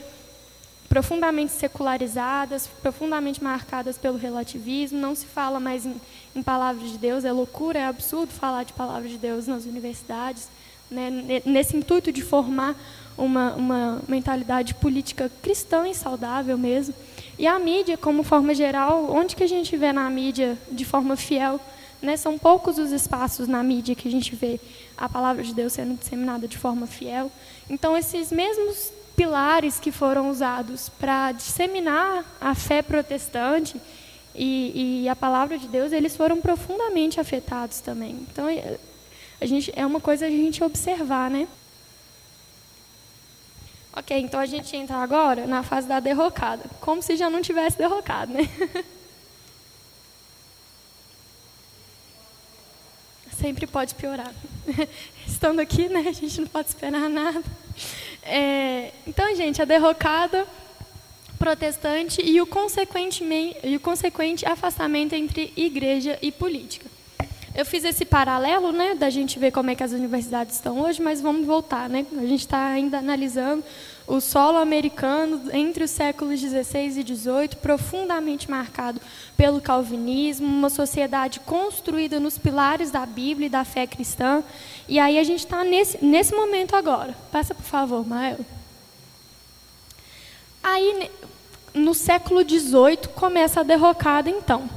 Profundamente 0.89 1.51
secularizadas, 1.51 2.67
profundamente 2.82 3.43
marcadas 3.43 3.95
pelo 3.95 4.17
relativismo, 4.17 4.97
não 4.97 5.13
se 5.13 5.27
fala 5.27 5.60
mais 5.60 5.86
em, 5.86 5.95
em 6.36 6.41
palavras 6.41 6.89
de 6.89 6.97
Deus, 6.97 7.25
é 7.25 7.32
loucura, 7.32 7.77
é 7.77 7.86
absurdo 7.86 8.34
falar 8.34 8.63
de 8.63 8.73
palavra 8.73 9.08
de 9.08 9.19
Deus 9.19 9.45
nas 9.45 9.65
universidades, 9.65 10.47
né? 10.89 11.41
nesse 11.45 11.77
intuito 11.77 12.12
de 12.12 12.23
formar 12.23 12.75
uma, 13.17 13.54
uma 13.54 14.02
mentalidade 14.08 14.73
política 14.76 15.32
cristã 15.41 15.88
e 15.88 15.95
saudável 15.95 16.58
mesmo. 16.58 16.93
E 17.38 17.47
a 17.47 17.58
mídia, 17.58 17.97
como 17.97 18.23
forma 18.23 18.54
geral, 18.54 19.10
onde 19.12 19.36
que 19.36 19.43
a 19.43 19.47
gente 19.47 19.76
vê 19.76 19.91
na 19.91 20.10
mídia 20.10 20.58
de 20.71 20.86
forma 20.86 21.15
fiel? 21.15 21.60
Né? 22.02 22.17
São 22.17 22.38
poucos 22.38 22.78
os 22.78 22.91
espaços 22.91 23.47
na 23.47 23.63
mídia 23.63 23.95
que 23.95 24.08
a 24.08 24.12
gente 24.12 24.36
vê 24.36 24.60
a 24.97 25.08
palavra 25.10 25.43
de 25.43 25.54
Deus 25.54 25.73
sendo 25.73 25.97
disseminada 25.97 26.47
de 26.47 26.58
forma 26.58 26.86
fiel. 26.86 27.32
Então, 27.69 27.97
esses 27.97 28.32
mesmos 28.32 28.91
pilares 29.15 29.80
que 29.80 29.91
foram 29.91 30.30
usados 30.30 30.89
para 30.89 31.32
disseminar 31.32 32.26
a 32.41 32.54
fé 32.56 32.82
protestante 32.82 33.80
e, 34.36 35.04
e, 35.04 35.10
a 35.10 35.15
palavra 35.15 35.58
de 35.58 35.67
Deus, 35.67 35.91
eles 35.91 36.15
foram 36.15 36.41
profundamente 36.41 37.19
afetados 37.19 37.80
também. 37.80 38.26
Então, 38.32 38.49
é, 38.49 38.78
a 39.39 39.45
gente, 39.45 39.71
é 39.76 39.86
uma 39.86 39.99
coisa 39.99 40.26
a 40.26 40.30
gente 40.30 40.63
observar, 40.63 41.30
né? 41.30 41.47
Ok, 43.95 44.17
então 44.17 44.39
a 44.39 44.45
gente 44.47 44.75
entra 44.75 44.97
agora 44.97 45.45
na 45.45 45.62
fase 45.62 45.88
da 45.88 45.99
derrocada, 45.99 46.63
como 46.82 47.03
se 47.03 47.15
já 47.15 47.29
não 47.29 47.43
tivesse 47.43 47.77
derrocado, 47.77 48.34
né? 48.34 48.49
Sempre 53.39 53.67
pode 53.67 53.93
piorar. 53.93 54.34
Estando 55.27 55.60
aqui, 55.60 55.88
né, 55.89 56.06
a 56.08 56.12
gente 56.12 56.41
não 56.41 56.47
pode 56.47 56.69
esperar 56.69 57.08
nada. 57.08 57.43
É, 58.23 58.91
então, 59.06 59.36
gente, 59.36 59.62
a 59.62 59.65
derrocada 59.65 60.47
protestante 61.38 62.21
e 62.21 62.41
o, 62.41 62.47
consequentemente, 62.47 63.60
e 63.63 63.75
o 63.75 63.79
consequente 63.79 64.43
afastamento 64.45 65.13
entre 65.13 65.53
igreja 65.56 66.17
e 66.21 66.32
política. 66.32 66.92
Eu 67.55 67.65
fiz 67.67 67.83
esse 67.83 68.03
paralelo, 68.03 68.71
né, 68.71 68.95
da 68.95 69.11
gente 69.11 69.37
ver 69.37 69.51
como 69.51 69.69
é 69.69 69.75
que 69.75 69.83
as 69.83 69.91
universidades 69.91 70.55
estão 70.55 70.79
hoje, 70.81 70.99
mas 70.99 71.21
vamos 71.21 71.45
voltar, 71.45 71.87
né? 71.87 72.03
A 72.17 72.25
gente 72.25 72.39
está 72.39 72.65
ainda 72.65 72.97
analisando 72.97 73.63
o 74.07 74.19
solo 74.19 74.57
americano 74.57 75.39
entre 75.53 75.83
os 75.83 75.91
séculos 75.91 76.41
16 76.41 76.97
e 76.97 77.03
18, 77.03 77.57
profundamente 77.57 78.49
marcado 78.49 78.99
pelo 79.37 79.61
calvinismo, 79.61 80.47
uma 80.47 80.69
sociedade 80.69 81.39
construída 81.41 82.19
nos 82.19 82.39
pilares 82.39 82.89
da 82.89 83.05
Bíblia 83.05 83.45
e 83.45 83.49
da 83.49 83.63
fé 83.63 83.85
cristã. 83.85 84.43
E 84.89 84.97
aí 84.97 85.19
a 85.19 85.23
gente 85.23 85.39
está 85.45 85.63
nesse, 85.63 86.03
nesse 86.03 86.33
momento 86.33 86.75
agora. 86.75 87.15
Passa, 87.31 87.53
por 87.53 87.65
favor, 87.65 88.03
Mael. 88.05 88.39
Aí, 90.63 91.07
no 91.71 91.93
século 91.93 92.43
18, 92.43 93.09
começa 93.09 93.59
a 93.59 93.63
derrocada, 93.63 94.27
então. 94.27 94.67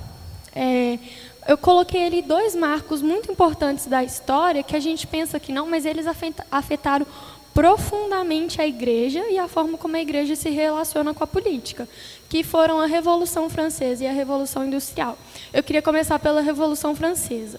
É, 0.55 0.99
eu 1.47 1.57
coloquei 1.57 2.07
ali 2.07 2.23
dois 2.23 2.55
marcos 2.55 3.01
muito 3.03 3.31
importantes 3.31 3.87
da 3.87 4.03
história 4.03 4.63
que 4.63 4.75
a 4.75 4.81
gente 4.81 5.07
pensa 5.07 5.39
que 5.39 5.53
não, 5.53 5.67
mas 5.67 5.85
eles 5.87 6.07
afetaram 6.51 7.07
profundamente 7.55 8.61
a 8.61 8.67
igreja 8.67 9.25
e 9.31 9.39
a 9.39 9.49
forma 9.49 9.79
como 9.79 9.97
a 9.97 10.01
igreja 10.01 10.37
se 10.37 10.51
relaciona 10.51 11.15
com 11.15 11.25
a 11.25 11.27
política, 11.27 11.89
que 12.29 12.45
foram 12.45 12.79
a 12.79 12.87
Revolução 12.87 13.49
Francesa 13.49 14.05
e 14.05 14.07
a 14.07 14.13
Revolução 14.13 14.67
Industrial. 14.67 15.17
Eu 15.55 15.63
queria 15.63 15.81
começar 15.81 16.19
pela 16.19 16.43
Revolução 16.43 16.95
Francesa. 16.95 17.59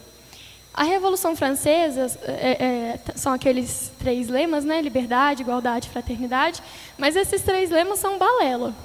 A 0.72 0.84
Revolução 0.84 1.36
Francesa 1.36 2.16
é, 2.26 2.64
é, 2.64 3.00
são 3.16 3.34
aqueles 3.34 3.92
três 3.98 4.28
lemas, 4.28 4.64
né? 4.64 4.80
Liberdade, 4.80 5.42
igualdade, 5.42 5.90
fraternidade. 5.90 6.62
Mas 6.96 7.16
esses 7.16 7.42
três 7.42 7.72
lemas 7.72 7.98
são 7.98 8.20
balela. 8.20 8.76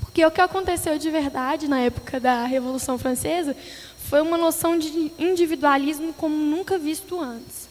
Porque 0.00 0.24
o 0.24 0.30
que 0.30 0.40
aconteceu 0.40 0.96
de 0.96 1.10
verdade 1.10 1.68
na 1.68 1.80
época 1.80 2.18
da 2.18 2.44
Revolução 2.46 2.96
Francesa 2.96 3.54
foi 4.12 4.20
uma 4.20 4.36
noção 4.36 4.76
de 4.76 5.10
individualismo 5.18 6.12
como 6.12 6.36
nunca 6.36 6.76
visto 6.76 7.18
antes. 7.18 7.66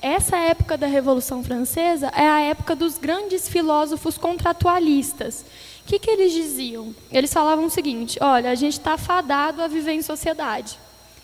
Essa 0.00 0.38
época 0.38 0.78
da 0.78 0.86
Revolução 0.86 1.44
Francesa 1.44 2.06
é 2.16 2.26
a 2.26 2.40
época 2.40 2.74
dos 2.74 2.96
grandes 2.96 3.46
filósofos 3.50 4.16
contratualistas. 4.16 5.44
O 5.84 5.88
que, 5.88 5.98
que 5.98 6.10
eles 6.10 6.32
diziam? 6.32 6.94
Eles 7.12 7.30
falavam 7.30 7.66
o 7.66 7.70
seguinte: 7.70 8.18
olha, 8.22 8.50
a 8.50 8.54
gente 8.54 8.78
está 8.78 8.96
fadado 8.96 9.60
a 9.60 9.68
viver 9.68 9.92
em 9.92 10.00
sociedade. 10.00 10.78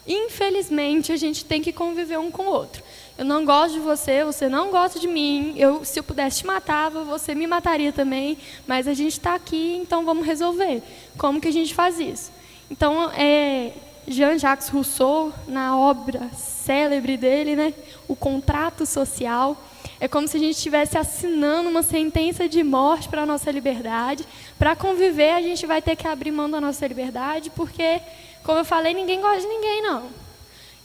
Infelizmente, 0.07 1.11
a 1.11 1.17
gente 1.17 1.43
tem 1.43 1.63
que 1.63 1.73
conviver 1.73 2.19
um 2.19 2.31
com 2.31 2.43
o 2.43 2.51
outro. 2.51 2.83
Eu 3.17 3.25
não 3.25 3.47
gosto 3.47 3.73
de 3.73 3.81
você, 3.81 4.25
você 4.25 4.47
não 4.47 4.71
gosta 4.71 5.01
de 5.01 5.09
mim. 5.09 5.55
Eu, 5.57 5.87
se 5.87 5.99
eu 5.99 6.05
pudesse 6.05 6.41
te 6.41 6.47
matar, 6.47 6.91
você 6.91 7.35
me 7.35 7.47
mataria 7.47 7.95
também. 7.95 8.37
Mas 8.67 8.87
a 8.87 8.93
gente 8.93 9.13
está 9.13 9.35
aqui, 9.35 9.75
então 9.81 10.05
vamos 10.05 10.27
resolver. 10.27 10.83
Como 11.17 11.41
que 11.41 11.49
a 11.49 11.53
gente 11.53 11.75
faz 11.75 11.99
isso? 11.99 12.31
Então, 12.71 13.11
é, 13.13 13.73
Jean-Jacques 14.07 14.69
Rousseau, 14.69 15.33
na 15.47 15.77
obra 15.77 16.31
célebre 16.35 17.17
dele, 17.17 17.57
né, 17.57 17.75
O 18.07 18.15
Contrato 18.15 18.85
Social, 18.87 19.57
é 20.01 20.09
como 20.09 20.29
se 20.29 20.37
a 20.37 20.41
gente 20.41 20.57
estivesse 20.57 20.99
assinando 20.99 21.69
uma 21.69 21.83
sentença 21.83 22.49
de 22.49 22.63
morte 22.63 23.09
para 23.09 23.23
a 23.23 23.27
nossa 23.27 23.51
liberdade. 23.51 24.25
Para 24.59 24.77
conviver, 24.77 25.31
a 25.31 25.43
gente 25.43 25.67
vai 25.67 25.81
ter 25.81 25.97
que 25.97 26.07
abrir 26.07 26.31
mão 26.31 26.51
da 26.51 26.61
nossa 26.61 26.87
liberdade, 26.87 27.51
porque, 27.51 28.01
como 28.43 28.59
eu 28.59 28.65
falei, 28.65 28.93
ninguém 28.93 29.21
gosta 29.21 29.41
de 29.41 29.47
ninguém, 29.47 29.83
não. 29.83 30.25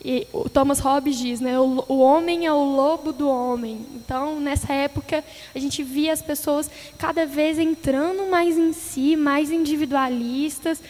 E 0.03 0.25
o 0.31 0.47
Thomas 0.47 0.79
Hobbes 0.79 1.17
diz, 1.17 1.41
né, 1.41 1.59
o, 1.59 1.83
o 1.89 1.99
homem 1.99 2.45
é 2.45 2.53
o 2.53 2.63
lobo 2.63 3.11
do 3.11 3.27
homem. 3.27 3.85
Então, 3.95 4.39
nessa 4.39 4.71
época, 4.71 5.23
a 5.53 5.59
gente 5.59 5.83
via 5.83 6.13
as 6.13 6.21
pessoas 6.21 6.71
cada 6.97 7.25
vez 7.25 7.59
entrando 7.59 8.29
mais 8.29 8.57
em 8.57 8.71
si, 8.71 9.17
mais 9.17 9.51
individualistas, 9.51 10.81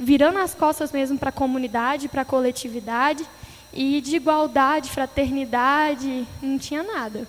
virando 0.00 0.38
as 0.38 0.54
costas 0.54 0.90
mesmo 0.90 1.18
para 1.18 1.28
a 1.28 1.32
comunidade, 1.32 2.08
para 2.08 2.22
a 2.22 2.24
coletividade, 2.24 3.24
e 3.72 4.00
de 4.00 4.16
igualdade, 4.16 4.90
fraternidade, 4.90 6.26
não 6.42 6.58
tinha 6.58 6.82
nada. 6.82 7.28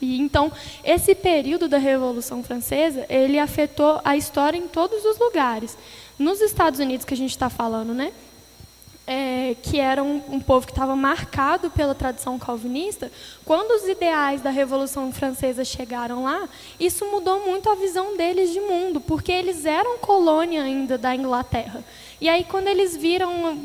E 0.00 0.18
então, 0.18 0.50
esse 0.82 1.14
período 1.14 1.68
da 1.68 1.78
Revolução 1.78 2.42
Francesa, 2.42 3.04
ele 3.08 3.38
afetou 3.38 4.00
a 4.04 4.16
história 4.16 4.56
em 4.56 4.66
todos 4.66 5.04
os 5.04 5.18
lugares. 5.18 5.76
Nos 6.18 6.40
Estados 6.40 6.80
Unidos, 6.80 7.04
que 7.04 7.14
a 7.14 7.16
gente 7.16 7.30
está 7.30 7.50
falando, 7.50 7.92
né? 7.92 8.12
É, 9.06 9.56
que 9.62 9.80
era 9.80 10.04
um, 10.04 10.22
um 10.28 10.40
povo 10.40 10.66
que 10.66 10.72
estava 10.72 10.94
marcado 10.94 11.68
pela 11.70 11.96
tradição 11.96 12.38
calvinista, 12.38 13.10
quando 13.44 13.72
os 13.72 13.88
ideais 13.88 14.40
da 14.40 14.50
Revolução 14.50 15.12
Francesa 15.12 15.64
chegaram 15.64 16.22
lá, 16.22 16.48
isso 16.78 17.04
mudou 17.06 17.44
muito 17.44 17.68
a 17.68 17.74
visão 17.74 18.16
deles 18.16 18.52
de 18.52 18.60
mundo, 18.60 19.00
porque 19.00 19.32
eles 19.32 19.66
eram 19.66 19.98
colônia 19.98 20.62
ainda 20.62 20.96
da 20.96 21.12
Inglaterra. 21.14 21.82
E 22.20 22.28
aí, 22.28 22.44
quando 22.44 22.68
eles 22.68 22.96
viram 22.96 23.58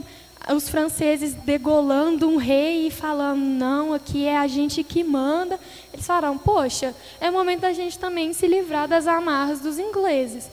os 0.54 0.70
franceses 0.70 1.34
degolando 1.34 2.28
um 2.28 2.38
rei 2.38 2.88
e 2.88 2.92
falando, 2.92 3.42
não, 3.42 3.94
aqui 3.94 4.26
é 4.26 4.38
a 4.38 4.48
gente 4.48 4.84
que 4.84 5.04
manda, 5.04 5.60
eles 5.92 6.06
falaram, 6.06 6.38
poxa, 6.38 6.96
é 7.20 7.30
o 7.30 7.34
momento 7.34 7.62
da 7.62 7.74
gente 7.74 7.98
também 7.98 8.32
se 8.34 8.48
livrar 8.48 8.88
das 8.88 9.08
amarras 9.08 9.60
dos 9.60 9.80
ingleses. 9.80 10.50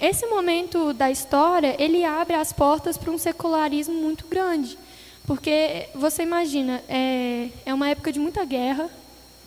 Esse 0.00 0.26
momento 0.26 0.92
da 0.92 1.10
história, 1.10 1.74
ele 1.78 2.04
abre 2.04 2.36
as 2.36 2.52
portas 2.52 2.96
para 2.96 3.10
um 3.10 3.18
secularismo 3.18 3.94
muito 3.94 4.26
grande. 4.26 4.78
Porque 5.26 5.88
você 5.94 6.22
imagina, 6.22 6.82
é, 6.88 7.48
é 7.66 7.74
uma 7.74 7.88
época 7.88 8.12
de 8.12 8.18
muita 8.18 8.44
guerra, 8.44 8.88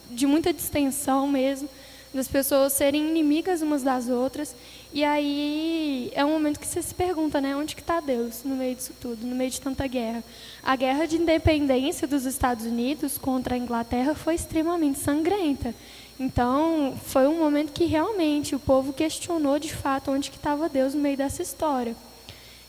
de 0.09 0.27
muita 0.27 0.53
distensão 0.53 1.27
mesmo, 1.27 1.69
das 2.13 2.27
pessoas 2.27 2.73
serem 2.73 3.09
inimigas 3.09 3.61
umas 3.61 3.81
das 3.81 4.09
outras. 4.09 4.55
E 4.93 5.05
aí 5.05 6.11
é 6.13 6.25
um 6.25 6.31
momento 6.31 6.59
que 6.59 6.67
você 6.67 6.81
se 6.81 6.93
pergunta, 6.93 7.39
né, 7.39 7.55
onde 7.55 7.75
que 7.75 7.81
está 7.81 8.01
Deus 8.01 8.43
no 8.43 8.55
meio 8.55 8.75
disso 8.75 8.91
tudo, 8.99 9.25
no 9.25 9.33
meio 9.33 9.49
de 9.49 9.61
tanta 9.61 9.87
guerra? 9.87 10.21
A 10.61 10.75
guerra 10.75 11.05
de 11.05 11.15
independência 11.15 12.05
dos 12.05 12.25
Estados 12.25 12.65
Unidos 12.65 13.17
contra 13.17 13.55
a 13.55 13.57
Inglaterra 13.57 14.13
foi 14.13 14.35
extremamente 14.35 14.99
sangrenta. 14.99 15.73
Então, 16.19 16.93
foi 17.05 17.25
um 17.25 17.39
momento 17.39 17.71
que 17.71 17.85
realmente 17.85 18.53
o 18.53 18.59
povo 18.59 18.91
questionou 18.91 19.57
de 19.57 19.73
fato 19.73 20.11
onde 20.11 20.29
que 20.29 20.35
estava 20.35 20.67
Deus 20.67 20.93
no 20.93 21.01
meio 21.01 21.15
dessa 21.15 21.41
história. 21.41 21.95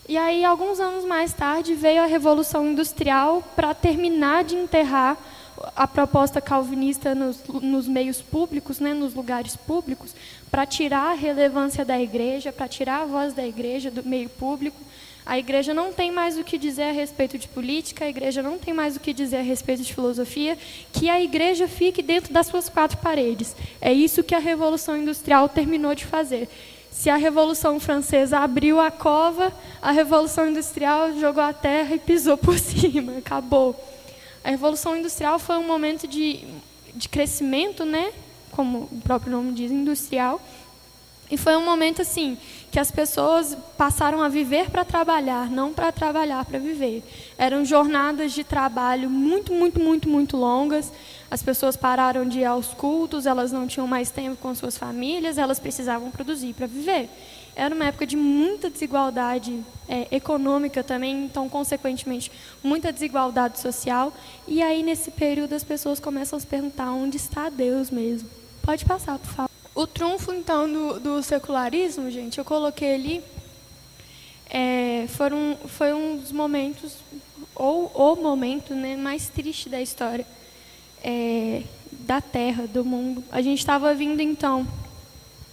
E 0.07 0.17
aí, 0.17 0.45
alguns 0.45 0.79
anos 0.79 1.05
mais 1.05 1.33
tarde, 1.33 1.75
veio 1.75 2.01
a 2.01 2.05
Revolução 2.05 2.65
Industrial 2.67 3.43
para 3.55 3.73
terminar 3.73 4.45
de 4.45 4.55
enterrar 4.55 5.17
a 5.75 5.87
proposta 5.87 6.41
calvinista 6.41 7.13
nos, 7.13 7.41
nos 7.61 7.87
meios 7.87 8.21
públicos, 8.21 8.79
né, 8.79 8.93
nos 8.93 9.13
lugares 9.13 9.55
públicos, 9.55 10.15
para 10.53 10.67
tirar 10.67 11.09
a 11.09 11.15
relevância 11.15 11.83
da 11.83 11.99
igreja, 11.99 12.53
para 12.53 12.67
tirar 12.67 13.01
a 13.01 13.05
voz 13.05 13.33
da 13.33 13.43
igreja 13.43 13.89
do 13.89 14.03
meio 14.03 14.29
público. 14.29 14.77
A 15.25 15.39
igreja 15.39 15.73
não 15.73 15.91
tem 15.91 16.11
mais 16.11 16.37
o 16.37 16.43
que 16.43 16.59
dizer 16.59 16.83
a 16.83 16.91
respeito 16.91 17.39
de 17.39 17.47
política, 17.47 18.05
a 18.05 18.07
igreja 18.07 18.43
não 18.43 18.59
tem 18.59 18.71
mais 18.71 18.95
o 18.95 18.99
que 18.99 19.13
dizer 19.13 19.37
a 19.37 19.41
respeito 19.41 19.81
de 19.81 19.91
filosofia, 19.91 20.55
que 20.91 21.09
a 21.09 21.19
igreja 21.19 21.67
fique 21.67 22.03
dentro 22.03 22.31
das 22.31 22.45
suas 22.45 22.69
quatro 22.69 22.99
paredes. 22.99 23.55
É 23.81 23.91
isso 23.91 24.23
que 24.23 24.35
a 24.35 24.37
Revolução 24.37 24.95
Industrial 24.95 25.49
terminou 25.49 25.95
de 25.95 26.05
fazer. 26.05 26.47
Se 26.91 27.09
a 27.09 27.15
Revolução 27.15 27.79
Francesa 27.79 28.37
abriu 28.37 28.79
a 28.79 28.91
cova, 28.91 29.51
a 29.81 29.89
Revolução 29.89 30.47
Industrial 30.47 31.17
jogou 31.19 31.41
a 31.41 31.51
terra 31.51 31.95
e 31.95 31.99
pisou 31.99 32.37
por 32.37 32.59
cima, 32.61 33.17
acabou. 33.17 33.75
A 34.43 34.51
Revolução 34.51 34.95
Industrial 34.95 35.39
foi 35.39 35.57
um 35.57 35.65
momento 35.65 36.07
de, 36.07 36.45
de 36.93 37.09
crescimento, 37.09 37.83
né? 37.83 38.13
Como 38.55 38.89
o 38.91 39.01
próprio 39.03 39.31
nome 39.31 39.51
diz, 39.51 39.71
industrial. 39.71 40.41
E 41.31 41.37
foi 41.37 41.55
um 41.55 41.65
momento 41.65 42.01
assim 42.01 42.37
que 42.71 42.79
as 42.79 42.91
pessoas 42.91 43.57
passaram 43.77 44.21
a 44.21 44.29
viver 44.29 44.69
para 44.69 44.83
trabalhar, 44.83 45.49
não 45.49 45.73
para 45.73 45.91
trabalhar 45.91 46.43
para 46.45 46.59
viver. 46.59 47.03
Eram 47.37 47.65
jornadas 47.65 48.33
de 48.33 48.43
trabalho 48.43 49.09
muito, 49.09 49.53
muito, 49.53 49.79
muito, 49.79 50.09
muito 50.09 50.37
longas. 50.37 50.91
As 51.31 51.41
pessoas 51.41 51.75
pararam 51.75 52.27
de 52.27 52.39
ir 52.39 52.45
aos 52.45 52.67
cultos, 52.67 53.25
elas 53.25 53.51
não 53.51 53.67
tinham 53.67 53.87
mais 53.87 54.11
tempo 54.11 54.37
com 54.37 54.53
suas 54.53 54.77
famílias, 54.77 55.37
elas 55.37 55.59
precisavam 55.59 56.11
produzir 56.11 56.53
para 56.53 56.67
viver 56.67 57.09
era 57.55 57.73
uma 57.73 57.85
época 57.85 58.05
de 58.05 58.15
muita 58.15 58.69
desigualdade 58.69 59.63
é, 59.87 60.07
econômica 60.11 60.83
também, 60.83 61.25
então, 61.25 61.47
consequentemente, 61.47 62.31
muita 62.63 62.91
desigualdade 62.91 63.59
social. 63.59 64.11
E 64.47 64.61
aí, 64.61 64.81
nesse 64.81 65.11
período, 65.11 65.53
as 65.53 65.63
pessoas 65.63 65.99
começam 65.99 66.37
a 66.37 66.39
se 66.39 66.47
perguntar 66.47 66.91
onde 66.91 67.17
está 67.17 67.49
Deus 67.49 67.91
mesmo. 67.91 68.27
Pode 68.63 68.85
passar, 68.85 69.19
por 69.19 69.29
favor. 69.29 69.51
O 69.75 69.85
trunfo, 69.85 70.33
então, 70.33 70.71
do, 70.71 70.99
do 70.99 71.21
secularismo, 71.21 72.09
gente, 72.09 72.37
eu 72.37 72.45
coloquei 72.45 72.95
ali, 72.95 73.23
é, 74.49 75.05
foram, 75.09 75.57
foi 75.65 75.91
um 75.93 76.15
dos 76.15 76.31
momentos, 76.31 76.95
ou 77.53 77.91
o 77.93 78.15
momento 78.15 78.73
né, 78.73 78.95
mais 78.95 79.27
triste 79.27 79.67
da 79.67 79.81
história 79.81 80.25
é, 81.03 81.63
da 81.91 82.21
Terra, 82.21 82.65
do 82.65 82.85
mundo. 82.85 83.21
A 83.33 83.41
gente 83.41 83.59
estava 83.59 83.93
vindo, 83.93 84.21
então, 84.21 84.65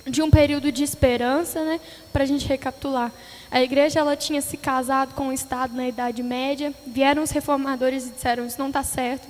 de 0.07 0.23
um 0.23 0.31
período 0.31 0.71
de 0.71 0.85
esperança, 0.85 1.65
né, 1.65 1.81
para 2.13 2.23
a 2.23 2.27
gente 2.27 2.47
recapitular. 2.47 3.11
A 3.51 3.61
igreja 3.61 3.99
ela 3.99 4.17
tinha 4.17 4.41
se 4.41 4.57
casado 4.57 5.15
com 5.15 5.29
o 5.29 5.33
Estado 5.33 5.75
na 5.75 5.89
Idade 5.89 6.23
Média, 6.23 6.73
vieram 6.87 7.25
os 7.25 7.33
reformadores 7.33 8.07
e 8.07 8.11
disseram, 8.11 8.47
isso 8.47 8.59
não 8.59 8.69
está 8.69 8.85
certo, 8.85 9.27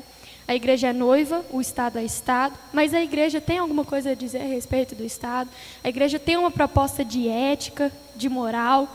a 0.50 0.54
igreja 0.56 0.88
é 0.88 0.92
noiva, 0.92 1.44
o 1.52 1.60
Estado 1.60 1.96
é 1.96 2.02
Estado, 2.02 2.58
mas 2.72 2.92
a 2.92 3.00
igreja 3.00 3.40
tem 3.40 3.58
alguma 3.58 3.84
coisa 3.84 4.10
a 4.10 4.14
dizer 4.16 4.40
a 4.40 4.46
respeito 4.46 4.96
do 4.96 5.04
Estado, 5.04 5.48
a 5.84 5.88
igreja 5.88 6.18
tem 6.18 6.36
uma 6.36 6.50
proposta 6.50 7.04
de 7.04 7.28
ética, 7.28 7.92
de 8.16 8.28
moral, 8.28 8.88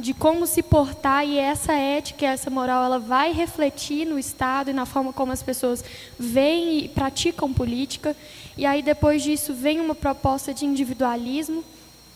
de 0.00 0.14
como 0.14 0.46
se 0.46 0.62
portar 0.62 1.26
e 1.26 1.36
essa 1.36 1.74
ética, 1.74 2.24
essa 2.24 2.48
moral, 2.48 2.82
ela 2.82 2.98
vai 2.98 3.30
refletir 3.30 4.06
no 4.06 4.18
Estado 4.18 4.70
e 4.70 4.72
na 4.72 4.86
forma 4.86 5.12
como 5.12 5.32
as 5.32 5.42
pessoas 5.42 5.84
veem 6.18 6.78
e 6.78 6.88
praticam 6.88 7.52
política. 7.52 8.16
E 8.56 8.64
aí 8.64 8.80
depois 8.80 9.22
disso 9.22 9.52
vem 9.52 9.80
uma 9.80 9.94
proposta 9.94 10.54
de 10.54 10.64
individualismo, 10.64 11.62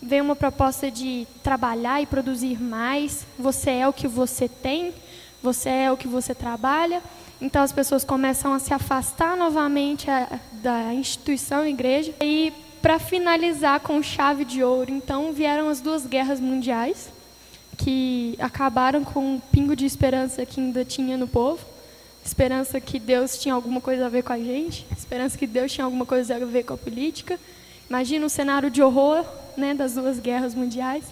vem 0.00 0.22
uma 0.22 0.34
proposta 0.34 0.90
de 0.90 1.26
trabalhar 1.42 2.00
e 2.00 2.06
produzir 2.06 2.58
mais. 2.58 3.26
Você 3.38 3.72
é 3.72 3.86
o 3.86 3.92
que 3.92 4.08
você 4.08 4.48
tem, 4.48 4.94
você 5.42 5.68
é 5.68 5.92
o 5.92 5.96
que 5.96 6.08
você 6.08 6.34
trabalha. 6.34 7.02
Então 7.40 7.62
as 7.62 7.72
pessoas 7.72 8.04
começam 8.04 8.52
a 8.52 8.58
se 8.58 8.72
afastar 8.72 9.36
novamente 9.36 10.06
da 10.62 10.94
instituição 10.94 11.66
igreja. 11.66 12.14
E 12.22 12.52
para 12.80 12.98
finalizar 12.98 13.80
com 13.80 14.02
chave 14.02 14.44
de 14.44 14.62
ouro, 14.62 14.90
então 14.90 15.32
vieram 15.32 15.68
as 15.68 15.80
duas 15.80 16.06
guerras 16.06 16.40
mundiais 16.40 17.10
que 17.76 18.36
acabaram 18.38 19.04
com 19.04 19.34
um 19.34 19.40
pingo 19.40 19.76
de 19.76 19.84
esperança 19.84 20.46
que 20.46 20.60
ainda 20.60 20.84
tinha 20.84 21.16
no 21.16 21.28
povo, 21.28 21.64
esperança 22.24 22.80
que 22.80 22.98
Deus 22.98 23.38
tinha 23.38 23.54
alguma 23.54 23.80
coisa 23.80 24.06
a 24.06 24.08
ver 24.08 24.22
com 24.22 24.32
a 24.32 24.38
gente, 24.38 24.86
esperança 24.96 25.36
que 25.36 25.46
Deus 25.46 25.72
tinha 25.72 25.84
alguma 25.84 26.06
coisa 26.06 26.36
a 26.36 26.38
ver 26.38 26.64
com 26.64 26.74
a 26.74 26.78
política. 26.78 27.38
Imagina 27.88 28.26
um 28.26 28.28
cenário 28.28 28.70
de 28.70 28.82
horror, 28.82 29.24
né, 29.56 29.74
das 29.74 29.94
duas 29.94 30.18
guerras 30.18 30.54
mundiais. 30.54 31.04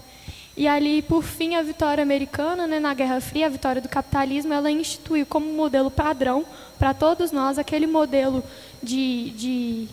E 0.57 0.69
ali, 0.69 1.03
por 1.03 1.23
fim, 1.23 1.57
a 1.57 1.63
vitória 1.63 2.03
americana, 2.03 2.67
né, 2.67 2.79
na 2.79 2.95
Guerra 2.95 3.21
Fria, 3.21 3.47
a 3.47 3.49
vitória 3.49 3.83
do 3.83 3.89
capitalismo, 3.89 4.53
ela 4.53 4.71
instituiu 4.71 5.27
como 5.27 5.53
modelo 5.53 5.91
padrão 5.91 6.45
para 6.79 6.95
todos 6.95 7.33
nós 7.33 7.59
aquele 7.59 7.87
modelo 7.87 8.43
de, 8.83 9.31
de 9.31 9.89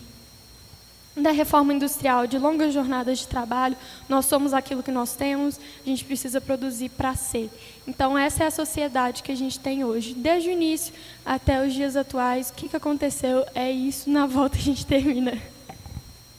da 1.16 1.30
reforma 1.30 1.74
industrial, 1.74 2.26
de 2.26 2.38
longas 2.38 2.72
jornadas 2.72 3.18
de 3.18 3.28
trabalho, 3.28 3.76
nós 4.08 4.24
somos 4.24 4.54
aquilo 4.54 4.82
que 4.82 4.90
nós 4.90 5.14
temos, 5.14 5.60
a 5.84 5.88
gente 5.88 6.04
precisa 6.04 6.40
produzir 6.40 6.88
para 6.88 7.14
ser. 7.14 7.50
Então, 7.86 8.16
essa 8.16 8.44
é 8.44 8.46
a 8.46 8.50
sociedade 8.50 9.22
que 9.22 9.30
a 9.30 9.36
gente 9.36 9.60
tem 9.60 9.84
hoje. 9.84 10.14
Desde 10.14 10.48
o 10.48 10.52
início 10.52 10.94
até 11.24 11.64
os 11.64 11.74
dias 11.74 11.96
atuais, 11.96 12.48
o 12.48 12.54
que, 12.54 12.68
que 12.68 12.76
aconteceu? 12.76 13.44
É 13.54 13.70
isso, 13.70 14.08
na 14.08 14.26
volta 14.26 14.56
a 14.56 14.60
gente 14.60 14.86
termina. 14.86 15.38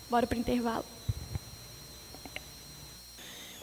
Bora 0.09 0.25
para 0.25 0.37
o 0.37 0.39
intervalo. 0.39 0.92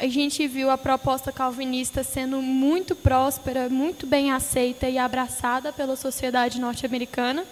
A 0.00 0.08
gente 0.08 0.46
viu 0.48 0.70
a 0.70 0.78
proposta 0.78 1.30
calvinista 1.30 2.02
sendo 2.02 2.40
muito 2.42 2.96
próspera, 2.96 3.68
muito 3.68 4.06
bem 4.06 4.32
aceita 4.32 4.88
e 4.88 4.98
abraçada 4.98 5.72
pela 5.72 5.94
sociedade 5.94 6.60
norte-americana 6.60 7.44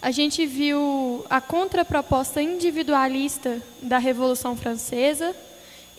a 0.00 0.10
gente 0.10 0.46
viu 0.46 1.24
a 1.28 1.40
contraproposta 1.40 2.42
individualista 2.42 3.60
da 3.82 3.98
Revolução 3.98 4.56
Francesa 4.56 5.34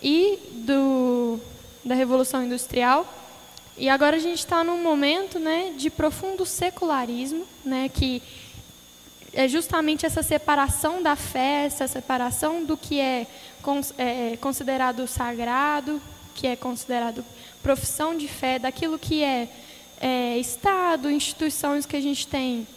e 0.02 0.40
do, 0.66 1.40
da 1.84 1.96
Revolução 1.96 2.44
Industrial. 2.44 3.06
E 3.78 3.90
agora 3.90 4.16
a 4.16 4.20
gente 4.20 4.40
está 4.40 4.64
num 4.64 4.82
momento 4.82 5.40
né, 5.40 5.74
de 5.76 5.90
profundo 5.90 6.46
secularismo, 6.46 7.46
né, 7.66 7.90
que 7.90 8.22
é 9.34 9.48
justamente 9.48 10.06
essa 10.06 10.24
separação 10.24 11.02
da 11.02 11.16
fé, 11.16 11.66
essa 11.66 11.88
separação 11.88 12.64
do 12.64 12.78
que 12.78 13.00
é, 13.00 13.28
é 13.98 14.38
considerado 14.38 15.08
sagrado, 15.08 16.02
que 16.34 16.48
é 16.48 16.56
considerado 16.56 17.24
profissão 17.62 18.16
de 18.16 18.28
fé, 18.28 18.60
daquilo 18.60 18.98
que 18.98 19.24
é, 19.24 19.50
é 20.00 20.38
Estado, 20.38 21.12
instituições 21.12 21.86
que 21.86 21.96
a 21.96 22.02
gente 22.02 22.28
tem 22.28 22.68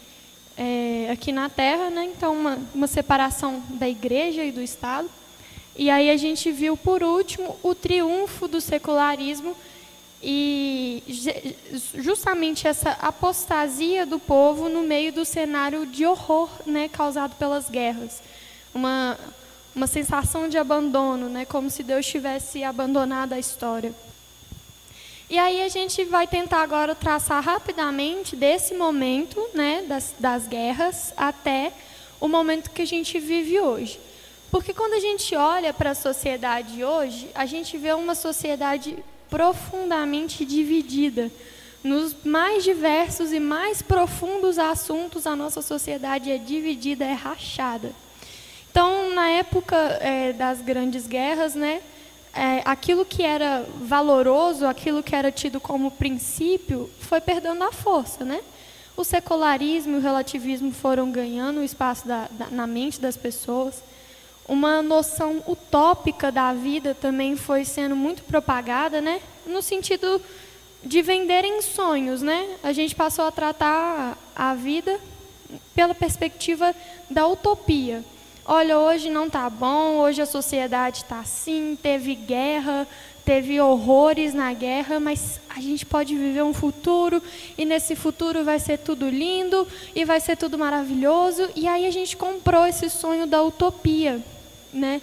é, 0.57 1.09
aqui 1.11 1.33
na 1.33 1.49
Terra, 1.49 1.91
né? 1.91 2.05
então 2.05 2.35
uma, 2.35 2.59
uma 2.75 2.87
separação 2.87 3.63
da 3.71 3.89
igreja 3.89 4.45
e 4.45 4.53
do 4.53 4.61
Estado. 4.61 5.09
E 5.77 5.89
aí 5.89 6.11
a 6.11 6.17
gente 6.17 6.51
viu, 6.51 6.77
por 6.77 7.03
último, 7.03 7.57
o 7.63 7.75
triunfo 7.75 8.47
do 8.49 8.61
secularismo 8.61 9.57
e 10.23 11.03
justamente 11.95 12.69
essa 12.69 12.91
apostasia 12.91 14.05
do 14.05 14.19
povo 14.19 14.69
no 14.69 14.83
meio 14.83 15.13
do 15.13 15.25
cenário 15.25 15.87
de 15.87 16.05
horror 16.05 16.51
né, 16.67 16.89
causado 16.89 17.35
pelas 17.37 17.71
guerras. 17.71 18.23
Uma, 18.75 19.19
uma 19.75 19.87
sensação 19.87 20.49
de 20.49 20.59
abandono, 20.59 21.29
né, 21.29 21.45
como 21.47 21.71
se 21.71 21.83
Deus 21.83 22.07
tivesse 22.07 22.63
abandonado 22.63 23.33
a 23.33 23.39
história. 23.39 23.95
E 25.31 25.39
aí 25.39 25.63
a 25.63 25.69
gente 25.69 26.05
vai 26.05 26.27
tentar 26.27 26.61
agora 26.61 26.95
traçar 26.95 27.43
rapidamente 27.43 28.37
desse 28.37 28.75
momento, 28.75 29.41
né, 29.55 29.85
das, 29.89 30.13
das 30.19 30.47
guerras, 30.47 31.15
até 31.17 31.73
o 32.21 32.29
momento 32.29 32.71
que 32.71 32.83
a 32.83 32.87
gente 32.87 33.19
vive 33.19 33.59
hoje. 33.59 33.99
Porque 34.51 34.75
quando 34.75 34.95
a 34.95 35.01
gente 35.01 35.35
olha 35.37 35.73
para 35.73 35.91
a 35.91 35.95
sociedade 35.95 36.85
hoje, 36.85 37.31
a 37.35 37.47
gente 37.47 37.79
vê 37.79 37.93
uma 37.93 38.17
sociedade 38.17 38.99
profundamente 39.31 40.45
dividida. 40.45 41.31
Nos 41.83 42.15
mais 42.25 42.63
diversos 42.63 43.33
e 43.33 43.41
mais 43.41 43.81
profundos 43.81 44.59
assuntos, 44.59 45.27
a 45.27 45.35
nossa 45.35 45.63
sociedade 45.63 46.31
é 46.31 46.37
dividida, 46.37 47.05
é 47.05 47.13
rachada. 47.13 47.93
Então, 48.71 49.15
na 49.15 49.29
época 49.31 49.77
é, 49.77 50.33
das 50.33 50.61
grandes 50.61 51.07
guerras, 51.07 51.55
né, 51.55 51.81
é, 52.35 52.63
aquilo 52.65 53.05
que 53.05 53.23
era 53.23 53.65
valoroso, 53.81 54.67
aquilo 54.67 55.03
que 55.03 55.17
era 55.17 55.33
tido 55.33 55.59
como 55.59 55.91
princípio, 55.91 56.89
foi 57.01 57.21
perdendo 57.21 57.65
a 57.65 57.73
força, 57.73 58.25
né? 58.25 58.41
O 58.97 59.03
secularismo 59.03 59.97
e 59.97 59.99
o 59.99 60.03
relativismo 60.03 60.71
foram 60.73 61.11
ganhando 61.11 61.65
espaço 61.65 62.07
da, 62.07 62.29
da, 62.31 62.47
na 62.51 62.67
mente 62.67 63.01
das 63.01 63.17
pessoas. 63.17 63.83
Uma 64.51 64.83
noção 64.83 65.45
utópica 65.47 66.33
da 66.33 66.53
vida 66.53 66.93
também 66.93 67.37
foi 67.37 67.65
sendo 67.65 67.95
muito 67.95 68.25
propagada, 68.25 69.01
né? 69.01 69.21
No 69.47 69.63
sentido 69.63 70.21
de 70.83 71.01
venderem 71.03 71.63
sonhos, 71.63 72.21
né? 72.21 72.57
A 72.61 72.73
gente 72.73 72.97
passou 72.97 73.27
a 73.27 73.31
tratar 73.31 74.19
a 74.35 74.53
vida 74.55 74.99
pela 75.73 75.95
perspectiva 75.95 76.75
da 77.09 77.29
utopia 77.29 78.05
olha, 78.51 78.81
hoje 78.81 79.09
não 79.11 79.27
está 79.27 79.49
bom, 79.49 79.99
hoje 79.99 80.21
a 80.21 80.27
sociedade 80.27 80.99
está 80.99 81.21
assim, 81.21 81.79
teve 81.81 82.17
guerra, 82.17 82.85
teve 83.25 83.61
horrores 83.61 84.35
na 84.35 84.53
guerra, 84.53 84.99
mas 84.99 85.41
a 85.49 85.61
gente 85.61 85.87
pode 85.87 86.17
viver 86.17 86.43
um 86.43 86.53
futuro 86.53 87.23
e 87.57 87.65
nesse 87.65 87.95
futuro 87.95 88.43
vai 88.43 88.59
ser 88.59 88.79
tudo 88.79 89.09
lindo 89.09 89.69
e 89.95 90.05
vai 90.05 90.19
ser 90.19 90.37
tudo 90.37 90.59
maravilhoso. 90.59 91.49
E 91.55 91.69
aí 91.69 91.87
a 91.87 91.93
gente 91.93 92.17
comprou 92.17 92.67
esse 92.67 92.91
sonho 92.91 93.25
da 93.25 93.41
utopia, 93.41 94.21
né? 94.73 95.01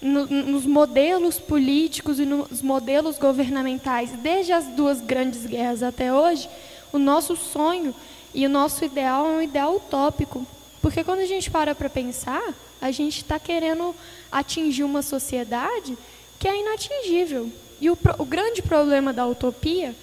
No, 0.00 0.26
nos 0.26 0.64
modelos 0.64 1.38
políticos 1.38 2.18
e 2.18 2.24
nos 2.24 2.62
modelos 2.62 3.18
governamentais, 3.18 4.10
desde 4.12 4.52
as 4.52 4.64
duas 4.68 5.00
grandes 5.00 5.44
guerras 5.44 5.82
até 5.82 6.12
hoje, 6.12 6.48
o 6.90 6.98
nosso 6.98 7.36
sonho 7.36 7.94
e 8.32 8.46
o 8.46 8.48
nosso 8.48 8.84
ideal 8.84 9.26
é 9.26 9.30
um 9.30 9.42
ideal 9.42 9.76
utópico. 9.76 10.46
Porque 10.80 11.04
quando 11.04 11.20
a 11.20 11.26
gente 11.26 11.50
para 11.50 11.74
para 11.74 11.90
pensar, 11.90 12.54
a 12.80 12.90
gente 12.90 13.18
está 13.18 13.38
querendo 13.38 13.94
atingir 14.32 14.84
uma 14.84 15.02
sociedade 15.02 15.96
que 16.38 16.48
é 16.48 16.58
inatingível. 16.58 17.50
E 17.80 17.90
o, 17.90 17.98
o 18.18 18.24
grande 18.24 18.62
problema 18.62 19.12
da 19.12 19.26
utopia 19.26 19.94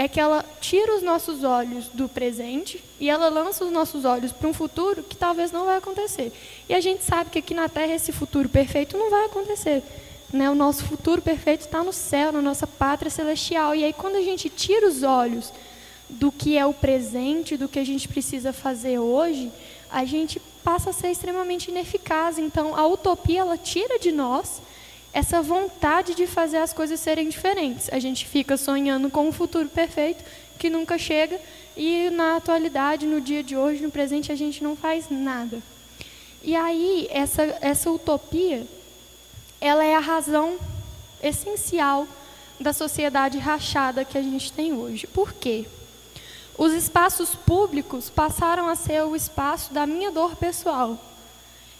é 0.00 0.08
que 0.08 0.18
ela 0.18 0.42
tira 0.62 0.96
os 0.96 1.02
nossos 1.02 1.44
olhos 1.44 1.88
do 1.88 2.08
presente 2.08 2.82
e 2.98 3.10
ela 3.10 3.28
lança 3.28 3.62
os 3.62 3.70
nossos 3.70 4.06
olhos 4.06 4.32
para 4.32 4.48
um 4.48 4.54
futuro 4.54 5.02
que 5.02 5.14
talvez 5.14 5.52
não 5.52 5.66
vai 5.66 5.76
acontecer. 5.76 6.32
E 6.66 6.74
a 6.74 6.80
gente 6.80 7.04
sabe 7.04 7.28
que 7.28 7.38
aqui 7.38 7.52
na 7.52 7.68
Terra 7.68 7.92
esse 7.92 8.10
futuro 8.10 8.48
perfeito 8.48 8.96
não 8.96 9.10
vai 9.10 9.26
acontecer. 9.26 9.82
Né? 10.32 10.48
O 10.48 10.54
nosso 10.54 10.84
futuro 10.84 11.20
perfeito 11.20 11.66
está 11.66 11.84
no 11.84 11.92
céu, 11.92 12.32
na 12.32 12.40
nossa 12.40 12.66
pátria 12.66 13.10
celestial. 13.10 13.74
E 13.74 13.84
aí, 13.84 13.92
quando 13.92 14.16
a 14.16 14.22
gente 14.22 14.48
tira 14.48 14.88
os 14.88 15.02
olhos 15.02 15.52
do 16.08 16.32
que 16.32 16.56
é 16.56 16.64
o 16.64 16.72
presente, 16.72 17.58
do 17.58 17.68
que 17.68 17.78
a 17.78 17.84
gente 17.84 18.08
precisa 18.08 18.54
fazer 18.54 18.98
hoje, 18.98 19.52
a 19.90 20.06
gente 20.06 20.40
passa 20.64 20.88
a 20.88 20.94
ser 20.94 21.10
extremamente 21.10 21.70
ineficaz. 21.70 22.38
Então, 22.38 22.74
a 22.74 22.86
utopia 22.86 23.40
ela 23.40 23.58
tira 23.58 23.98
de 23.98 24.12
nós 24.12 24.62
essa 25.12 25.42
vontade 25.42 26.14
de 26.14 26.26
fazer 26.26 26.58
as 26.58 26.72
coisas 26.72 27.00
serem 27.00 27.28
diferentes. 27.28 27.88
A 27.92 27.98
gente 27.98 28.26
fica 28.26 28.56
sonhando 28.56 29.10
com 29.10 29.28
um 29.28 29.32
futuro 29.32 29.68
perfeito 29.68 30.24
que 30.58 30.70
nunca 30.70 30.98
chega 30.98 31.40
e 31.76 32.10
na 32.10 32.36
atualidade, 32.36 33.06
no 33.06 33.20
dia 33.20 33.42
de 33.42 33.56
hoje, 33.56 33.82
no 33.82 33.90
presente, 33.90 34.30
a 34.30 34.34
gente 34.34 34.62
não 34.62 34.76
faz 34.76 35.06
nada. 35.10 35.58
E 36.42 36.54
aí, 36.54 37.06
essa, 37.10 37.42
essa 37.60 37.90
utopia, 37.90 38.66
ela 39.60 39.84
é 39.84 39.94
a 39.94 40.00
razão 40.00 40.58
essencial 41.22 42.06
da 42.58 42.72
sociedade 42.72 43.38
rachada 43.38 44.04
que 44.04 44.18
a 44.18 44.22
gente 44.22 44.52
tem 44.52 44.72
hoje. 44.72 45.06
Por 45.06 45.32
quê? 45.32 45.66
Os 46.58 46.72
espaços 46.72 47.34
públicos 47.34 48.10
passaram 48.10 48.68
a 48.68 48.74
ser 48.74 49.02
o 49.04 49.16
espaço 49.16 49.72
da 49.72 49.86
minha 49.86 50.10
dor 50.10 50.36
pessoal. 50.36 50.98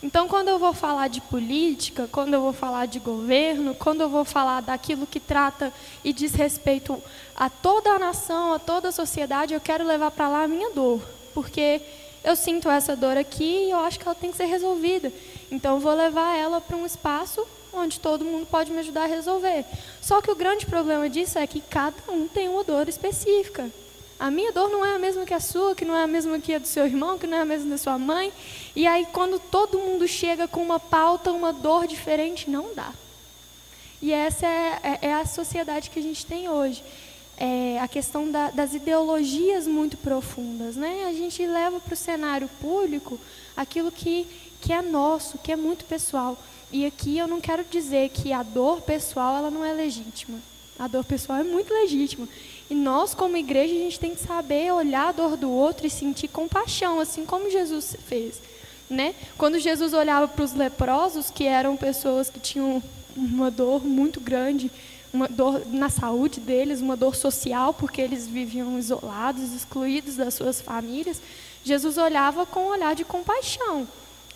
Então, 0.03 0.27
quando 0.27 0.49
eu 0.49 0.59
vou 0.59 0.73
falar 0.73 1.09
de 1.09 1.21
política, 1.21 2.09
quando 2.11 2.33
eu 2.33 2.41
vou 2.41 2.55
falar 2.55 2.87
de 2.87 2.99
governo, 2.99 3.75
quando 3.75 4.01
eu 4.01 4.09
vou 4.09 4.25
falar 4.25 4.63
daquilo 4.63 5.07
que 5.07 5.21
trata 5.21 5.71
e 6.03 6.11
diz 6.11 6.33
respeito 6.33 7.03
a 7.37 7.51
toda 7.51 7.91
a 7.91 7.99
nação, 7.99 8.55
a 8.55 8.59
toda 8.59 8.89
a 8.89 8.93
sociedade, 8.93 9.53
eu 9.53 9.61
quero 9.61 9.87
levar 9.87 10.11
para 10.11 10.29
lá 10.29 10.45
a 10.45 10.49
minha 10.49 10.71
dor, 10.71 11.03
porque 11.35 11.83
eu 12.25 12.35
sinto 12.35 12.71
essa 12.71 12.97
dor 12.97 13.19
aqui 13.19 13.67
e 13.67 13.71
eu 13.71 13.81
acho 13.81 13.99
que 13.99 14.07
ela 14.07 14.15
tem 14.15 14.31
que 14.31 14.39
ser 14.39 14.47
resolvida. 14.47 15.13
Então, 15.51 15.75
eu 15.75 15.81
vou 15.81 15.95
levar 15.95 16.35
ela 16.35 16.63
para 16.63 16.79
um 16.79 16.87
espaço 16.87 17.47
onde 17.71 18.01
todo 18.01 18.25
mundo 18.25 18.47
pode 18.47 18.73
me 18.73 18.79
ajudar 18.79 19.03
a 19.03 19.07
resolver. 19.07 19.67
Só 20.01 20.23
que 20.23 20.31
o 20.31 20.35
grande 20.35 20.65
problema 20.65 21.11
disso 21.11 21.39
é 21.39 21.47
que 21.47 21.61
cada 21.61 22.11
um 22.11 22.27
tem 22.27 22.49
uma 22.49 22.65
dor 22.65 22.89
específica. 22.89 23.71
A 24.21 24.31
minha 24.31 24.53
dor 24.53 24.69
não 24.69 24.85
é 24.85 24.97
a 24.97 24.99
mesma 24.99 25.25
que 25.25 25.33
a 25.33 25.41
sua, 25.41 25.75
que 25.75 25.83
não 25.83 25.97
é 25.97 26.03
a 26.03 26.07
mesma 26.07 26.39
que 26.39 26.55
a 26.55 26.59
do 26.59 26.67
seu 26.67 26.85
irmão, 26.85 27.19
que 27.19 27.27
não 27.27 27.39
é 27.39 27.41
a 27.41 27.45
mesma 27.47 27.71
da 27.71 27.79
sua 27.79 27.99
mãe. 27.99 28.31
E 28.77 28.87
aí, 28.87 29.07
quando 29.15 29.39
todo 29.39 29.79
mundo 29.79 30.07
chega 30.07 30.47
com 30.47 30.63
uma 30.63 30.79
pauta, 30.79 31.33
uma 31.33 31.55
dor 31.55 31.87
diferente, 31.87 32.51
não 32.51 32.75
dá. 32.75 32.93
E 34.03 34.13
essa 34.13 34.47
é, 34.47 34.81
é, 34.83 35.07
é 35.09 35.15
a 35.15 35.25
sociedade 35.25 35.89
que 35.89 35.99
a 35.99 36.03
gente 36.03 36.27
tem 36.27 36.51
hoje. 36.51 36.85
É 37.39 37.79
a 37.81 37.89
questão 37.89 38.31
da, 38.31 38.51
das 38.51 38.75
ideologias 38.75 39.67
muito 39.67 39.97
profundas. 39.97 40.77
Né? 40.77 41.07
A 41.09 41.15
gente 41.15 41.47
leva 41.47 41.81
para 41.81 41.95
o 41.95 41.97
cenário 41.97 42.51
público 42.61 43.19
aquilo 43.57 43.91
que, 43.91 44.27
que 44.61 44.71
é 44.71 44.83
nosso, 44.83 45.39
que 45.39 45.51
é 45.51 45.57
muito 45.57 45.87
pessoal. 45.87 46.37
E 46.71 46.85
aqui 46.85 47.17
eu 47.17 47.27
não 47.27 47.41
quero 47.41 47.65
dizer 47.65 48.11
que 48.11 48.35
a 48.35 48.43
dor 48.43 48.83
pessoal 48.83 49.39
ela 49.39 49.51
não 49.51 49.65
é 49.65 49.73
legítima. 49.73 50.39
A 50.79 50.87
dor 50.87 51.05
pessoal 51.05 51.39
é 51.39 51.45
muito 51.45 51.73
legítima. 51.73 52.29
E 52.71 52.75
nós, 52.75 53.15
como 53.15 53.37
igreja, 53.37 53.75
a 53.75 53.79
gente 53.79 53.99
tem 53.99 54.15
que 54.15 54.21
saber 54.21 54.73
olhar 54.73 55.09
a 55.09 55.13
dor 55.13 55.37
do 55.37 55.51
outro 55.51 55.89
e 55.89 55.91
sentir 55.91 56.29
compaixão, 56.29 57.01
assim 57.01 57.27
como 57.27 57.51
Jesus 57.51 57.97
fez. 58.07 58.41
Né? 58.89 59.13
Quando 59.37 59.59
Jesus 59.59 59.93
olhava 59.93 60.29
para 60.29 60.45
os 60.45 60.55
leprosos, 60.55 61.31
que 61.31 61.45
eram 61.45 61.77
pessoas 61.77 62.31
que 62.31 62.39
tinham 62.39 62.81
uma 63.17 63.51
dor 63.51 63.85
muito 63.85 64.21
grande, 64.21 64.71
uma 65.13 65.27
dor 65.27 65.63
na 65.67 65.89
saúde 65.89 66.39
deles, 66.39 66.81
uma 66.81 66.97
dor 66.97 67.17
social, 67.17 67.75
porque 67.75 68.01
eles 68.01 68.29
viviam 68.29 68.79
isolados, 68.79 69.53
excluídos 69.53 70.15
das 70.15 70.35
suas 70.35 70.61
famílias, 70.61 71.21
Jesus 71.65 71.99
olhava 71.99 72.47
com 72.47 72.61
um 72.61 72.69
olhar 72.69 72.95
de 72.95 73.05
compaixão. 73.05 73.87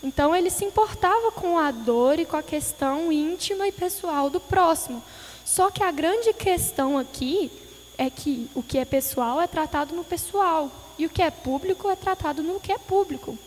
Então, 0.03 0.35
ele 0.35 0.51
se 0.51 0.64
importava 0.64 1.30
com 1.30 1.57
a 1.57 1.70
dor 1.70 2.18
e 2.18 2.26
com 2.26 2.37
a 2.37 2.43
questão 2.43 3.12
íntima 3.12 3.66
e 3.68 3.72
pessoal 3.72 4.28
do 4.28 4.41
próximo. 4.41 5.03
Só 5.45 5.70
que 5.70 5.82
a 5.82 5.91
grande 5.91 6.32
questão 6.32 6.99
aqui 6.99 7.51
é 7.97 8.11
que 8.11 8.49
o 8.55 8.63
que 8.63 8.79
é 8.79 8.85
pessoal 8.85 9.41
é 9.41 9.47
tratado 9.47 9.95
no 9.95 10.05
pessoal, 10.05 10.71
e 10.99 11.07
o 11.07 11.11
que 11.11 11.23
é 11.23 11.31
público 11.31 11.89
é 11.89 11.97
tratado 11.97 12.43
no 12.43 12.61
que 12.61 12.73
é 12.73 12.79
público. 12.79 13.39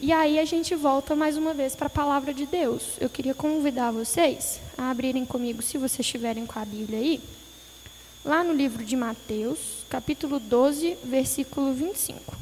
E 0.00 0.12
aí 0.12 0.38
a 0.38 0.44
gente 0.44 0.74
volta 0.74 1.14
mais 1.14 1.36
uma 1.36 1.54
vez 1.54 1.74
para 1.74 1.86
a 1.86 1.90
palavra 1.90 2.34
de 2.34 2.46
Deus. 2.46 2.98
Eu 3.00 3.08
queria 3.08 3.34
convidar 3.34 3.90
vocês 3.90 4.60
a 4.76 4.90
abrirem 4.90 5.24
comigo, 5.24 5.62
se 5.62 5.78
vocês 5.78 6.00
estiverem 6.00 6.46
com 6.46 6.58
a 6.58 6.64
Bíblia 6.64 6.98
aí, 6.98 7.20
lá 8.24 8.42
no 8.42 8.52
livro 8.52 8.84
de 8.84 8.96
Mateus, 8.96 9.58
capítulo 9.88 10.40
12, 10.40 10.98
versículo 11.04 11.72
25. 11.72 12.36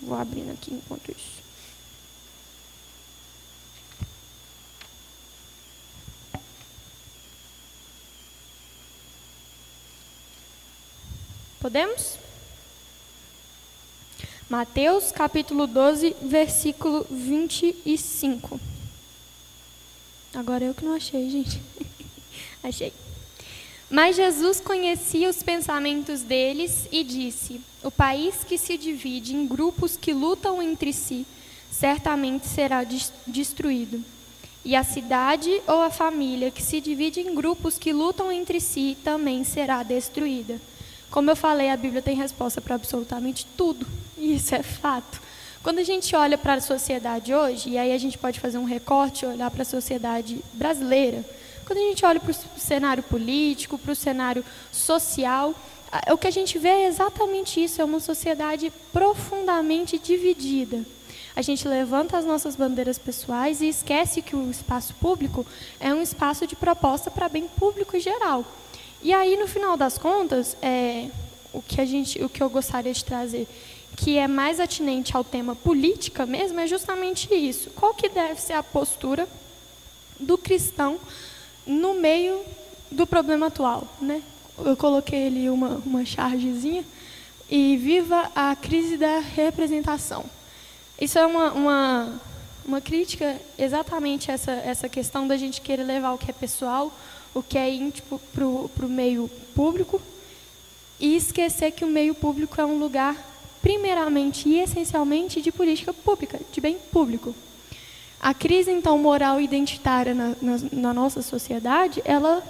Vou 0.00 0.16
abrindo 0.16 0.52
aqui 0.52 0.72
enquanto 0.72 1.10
isso. 1.10 1.35
Podemos? 11.66 12.16
Mateus 14.48 15.10
capítulo 15.10 15.66
12, 15.66 16.14
versículo 16.22 17.04
25. 17.10 18.60
Agora 20.32 20.62
eu 20.62 20.72
que 20.72 20.84
não 20.84 20.94
achei, 20.94 21.28
gente. 21.28 21.60
achei. 22.62 22.92
Mas 23.90 24.14
Jesus 24.14 24.60
conhecia 24.60 25.28
os 25.28 25.42
pensamentos 25.42 26.22
deles 26.22 26.86
e 26.92 27.02
disse: 27.02 27.60
O 27.82 27.90
país 27.90 28.44
que 28.44 28.56
se 28.56 28.78
divide 28.78 29.34
em 29.34 29.44
grupos 29.44 29.96
que 29.96 30.12
lutam 30.12 30.62
entre 30.62 30.92
si, 30.92 31.26
certamente 31.68 32.46
será 32.46 32.84
destruído. 33.26 34.04
E 34.64 34.76
a 34.76 34.84
cidade 34.84 35.50
ou 35.66 35.82
a 35.82 35.90
família 35.90 36.52
que 36.52 36.62
se 36.62 36.80
divide 36.80 37.18
em 37.22 37.34
grupos 37.34 37.76
que 37.76 37.92
lutam 37.92 38.30
entre 38.30 38.60
si 38.60 38.96
também 39.02 39.42
será 39.42 39.82
destruída. 39.82 40.60
Como 41.10 41.30
eu 41.30 41.36
falei, 41.36 41.70
a 41.70 41.76
Bíblia 41.76 42.02
tem 42.02 42.16
resposta 42.16 42.60
para 42.60 42.74
absolutamente 42.74 43.46
tudo, 43.56 43.86
e 44.18 44.34
isso 44.34 44.54
é 44.54 44.62
fato. 44.62 45.20
Quando 45.62 45.78
a 45.78 45.84
gente 45.84 46.14
olha 46.14 46.38
para 46.38 46.54
a 46.54 46.60
sociedade 46.60 47.34
hoje, 47.34 47.70
e 47.70 47.78
aí 47.78 47.92
a 47.92 47.98
gente 47.98 48.16
pode 48.16 48.38
fazer 48.38 48.58
um 48.58 48.64
recorte 48.64 49.26
olhar 49.26 49.50
para 49.50 49.62
a 49.62 49.64
sociedade 49.64 50.40
brasileira, 50.52 51.24
quando 51.64 51.80
a 51.80 51.82
gente 51.82 52.04
olha 52.04 52.20
para 52.20 52.30
o 52.30 52.60
cenário 52.60 53.02
político, 53.02 53.76
para 53.76 53.90
o 53.92 53.96
cenário 53.96 54.44
social, 54.70 55.52
o 56.12 56.16
que 56.16 56.28
a 56.28 56.30
gente 56.30 56.58
vê 56.58 56.68
é 56.68 56.86
exatamente 56.86 57.62
isso: 57.62 57.82
é 57.82 57.84
uma 57.84 57.98
sociedade 57.98 58.72
profundamente 58.92 59.98
dividida. 59.98 60.84
A 61.34 61.42
gente 61.42 61.68
levanta 61.68 62.16
as 62.16 62.24
nossas 62.24 62.56
bandeiras 62.56 62.98
pessoais 62.98 63.60
e 63.60 63.68
esquece 63.68 64.22
que 64.22 64.34
o 64.34 64.50
espaço 64.50 64.94
público 64.94 65.44
é 65.78 65.92
um 65.92 66.00
espaço 66.00 66.46
de 66.46 66.56
proposta 66.56 67.10
para 67.10 67.28
bem 67.28 67.46
público 67.46 67.96
e 67.96 68.00
geral. 68.00 68.44
E 69.02 69.12
aí, 69.12 69.36
no 69.36 69.46
final 69.46 69.76
das 69.76 69.98
contas, 69.98 70.56
é, 70.62 71.08
o, 71.52 71.62
que 71.62 71.80
a 71.80 71.84
gente, 71.84 72.22
o 72.22 72.28
que 72.28 72.42
eu 72.42 72.50
gostaria 72.50 72.92
de 72.92 73.04
trazer, 73.04 73.46
que 73.96 74.18
é 74.18 74.26
mais 74.26 74.60
atinente 74.60 75.16
ao 75.16 75.24
tema 75.24 75.54
política 75.54 76.26
mesmo, 76.26 76.60
é 76.60 76.66
justamente 76.66 77.32
isso. 77.34 77.70
Qual 77.70 77.94
que 77.94 78.08
deve 78.08 78.40
ser 78.40 78.54
a 78.54 78.62
postura 78.62 79.28
do 80.18 80.36
cristão 80.36 80.98
no 81.66 81.94
meio 81.94 82.40
do 82.90 83.06
problema 83.06 83.46
atual? 83.46 83.86
Né? 84.00 84.22
Eu 84.58 84.76
coloquei 84.76 85.26
ali 85.26 85.48
uma, 85.48 85.82
uma 85.84 86.04
chargezinha, 86.04 86.84
e 87.48 87.76
viva 87.76 88.30
a 88.34 88.54
crise 88.56 88.96
da 88.96 89.20
representação. 89.20 90.24
Isso 91.00 91.18
é 91.18 91.26
uma, 91.26 91.52
uma, 91.52 92.20
uma 92.64 92.80
crítica 92.80 93.36
exatamente 93.58 94.30
essa, 94.30 94.52
essa 94.52 94.88
questão 94.88 95.28
da 95.28 95.36
gente 95.36 95.60
querer 95.60 95.84
levar 95.84 96.12
o 96.12 96.18
que 96.18 96.30
é 96.30 96.34
pessoal 96.34 96.92
o 97.36 97.42
que 97.42 97.58
é 97.58 97.68
íntimo 97.68 98.18
para 98.32 98.46
o 98.46 98.88
meio 98.88 99.28
público 99.54 100.00
e 100.98 101.14
esquecer 101.14 101.70
que 101.70 101.84
o 101.84 101.88
meio 101.88 102.14
público 102.14 102.58
é 102.58 102.64
um 102.64 102.78
lugar, 102.78 103.14
primeiramente 103.60 104.48
e 104.48 104.58
essencialmente, 104.58 105.42
de 105.42 105.52
política 105.52 105.92
pública, 105.92 106.40
de 106.50 106.60
bem 106.62 106.78
público. 106.90 107.34
A 108.18 108.32
crise, 108.32 108.70
então, 108.70 108.96
moral 108.96 109.38
e 109.38 109.44
identitária 109.44 110.14
na, 110.14 110.34
na, 110.40 110.58
na 110.72 110.94
nossa 110.94 111.20
sociedade, 111.20 112.00
ela 112.06 112.42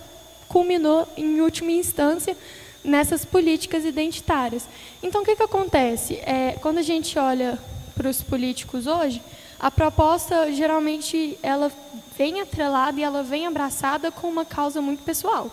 culminou, 0.47 1.09
em 1.16 1.41
última 1.41 1.72
instância, 1.72 2.37
nessas 2.84 3.24
políticas 3.24 3.84
identitárias. 3.84 4.68
Então, 5.03 5.22
o 5.22 5.24
que, 5.24 5.34
que 5.34 5.43
acontece? 5.43 6.14
É, 6.24 6.57
quando 6.62 6.78
a 6.78 6.82
gente 6.82 7.18
olha 7.18 7.59
para 7.97 8.09
os 8.09 8.22
políticos 8.22 8.87
hoje, 8.87 9.20
a 9.59 9.68
proposta, 9.68 10.53
geralmente, 10.53 11.37
ela 11.43 11.72
vem 12.17 12.41
atrelada 12.41 12.99
e 12.99 13.03
ela 13.03 13.23
vem 13.23 13.47
abraçada 13.47 14.11
com 14.11 14.29
uma 14.29 14.45
causa 14.45 14.81
muito 14.81 15.03
pessoal, 15.03 15.51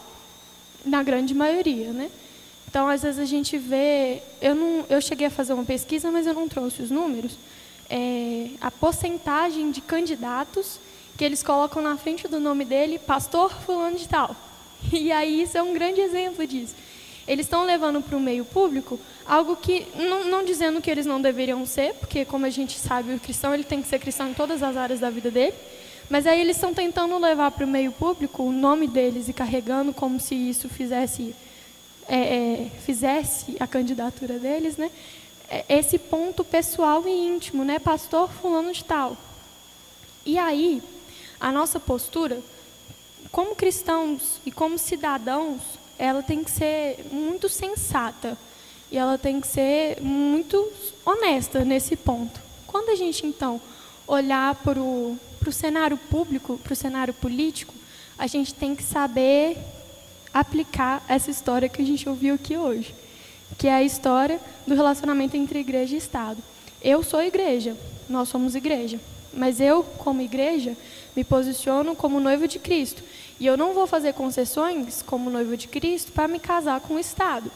na 0.85 1.03
grande 1.03 1.33
maioria, 1.33 1.91
né? 1.91 2.09
Então, 2.67 2.87
às 2.87 3.03
vezes 3.03 3.19
a 3.19 3.25
gente 3.25 3.57
vê, 3.57 4.21
eu 4.41 4.55
não, 4.55 4.85
eu 4.89 4.99
cheguei 4.99 5.27
a 5.27 5.29
fazer 5.29 5.53
uma 5.53 5.63
pesquisa, 5.63 6.09
mas 6.09 6.25
eu 6.25 6.33
não 6.33 6.47
trouxe 6.47 6.81
os 6.81 6.89
números, 6.89 7.37
é, 7.89 8.47
a 8.59 8.71
porcentagem 8.71 9.69
de 9.69 9.79
candidatos 9.79 10.79
que 11.15 11.23
eles 11.23 11.43
colocam 11.43 11.81
na 11.81 11.95
frente 11.97 12.27
do 12.27 12.39
nome 12.39 12.65
dele, 12.65 12.97
pastor 12.97 13.53
fulano 13.65 13.97
de 13.97 14.07
tal. 14.07 14.35
E 14.91 15.11
aí 15.11 15.43
isso 15.43 15.57
é 15.57 15.63
um 15.63 15.73
grande 15.73 16.01
exemplo 16.01 16.45
disso. 16.45 16.75
Eles 17.25 17.45
estão 17.45 17.63
levando 17.63 18.01
para 18.01 18.17
o 18.17 18.19
meio 18.19 18.43
público 18.43 18.99
algo 19.25 19.55
que, 19.55 19.85
não, 19.95 20.25
não, 20.25 20.43
dizendo 20.43 20.81
que 20.81 20.91
eles 20.91 21.05
não 21.05 21.21
deveriam 21.21 21.65
ser, 21.65 21.93
porque 21.93 22.25
como 22.25 22.45
a 22.45 22.49
gente 22.49 22.77
sabe, 22.77 23.13
o 23.13 23.19
cristão 23.19 23.53
ele 23.53 23.63
tem 23.63 23.81
que 23.81 23.87
ser 23.87 23.99
cristão 23.99 24.29
em 24.29 24.33
todas 24.33 24.61
as 24.61 24.75
áreas 24.75 24.99
da 24.99 25.09
vida 25.09 25.31
dele, 25.31 25.53
mas 26.09 26.27
aí 26.27 26.41
eles 26.41 26.57
estão 26.57 26.73
tentando 26.73 27.17
levar 27.17 27.51
para 27.51 27.65
o 27.65 27.67
meio 27.67 27.91
público 27.91 28.43
o 28.43 28.51
nome 28.51 28.87
deles 28.87 29.27
e 29.27 29.33
carregando 29.33 29.93
como 29.93 30.19
se 30.19 30.35
isso 30.35 30.69
fizesse, 30.69 31.35
é, 32.07 32.17
é, 32.17 32.71
fizesse 32.85 33.55
a 33.59 33.67
candidatura 33.67 34.37
deles, 34.37 34.77
né? 34.77 34.91
É, 35.49 35.65
esse 35.69 35.97
ponto 35.97 36.43
pessoal 36.43 37.07
e 37.07 37.11
íntimo, 37.11 37.63
né? 37.63 37.79
Pastor 37.79 38.29
fulano 38.29 38.71
de 38.71 38.83
tal. 38.83 39.17
E 40.25 40.37
aí, 40.37 40.81
a 41.39 41.51
nossa 41.51 41.79
postura, 41.79 42.39
como 43.31 43.55
cristãos 43.55 44.39
e 44.45 44.51
como 44.51 44.77
cidadãos, 44.77 45.61
ela 45.97 46.23
tem 46.23 46.43
que 46.43 46.51
ser 46.51 47.05
muito 47.11 47.49
sensata 47.49 48.37
e 48.91 48.97
ela 48.97 49.17
tem 49.17 49.41
que 49.41 49.47
ser 49.47 50.01
muito 50.01 50.71
honesta 51.05 51.65
nesse 51.65 51.95
ponto. 51.95 52.39
Quando 52.67 52.89
a 52.89 52.95
gente, 52.95 53.25
então, 53.25 53.59
olhar 54.07 54.55
para 54.55 54.79
o 54.79 55.17
para 55.43 55.49
o 55.49 55.53
cenário 55.53 55.97
público, 55.97 56.57
para 56.57 56.71
o 56.71 56.75
cenário 56.75 57.13
político, 57.13 57.73
a 58.17 58.27
gente 58.27 58.53
tem 58.53 58.73
que 58.73 58.81
saber 58.81 59.57
aplicar 60.33 61.03
essa 61.05 61.29
história 61.29 61.67
que 61.67 61.81
a 61.81 61.85
gente 61.85 62.07
ouviu 62.07 62.35
aqui 62.35 62.55
hoje, 62.55 62.95
que 63.57 63.67
é 63.67 63.73
a 63.73 63.83
história 63.83 64.39
do 64.65 64.73
relacionamento 64.73 65.35
entre 65.35 65.59
igreja 65.59 65.95
e 65.95 65.97
Estado. 65.97 66.41
Eu 66.81 67.03
sou 67.03 67.21
igreja, 67.21 67.75
nós 68.07 68.29
somos 68.29 68.55
igreja, 68.55 68.97
mas 69.33 69.59
eu, 69.59 69.83
como 69.83 70.21
igreja, 70.21 70.77
me 71.13 71.25
posiciono 71.25 71.93
como 71.93 72.21
noivo 72.21 72.47
de 72.47 72.57
Cristo. 72.57 73.03
E 73.37 73.45
eu 73.45 73.57
não 73.57 73.73
vou 73.73 73.85
fazer 73.85 74.13
concessões 74.13 75.01
como 75.01 75.29
noivo 75.29 75.57
de 75.57 75.67
Cristo 75.67 76.13
para 76.13 76.25
me 76.25 76.39
casar 76.39 76.79
com 76.79 76.93
o 76.93 76.99
Estado. 76.99 77.51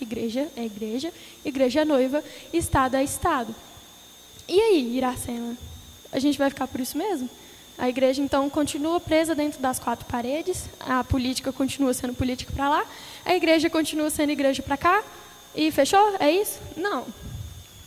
Igreja 0.00 0.48
é 0.56 0.64
igreja, 0.64 1.12
igreja 1.44 1.80
é 1.80 1.84
noiva, 1.84 2.24
Estado 2.54 2.96
é 2.96 3.04
Estado. 3.04 3.54
E 4.48 4.58
aí, 4.58 4.96
Iracema? 4.96 5.68
A 6.12 6.18
gente 6.18 6.38
vai 6.38 6.48
ficar 6.48 6.66
por 6.66 6.80
isso 6.80 6.96
mesmo? 6.96 7.28
A 7.76 7.88
igreja, 7.88 8.20
então, 8.20 8.50
continua 8.50 8.98
presa 8.98 9.34
dentro 9.34 9.60
das 9.60 9.78
quatro 9.78 10.04
paredes, 10.06 10.64
a 10.80 11.04
política 11.04 11.52
continua 11.52 11.94
sendo 11.94 12.12
política 12.12 12.52
para 12.52 12.68
lá, 12.68 12.86
a 13.24 13.34
igreja 13.34 13.70
continua 13.70 14.10
sendo 14.10 14.32
igreja 14.32 14.62
para 14.62 14.76
cá, 14.76 15.04
e 15.54 15.70
fechou? 15.70 16.16
É 16.18 16.30
isso? 16.30 16.58
Não. 16.76 17.06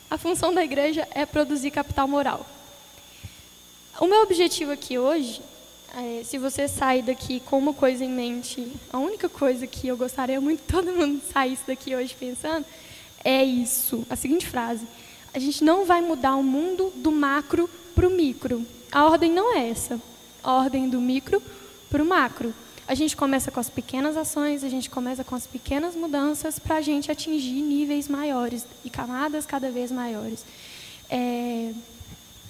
A 0.10 0.18
função 0.18 0.54
da 0.54 0.64
igreja 0.64 1.08
é 1.12 1.26
produzir 1.26 1.72
capital 1.72 2.08
moral. 2.08 2.46
O 4.00 4.08
meu 4.08 4.22
objetivo 4.24 4.72
aqui 4.72 4.98
hoje, 4.98 5.42
é, 5.96 6.24
se 6.24 6.38
você 6.38 6.68
sair 6.68 7.02
daqui 7.02 7.40
com 7.42 7.58
uma 7.58 7.74
coisa 7.74 8.04
em 8.04 8.10
mente, 8.10 8.72
a 8.92 8.98
única 8.98 9.30
coisa 9.30 9.68
que 9.68 9.88
eu 9.88 9.98
gostaria 9.98 10.40
muito 10.40 10.64
que 10.64 10.72
todo 10.72 10.92
mundo 10.92 11.22
saísse 11.32 11.64
daqui 11.68 11.96
hoje 11.96 12.16
pensando, 12.18 12.66
é 13.24 13.44
isso, 13.44 14.06
a 14.10 14.16
seguinte 14.16 14.48
frase. 14.48 14.88
A 15.34 15.40
gente 15.40 15.64
não 15.64 15.86
vai 15.86 16.02
mudar 16.02 16.36
o 16.36 16.44
mundo 16.44 16.92
do 16.96 17.12
macro 17.12 17.70
para 17.92 18.08
o 18.08 18.12
micro. 18.12 18.66
A 18.92 19.06
ordem 19.06 19.32
não 19.32 19.56
é 19.56 19.70
essa. 19.70 20.00
A 20.44 20.54
ordem 20.54 20.90
do 20.90 21.00
micro 21.00 21.42
para 21.90 22.02
o 22.02 22.06
macro. 22.06 22.54
A 22.88 22.96
gente 22.96 23.16
começa 23.16 23.52
com 23.52 23.60
as 23.60 23.70
pequenas 23.70 24.18
ações, 24.18 24.64
a 24.64 24.70
gente 24.70 24.90
começa 24.90 25.24
com 25.24 25.36
as 25.36 25.48
pequenas 25.48 25.96
mudanças 25.96 26.60
para 26.60 26.78
a 26.78 26.82
gente 26.82 27.12
atingir 27.12 27.62
níveis 27.62 28.08
maiores 28.08 28.66
e 28.84 28.90
camadas 28.90 29.46
cada 29.46 29.72
vez 29.72 29.92
maiores. 29.92 30.44
É... 31.10 31.72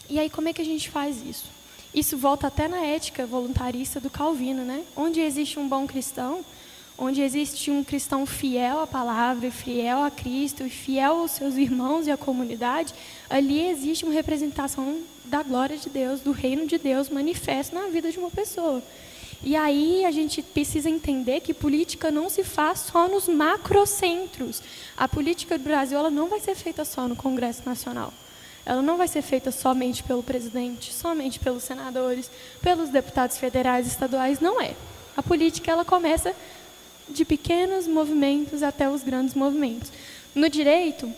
E 0.09 0.19
aí, 0.19 0.29
como 0.29 0.49
é 0.49 0.53
que 0.53 0.61
a 0.61 0.65
gente 0.65 0.89
faz 0.89 1.21
isso? 1.23 1.45
Isso 1.93 2.17
volta 2.17 2.47
até 2.47 2.67
na 2.67 2.85
ética 2.85 3.25
voluntarista 3.25 3.99
do 3.99 4.09
Calvino, 4.09 4.63
né? 4.63 4.83
Onde 4.95 5.19
existe 5.19 5.59
um 5.59 5.67
bom 5.67 5.85
cristão, 5.85 6.43
onde 6.97 7.21
existe 7.21 7.71
um 7.71 7.83
cristão 7.83 8.25
fiel 8.25 8.79
à 8.81 8.87
palavra, 8.87 9.49
fiel 9.49 10.03
a 10.03 10.11
Cristo, 10.11 10.69
fiel 10.69 11.21
aos 11.21 11.31
seus 11.31 11.55
irmãos 11.55 12.07
e 12.07 12.11
à 12.11 12.17
comunidade, 12.17 12.93
ali 13.29 13.67
existe 13.67 14.05
uma 14.05 14.13
representação 14.13 14.99
da 15.25 15.41
glória 15.41 15.77
de 15.77 15.89
Deus, 15.89 16.21
do 16.21 16.31
reino 16.31 16.67
de 16.67 16.77
Deus 16.77 17.09
manifesto 17.09 17.73
na 17.73 17.87
vida 17.87 18.11
de 18.11 18.19
uma 18.19 18.29
pessoa. 18.29 18.83
E 19.43 19.55
aí 19.55 20.05
a 20.05 20.11
gente 20.11 20.41
precisa 20.41 20.89
entender 20.89 21.39
que 21.39 21.53
política 21.53 22.11
não 22.11 22.29
se 22.29 22.43
faz 22.43 22.81
só 22.91 23.07
nos 23.07 23.27
macrocentros. 23.27 24.61
A 24.95 25.07
política 25.07 25.57
do 25.57 25.63
Brasil 25.63 25.97
ela 25.97 26.11
não 26.11 26.29
vai 26.29 26.39
ser 26.39 26.53
feita 26.53 26.85
só 26.85 27.07
no 27.07 27.15
Congresso 27.15 27.63
Nacional. 27.65 28.13
Ela 28.63 28.83
não 28.83 28.97
vai 28.97 29.07
ser 29.07 29.23
feita 29.23 29.51
somente 29.51 30.03
pelo 30.03 30.21
presidente, 30.21 30.93
somente 30.93 31.39
pelos 31.39 31.63
senadores, 31.63 32.29
pelos 32.61 32.89
deputados 32.89 33.37
federais 33.37 33.87
e 33.87 33.89
estaduais, 33.89 34.39
não 34.39 34.61
é. 34.61 34.75
A 35.17 35.23
política 35.23 35.71
ela 35.71 35.83
começa 35.83 36.35
de 37.11 37.25
pequenos 37.25 37.87
movimentos 37.87 38.63
até 38.63 38.89
os 38.89 39.03
grandes 39.03 39.35
movimentos. 39.35 39.91
No 40.33 40.49
direito, 40.49 41.11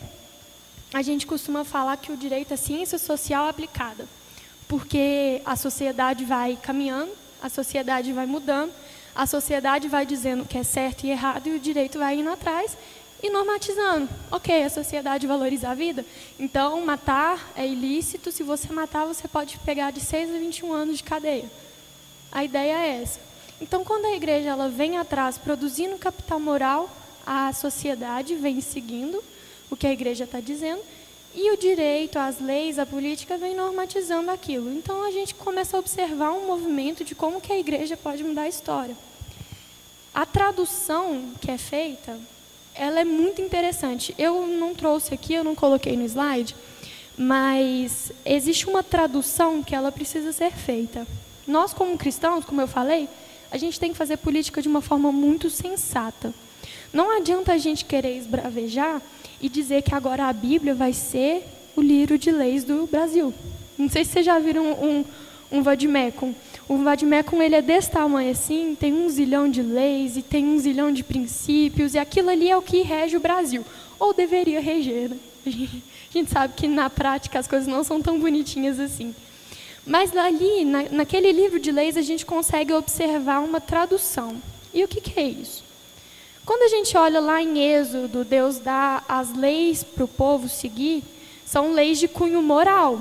a 0.92 1.02
gente 1.02 1.26
costuma 1.26 1.64
falar 1.64 1.96
que 1.96 2.12
o 2.12 2.16
direito 2.16 2.52
é 2.52 2.56
ciência 2.56 2.98
social 2.98 3.48
aplicada, 3.48 4.06
porque 4.68 5.40
a 5.44 5.56
sociedade 5.56 6.24
vai 6.24 6.58
caminhando, 6.60 7.12
a 7.42 7.48
sociedade 7.48 8.12
vai 8.12 8.26
mudando, 8.26 8.72
a 9.14 9.26
sociedade 9.26 9.88
vai 9.88 10.04
dizendo 10.04 10.42
o 10.42 10.46
que 10.46 10.58
é 10.58 10.62
certo 10.62 11.04
e 11.04 11.10
errado 11.10 11.48
e 11.48 11.56
o 11.56 11.60
direito 11.60 11.98
vai 11.98 12.18
indo 12.18 12.30
atrás 12.30 12.76
e 13.22 13.30
normatizando. 13.30 14.08
Ok, 14.30 14.62
a 14.62 14.70
sociedade 14.70 15.26
valoriza 15.26 15.68
a 15.68 15.74
vida, 15.74 16.04
então 16.38 16.84
matar 16.84 17.52
é 17.56 17.66
ilícito. 17.66 18.30
Se 18.30 18.42
você 18.42 18.72
matar, 18.72 19.04
você 19.06 19.26
pode 19.26 19.58
pegar 19.58 19.90
de 19.90 20.00
6 20.00 20.34
a 20.34 20.38
21 20.38 20.72
anos 20.72 20.98
de 20.98 21.02
cadeia. 21.04 21.50
A 22.30 22.44
ideia 22.44 22.76
é 22.76 23.02
essa. 23.02 23.33
Então, 23.60 23.84
quando 23.84 24.06
a 24.06 24.16
igreja 24.16 24.50
ela 24.50 24.68
vem 24.68 24.98
atrás 24.98 25.38
produzindo 25.38 25.96
capital 25.96 26.40
moral, 26.40 26.90
a 27.26 27.52
sociedade 27.52 28.34
vem 28.34 28.60
seguindo 28.60 29.22
o 29.70 29.76
que 29.76 29.86
a 29.86 29.92
igreja 29.92 30.24
está 30.24 30.40
dizendo 30.40 30.82
e 31.34 31.50
o 31.50 31.56
direito, 31.56 32.16
as 32.16 32.38
leis, 32.38 32.78
a 32.78 32.86
política 32.86 33.36
vem 33.36 33.56
normatizando 33.56 34.30
aquilo. 34.30 34.72
Então 34.72 35.02
a 35.02 35.10
gente 35.10 35.34
começa 35.34 35.76
a 35.76 35.80
observar 35.80 36.32
um 36.32 36.46
movimento 36.46 37.04
de 37.04 37.14
como 37.14 37.40
que 37.40 37.52
a 37.52 37.58
igreja 37.58 37.96
pode 37.96 38.22
mudar 38.22 38.42
a 38.42 38.48
história. 38.48 38.96
A 40.14 40.24
tradução 40.24 41.32
que 41.40 41.50
é 41.50 41.58
feita, 41.58 42.16
ela 42.72 43.00
é 43.00 43.04
muito 43.04 43.42
interessante. 43.42 44.14
Eu 44.16 44.46
não 44.46 44.74
trouxe 44.74 45.12
aqui, 45.12 45.34
eu 45.34 45.42
não 45.42 45.56
coloquei 45.56 45.96
no 45.96 46.04
slide, 46.04 46.54
mas 47.18 48.12
existe 48.24 48.68
uma 48.68 48.84
tradução 48.84 49.60
que 49.60 49.74
ela 49.74 49.90
precisa 49.90 50.30
ser 50.30 50.52
feita. 50.52 51.04
Nós 51.48 51.74
como 51.74 51.98
cristãos, 51.98 52.44
como 52.44 52.60
eu 52.60 52.68
falei, 52.68 53.08
a 53.54 53.56
gente 53.56 53.78
tem 53.78 53.92
que 53.92 53.96
fazer 53.96 54.16
política 54.16 54.60
de 54.60 54.66
uma 54.66 54.80
forma 54.80 55.12
muito 55.12 55.48
sensata. 55.48 56.34
Não 56.92 57.16
adianta 57.16 57.52
a 57.52 57.56
gente 57.56 57.84
querer 57.84 58.18
esbravejar 58.18 59.00
e 59.40 59.48
dizer 59.48 59.82
que 59.82 59.94
agora 59.94 60.24
a 60.24 60.32
Bíblia 60.32 60.74
vai 60.74 60.92
ser 60.92 61.44
o 61.76 61.80
livro 61.80 62.18
de 62.18 62.32
leis 62.32 62.64
do 62.64 62.88
Brasil. 62.88 63.32
Não 63.78 63.88
sei 63.88 64.04
se 64.04 64.10
vocês 64.10 64.26
já 64.26 64.40
viram 64.40 64.72
um, 64.72 65.04
um 65.52 65.62
vademecum. 65.62 66.34
O 66.68 66.78
vademecum 66.78 67.40
ele 67.40 67.54
é 67.54 67.62
desse 67.62 67.92
tamanho 67.92 68.32
assim, 68.32 68.74
tem 68.74 68.92
um 68.92 69.08
zilhão 69.08 69.48
de 69.48 69.62
leis 69.62 70.16
e 70.16 70.22
tem 70.22 70.44
um 70.44 70.58
zilhão 70.58 70.92
de 70.92 71.04
princípios, 71.04 71.94
e 71.94 71.98
aquilo 71.98 72.30
ali 72.30 72.50
é 72.50 72.56
o 72.56 72.62
que 72.62 72.82
rege 72.82 73.16
o 73.16 73.20
Brasil. 73.20 73.64
Ou 74.00 74.12
deveria 74.12 74.60
reger. 74.60 75.10
Né? 75.10 75.18
A 76.10 76.12
gente 76.12 76.28
sabe 76.28 76.54
que 76.54 76.66
na 76.66 76.90
prática 76.90 77.38
as 77.38 77.46
coisas 77.46 77.68
não 77.68 77.84
são 77.84 78.02
tão 78.02 78.18
bonitinhas 78.18 78.80
assim. 78.80 79.14
Mas 79.86 80.16
ali, 80.16 80.64
na, 80.64 80.84
naquele 80.90 81.30
livro 81.30 81.60
de 81.60 81.70
leis, 81.70 81.96
a 81.96 82.02
gente 82.02 82.24
consegue 82.24 82.72
observar 82.72 83.40
uma 83.40 83.60
tradução. 83.60 84.40
E 84.72 84.82
o 84.82 84.88
que, 84.88 85.00
que 85.00 85.20
é 85.20 85.24
isso? 85.24 85.62
Quando 86.44 86.62
a 86.62 86.68
gente 86.68 86.96
olha 86.96 87.20
lá 87.20 87.42
em 87.42 87.58
Êxodo, 87.58 88.24
Deus 88.24 88.58
dá 88.58 89.02
as 89.08 89.34
leis 89.34 89.82
para 89.82 90.04
o 90.04 90.08
povo 90.08 90.48
seguir, 90.48 91.02
são 91.44 91.72
leis 91.72 91.98
de 91.98 92.08
cunho 92.08 92.42
moral. 92.42 93.00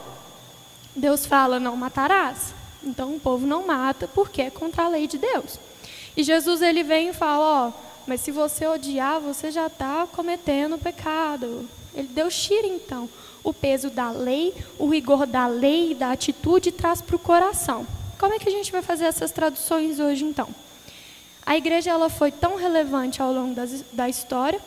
Deus 0.96 1.26
fala: 1.26 1.60
não 1.60 1.76
matarás. 1.76 2.54
Então 2.84 3.16
o 3.16 3.20
povo 3.20 3.46
não 3.46 3.66
mata 3.66 4.08
porque 4.14 4.44
é 4.44 4.50
contra 4.50 4.84
a 4.84 4.90
lei 4.90 5.08
de 5.08 5.18
Deus. 5.18 5.60
E 6.16 6.24
Jesus 6.24 6.62
ele 6.62 6.84
vem 6.84 7.10
e 7.10 7.14
fala: 7.14 7.68
ó, 7.68 7.72
mas 8.06 8.22
se 8.22 8.32
você 8.32 8.68
odiar, 8.68 9.20
você 9.20 9.52
já 9.52 9.68
está 9.68 10.08
cometendo 10.12 10.78
pecado. 10.78 11.68
Ele 11.96 12.08
Deus 12.08 12.36
tira 12.36 12.68
então 12.68 13.10
o 13.44 13.54
peso 13.54 13.90
da 13.90 14.10
lei, 14.12 14.54
o 14.80 14.88
rigor 14.88 15.26
da 15.26 15.48
lei, 15.48 15.94
da 15.94 16.12
atitude, 16.12 16.72
traz 16.72 17.02
para 17.02 17.16
o 17.16 17.20
coração. 17.20 17.86
Como 18.18 18.34
é 18.34 18.40
que 18.40 18.48
a 18.48 18.52
gente 18.52 18.72
vai 18.72 18.82
fazer 18.82 19.06
essas 19.06 19.32
traduções 19.32 20.00
hoje, 20.00 20.24
então? 20.24 20.48
A 21.46 21.58
igreja 21.58 21.92
ela 21.92 22.10
foi 22.10 22.32
tão 22.32 22.56
relevante 22.56 23.22
ao 23.22 23.34
longo 23.34 23.54
das, 23.54 23.84
da 23.92 24.08
história 24.08 24.60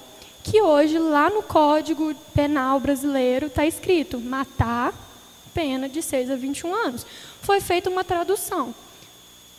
que 0.42 0.62
hoje, 0.62 0.98
lá 0.98 1.28
no 1.30 1.42
Código 1.42 2.14
Penal 2.34 2.78
brasileiro, 2.78 3.46
está 3.46 3.66
escrito 3.66 4.20
matar, 4.20 4.94
pena 5.52 5.88
de 5.88 6.02
6 6.02 6.30
a 6.30 6.36
21 6.36 6.72
anos. 6.72 7.06
Foi 7.42 7.60
feita 7.60 7.90
uma 7.90 8.04
tradução. 8.04 8.74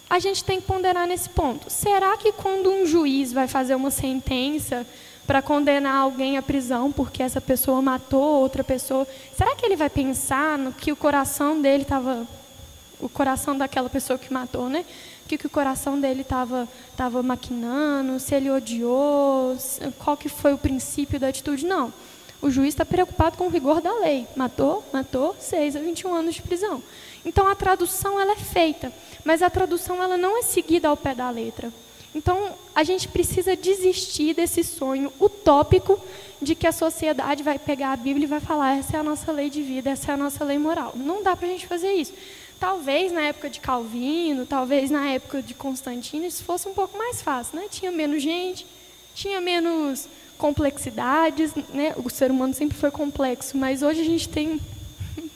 A 0.10 0.20
gente 0.20 0.44
tem 0.44 0.62
que 0.62 0.68
ponderar 0.68 1.06
nesse 1.06 1.28
ponto. 1.28 1.70
Será 1.70 2.16
que 2.16 2.32
quando 2.32 2.70
um 2.72 2.86
juiz 2.86 3.34
vai 3.34 3.48
fazer 3.48 3.76
uma 3.76 3.92
sentença 3.92 4.88
para 5.28 5.42
condenar 5.42 5.96
alguém 5.96 6.38
à 6.38 6.42
prisão 6.42 6.90
porque 6.92 7.22
essa 7.22 7.42
pessoa 7.42 7.82
matou 7.82 8.42
outra 8.42 8.64
pessoa, 8.64 9.06
será 9.36 9.54
que 9.56 9.66
ele 9.66 9.76
vai 9.76 9.90
pensar 9.90 10.58
no 10.58 10.72
que 10.72 10.92
o 10.92 10.96
coração 10.96 11.62
dele 11.62 11.84
estava, 11.84 12.26
o 13.00 13.10
coração 13.10 13.56
daquela 13.58 13.90
pessoa 13.90 14.18
que 14.18 14.34
matou, 14.34 14.70
né? 14.70 14.86
O 15.26 15.28
que, 15.28 15.38
que 15.38 15.46
o 15.46 15.50
coração 15.50 16.00
dele 16.00 16.22
estava 16.22 16.66
tava 16.96 17.22
maquinando, 17.22 18.18
se 18.18 18.34
ele 18.34 18.50
odiou, 18.50 19.58
qual 20.00 20.16
que 20.16 20.30
foi 20.30 20.54
o 20.54 20.58
princípio 20.58 21.20
da 21.20 21.28
atitude? 21.28 21.66
Não. 21.66 21.94
O 22.42 22.50
juiz 22.50 22.70
está 22.70 22.86
preocupado 22.86 23.36
com 23.36 23.48
o 23.48 23.50
rigor 23.50 23.82
da 23.82 23.94
lei. 24.00 24.26
Matou, 24.38 24.86
matou, 24.94 25.36
6 25.38 25.76
a 25.76 25.80
21 25.80 26.16
anos 26.16 26.36
de 26.36 26.42
prisão. 26.42 26.82
Então 27.26 27.46
a 27.46 27.56
tradução 27.56 28.18
ela 28.22 28.32
é 28.32 28.38
feita, 28.38 28.94
mas 29.26 29.42
a 29.42 29.50
tradução 29.50 30.02
ela 30.02 30.18
não 30.18 30.38
é 30.38 30.44
seguida 30.44 30.88
ao 30.88 30.96
pé 30.96 31.14
da 31.14 31.30
letra. 31.30 31.74
Então, 32.16 32.56
a 32.74 32.84
gente 32.84 33.08
precisa 33.08 33.56
desistir 33.56 34.34
desse 34.34 34.64
sonho 34.64 35.12
utópico 35.20 36.00
de 36.42 36.56
que 36.56 36.68
a 36.68 36.72
sociedade 36.72 37.44
vai 37.44 37.60
pegar 37.60 37.94
a 37.94 37.96
Bíblia 37.96 38.26
e 38.26 38.28
vai 38.28 38.40
falar: 38.40 38.78
essa 38.78 38.98
é 38.98 39.00
a 39.00 39.04
nossa 39.04 39.32
lei 39.32 39.50
de 39.50 39.62
vida, 39.62 39.90
essa 39.90 40.12
é 40.12 40.14
a 40.14 40.18
nossa 40.18 40.44
lei 40.44 40.58
moral. 40.58 40.94
Não 40.96 41.24
dá 41.24 41.36
para 41.36 41.48
a 41.48 41.52
gente 41.52 41.68
fazer 41.68 41.94
isso. 41.94 42.14
Talvez 42.60 43.12
na 43.12 43.22
época 43.22 43.50
de 43.50 43.60
Calvino, 43.60 44.46
talvez 44.46 44.90
na 44.90 45.08
época 45.10 45.44
de 45.44 45.54
Constantino, 45.54 46.26
isso 46.26 46.44
fosse 46.44 46.68
um 46.68 46.74
pouco 46.74 46.98
mais 46.98 47.22
fácil. 47.22 47.60
Né? 47.60 47.68
Tinha 47.70 47.92
menos 47.92 48.22
gente, 48.22 48.66
tinha 49.14 49.40
menos 49.40 50.08
complexidades. 50.38 51.54
Né? 51.72 51.94
O 52.04 52.10
ser 52.10 52.32
humano 52.32 52.54
sempre 52.56 52.76
foi 52.76 52.90
complexo, 52.90 53.56
mas 53.56 53.84
hoje 53.84 54.02
a 54.02 54.06
gente 54.06 54.28
tem 54.28 54.60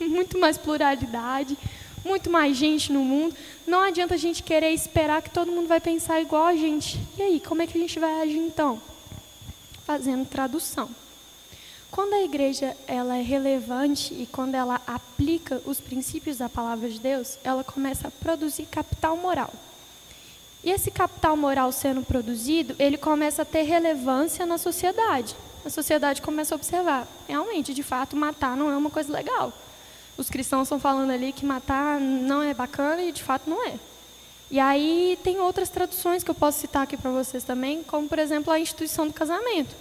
muito 0.00 0.36
mais 0.36 0.58
pluralidade 0.58 1.56
muito 2.04 2.30
mais 2.30 2.56
gente 2.56 2.92
no 2.92 3.00
mundo. 3.00 3.34
Não 3.66 3.80
adianta 3.80 4.14
a 4.14 4.18
gente 4.18 4.42
querer 4.42 4.70
esperar 4.70 5.22
que 5.22 5.30
todo 5.30 5.52
mundo 5.52 5.68
vai 5.68 5.80
pensar 5.80 6.20
igual 6.20 6.44
a 6.44 6.56
gente. 6.56 7.00
E 7.16 7.22
aí, 7.22 7.40
como 7.40 7.62
é 7.62 7.66
que 7.66 7.76
a 7.76 7.80
gente 7.80 7.98
vai 7.98 8.22
agir 8.22 8.38
então? 8.38 8.80
Fazendo 9.84 10.26
tradução. 10.26 10.88
Quando 11.90 12.14
a 12.14 12.22
igreja 12.22 12.76
ela 12.86 13.18
é 13.18 13.22
relevante 13.22 14.14
e 14.14 14.26
quando 14.26 14.54
ela 14.54 14.80
aplica 14.86 15.60
os 15.66 15.78
princípios 15.78 16.38
da 16.38 16.48
palavra 16.48 16.88
de 16.88 16.98
Deus, 16.98 17.38
ela 17.44 17.62
começa 17.62 18.08
a 18.08 18.10
produzir 18.10 18.64
capital 18.64 19.16
moral. 19.16 19.52
E 20.64 20.70
esse 20.70 20.90
capital 20.90 21.36
moral 21.36 21.70
sendo 21.70 22.02
produzido, 22.02 22.74
ele 22.78 22.96
começa 22.96 23.42
a 23.42 23.44
ter 23.44 23.62
relevância 23.62 24.46
na 24.46 24.56
sociedade. 24.56 25.36
A 25.64 25.70
sociedade 25.70 26.22
começa 26.22 26.54
a 26.54 26.56
observar, 26.56 27.06
realmente, 27.28 27.74
de 27.74 27.82
fato, 27.82 28.16
matar 28.16 28.56
não 28.56 28.70
é 28.70 28.76
uma 28.76 28.90
coisa 28.90 29.12
legal 29.12 29.52
os 30.16 30.28
cristãos 30.28 30.64
estão 30.64 30.78
falando 30.78 31.10
ali 31.10 31.32
que 31.32 31.44
matar 31.44 32.00
não 32.00 32.42
é 32.42 32.52
bacana 32.54 33.02
e 33.02 33.12
de 33.12 33.22
fato 33.22 33.48
não 33.48 33.66
é. 33.66 33.74
E 34.50 34.60
aí 34.60 35.18
tem 35.24 35.38
outras 35.40 35.70
traduções 35.70 36.22
que 36.22 36.30
eu 36.30 36.34
posso 36.34 36.60
citar 36.60 36.82
aqui 36.82 36.96
para 36.96 37.10
vocês 37.10 37.42
também, 37.42 37.82
como 37.82 38.08
por 38.08 38.18
exemplo 38.18 38.52
a 38.52 38.60
instituição 38.60 39.06
do 39.06 39.12
casamento. 39.12 39.74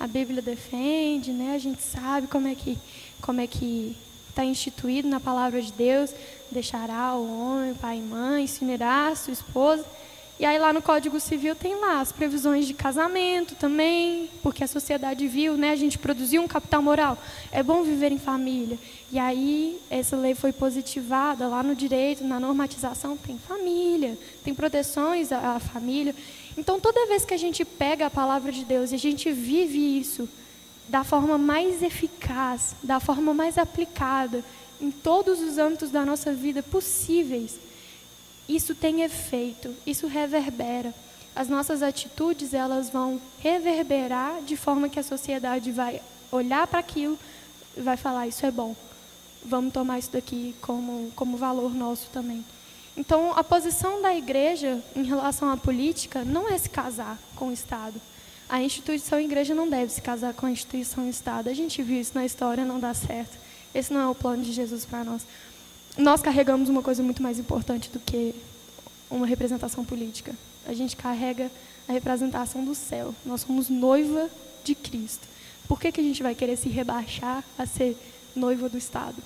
A 0.00 0.06
Bíblia 0.06 0.40
defende, 0.40 1.32
né? 1.32 1.54
A 1.54 1.58
gente 1.58 1.82
sabe 1.82 2.26
como 2.26 2.48
é 2.48 2.54
que 2.54 2.78
como 3.20 3.40
é 3.40 3.46
que 3.46 3.96
está 4.30 4.44
instituído 4.44 5.08
na 5.08 5.18
palavra 5.18 5.62
de 5.62 5.72
Deus, 5.72 6.12
deixará 6.50 7.14
o 7.14 7.40
homem, 7.40 7.74
pai 7.74 7.96
e 7.96 8.02
mãe, 8.02 8.46
se 8.46 8.62
unirá 8.62 9.08
a 9.08 9.16
sua 9.16 9.32
esposa. 9.32 9.84
E 10.38 10.44
aí 10.44 10.58
lá 10.58 10.70
no 10.70 10.82
Código 10.82 11.18
Civil 11.18 11.56
tem 11.56 11.74
lá 11.80 12.00
as 12.00 12.12
previsões 12.12 12.66
de 12.66 12.74
casamento 12.74 13.54
também, 13.54 14.28
porque 14.42 14.62
a 14.62 14.66
sociedade 14.66 15.26
viu, 15.26 15.56
né, 15.56 15.70
a 15.70 15.76
gente 15.76 15.96
produziu 15.96 16.42
um 16.42 16.48
capital 16.48 16.82
moral. 16.82 17.16
É 17.50 17.62
bom 17.62 17.82
viver 17.82 18.12
em 18.12 18.18
família. 18.18 18.78
E 19.10 19.18
aí 19.18 19.80
essa 19.88 20.14
lei 20.14 20.34
foi 20.34 20.52
positivada 20.52 21.48
lá 21.48 21.62
no 21.62 21.74
direito, 21.74 22.22
na 22.22 22.38
normatização 22.38 23.16
tem 23.16 23.38
família, 23.38 24.18
tem 24.44 24.54
proteções 24.54 25.32
à, 25.32 25.56
à 25.56 25.58
família. 25.58 26.14
Então 26.56 26.78
toda 26.78 27.06
vez 27.06 27.24
que 27.24 27.32
a 27.32 27.38
gente 27.38 27.64
pega 27.64 28.06
a 28.06 28.10
palavra 28.10 28.52
de 28.52 28.62
Deus 28.62 28.92
e 28.92 28.94
a 28.94 28.98
gente 28.98 29.32
vive 29.32 29.98
isso 29.98 30.28
da 30.86 31.02
forma 31.02 31.38
mais 31.38 31.82
eficaz, 31.82 32.76
da 32.82 33.00
forma 33.00 33.32
mais 33.32 33.56
aplicada 33.56 34.44
em 34.80 34.90
todos 34.90 35.40
os 35.40 35.56
âmbitos 35.56 35.90
da 35.90 36.04
nossa 36.04 36.32
vida 36.32 36.62
possíveis, 36.62 37.58
isso 38.48 38.74
tem 38.74 39.02
efeito, 39.02 39.74
isso 39.86 40.06
reverbera. 40.06 40.94
as 41.34 41.48
nossas 41.48 41.82
atitudes 41.82 42.54
elas 42.54 42.88
vão 42.88 43.20
reverberar 43.40 44.40
de 44.42 44.56
forma 44.56 44.88
que 44.88 44.98
a 44.98 45.02
sociedade 45.02 45.70
vai 45.70 46.00
olhar 46.32 46.66
para 46.66 46.80
aquilo 46.80 47.18
e 47.76 47.80
vai 47.80 47.96
falar 47.96 48.26
isso 48.26 48.46
é 48.46 48.50
bom. 48.50 48.74
Vamos 49.44 49.72
tomar 49.72 49.98
isso 49.98 50.10
daqui 50.10 50.54
como 50.62 51.12
como 51.14 51.36
valor 51.36 51.74
nosso 51.74 52.08
também. 52.10 52.44
Então, 52.96 53.32
a 53.36 53.44
posição 53.44 54.00
da 54.00 54.14
igreja 54.14 54.82
em 54.94 55.02
relação 55.02 55.50
à 55.50 55.56
política 55.56 56.24
não 56.24 56.48
é 56.48 56.56
se 56.56 56.70
casar 56.70 57.18
com 57.34 57.48
o 57.48 57.52
Estado. 57.52 58.00
A 58.48 58.62
instituição 58.62 59.20
igreja 59.20 59.54
não 59.54 59.68
deve 59.68 59.92
se 59.92 60.00
casar 60.00 60.32
com 60.32 60.46
a 60.46 60.50
instituição 60.50 61.08
Estado. 61.08 61.50
A 61.50 61.52
gente 61.52 61.82
viu 61.82 62.00
isso 62.00 62.12
na 62.14 62.24
história, 62.24 62.64
não 62.64 62.80
dá 62.80 62.94
certo. 62.94 63.36
Esse 63.74 63.92
não 63.92 64.00
é 64.00 64.06
o 64.06 64.14
plano 64.14 64.42
de 64.42 64.52
Jesus 64.52 64.86
para 64.86 65.04
nós. 65.04 65.26
Nós 65.96 66.20
carregamos 66.20 66.68
uma 66.68 66.82
coisa 66.82 67.02
muito 67.02 67.22
mais 67.22 67.38
importante 67.38 67.88
do 67.90 67.98
que 67.98 68.34
uma 69.10 69.26
representação 69.26 69.84
política. 69.84 70.34
A 70.66 70.74
gente 70.74 70.96
carrega 70.96 71.50
a 71.88 71.92
representação 71.92 72.64
do 72.64 72.74
céu. 72.74 73.14
Nós 73.24 73.42
somos 73.42 73.68
noiva 73.68 74.28
de 74.62 74.74
Cristo. 74.74 75.26
Por 75.66 75.80
que, 75.80 75.90
que 75.90 76.00
a 76.00 76.04
gente 76.04 76.22
vai 76.22 76.34
querer 76.34 76.56
se 76.56 76.68
rebaixar 76.68 77.42
a 77.56 77.66
ser 77.66 77.96
noiva 78.34 78.68
do 78.68 78.76
Estado? 78.76 79.16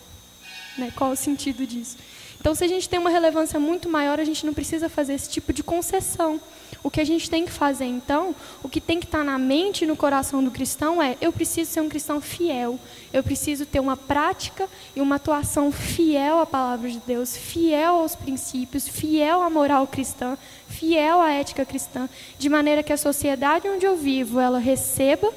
Né? 0.79 0.93
Qual 0.95 1.11
o 1.11 1.17
sentido 1.17 1.67
disso? 1.67 1.97
Então, 2.41 2.55
se 2.55 2.65
a 2.65 2.69
gente 2.69 2.89
tem 2.89 2.99
uma 2.99 3.11
relevância 3.11 3.61
muito 3.61 3.87
maior, 3.87 4.19
a 4.19 4.25
gente 4.25 4.47
não 4.47 4.55
precisa 4.55 4.89
fazer 4.89 5.13
esse 5.13 5.29
tipo 5.29 5.53
de 5.53 5.63
concessão. 5.63 6.41
O 6.83 6.91
que 6.91 6.99
a 6.99 7.05
gente 7.05 7.29
tem 7.29 7.45
que 7.45 7.53
fazer, 7.53 7.85
então, 7.85 8.35
o 8.63 8.69
que 8.69 8.81
tem 8.81 8.99
que 8.99 9.05
estar 9.05 9.23
na 9.23 9.39
mente 9.39 9.85
e 9.85 9.87
no 9.87 9.95
coração 9.95 10.43
do 10.43 10.51
cristão 10.51 11.03
é: 11.03 11.19
eu 11.21 11.31
preciso 11.31 11.71
ser 11.71 11.83
um 11.83 11.89
cristão 11.91 12.19
fiel, 12.19 12.79
eu 13.13 13.23
preciso 13.23 13.67
ter 13.67 13.79
uma 13.79 13.99
prática 13.99 14.67
e 14.97 15.01
uma 15.03 15.17
atuação 15.17 15.71
fiel 15.71 16.41
à 16.41 16.47
palavra 16.47 16.89
de 16.89 16.99
Deus, 17.07 17.37
fiel 17.37 17.97
aos 17.97 18.15
princípios, 18.15 18.89
fiel 18.89 19.43
à 19.43 19.51
moral 19.51 19.87
cristã, 19.87 20.39
fiel 20.67 21.21
à 21.21 21.31
ética 21.33 21.67
cristã, 21.67 22.09
de 22.39 22.49
maneira 22.49 22.83
que 22.83 22.93
a 22.95 22.97
sociedade 22.97 23.69
onde 23.69 23.85
eu 23.85 23.97
vivo 23.97 24.41
ela 24.41 24.59
receba 24.59 25.31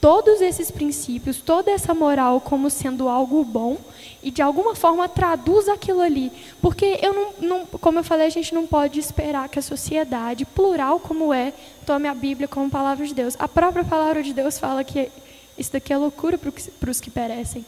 todos 0.00 0.40
esses 0.40 0.70
princípios, 0.70 1.40
toda 1.40 1.70
essa 1.70 1.92
moral 1.92 2.40
como 2.40 2.70
sendo 2.70 3.08
algo 3.08 3.44
bom 3.44 3.76
e 4.22 4.30
de 4.30 4.40
alguma 4.40 4.74
forma 4.74 5.08
traduz 5.08 5.68
aquilo 5.68 6.00
ali. 6.00 6.32
Porque 6.60 6.98
eu 7.02 7.12
não, 7.12 7.32
não, 7.40 7.66
como 7.66 7.98
eu 7.98 8.04
falei, 8.04 8.26
a 8.26 8.30
gente 8.30 8.54
não 8.54 8.66
pode 8.66 8.98
esperar 8.98 9.48
que 9.48 9.58
a 9.58 9.62
sociedade, 9.62 10.44
plural 10.44 10.98
como 10.98 11.34
é, 11.34 11.52
tome 11.84 12.08
a 12.08 12.14
Bíblia 12.14 12.48
como 12.48 12.70
palavra 12.70 13.06
de 13.06 13.14
Deus. 13.14 13.36
A 13.38 13.46
própria 13.46 13.84
palavra 13.84 14.22
de 14.22 14.32
Deus 14.32 14.58
fala 14.58 14.82
que 14.82 15.10
isso 15.58 15.72
daqui 15.72 15.92
é 15.92 15.98
loucura 15.98 16.38
para 16.38 16.90
os 16.90 17.00
que 17.00 17.10
perecem. 17.10 17.64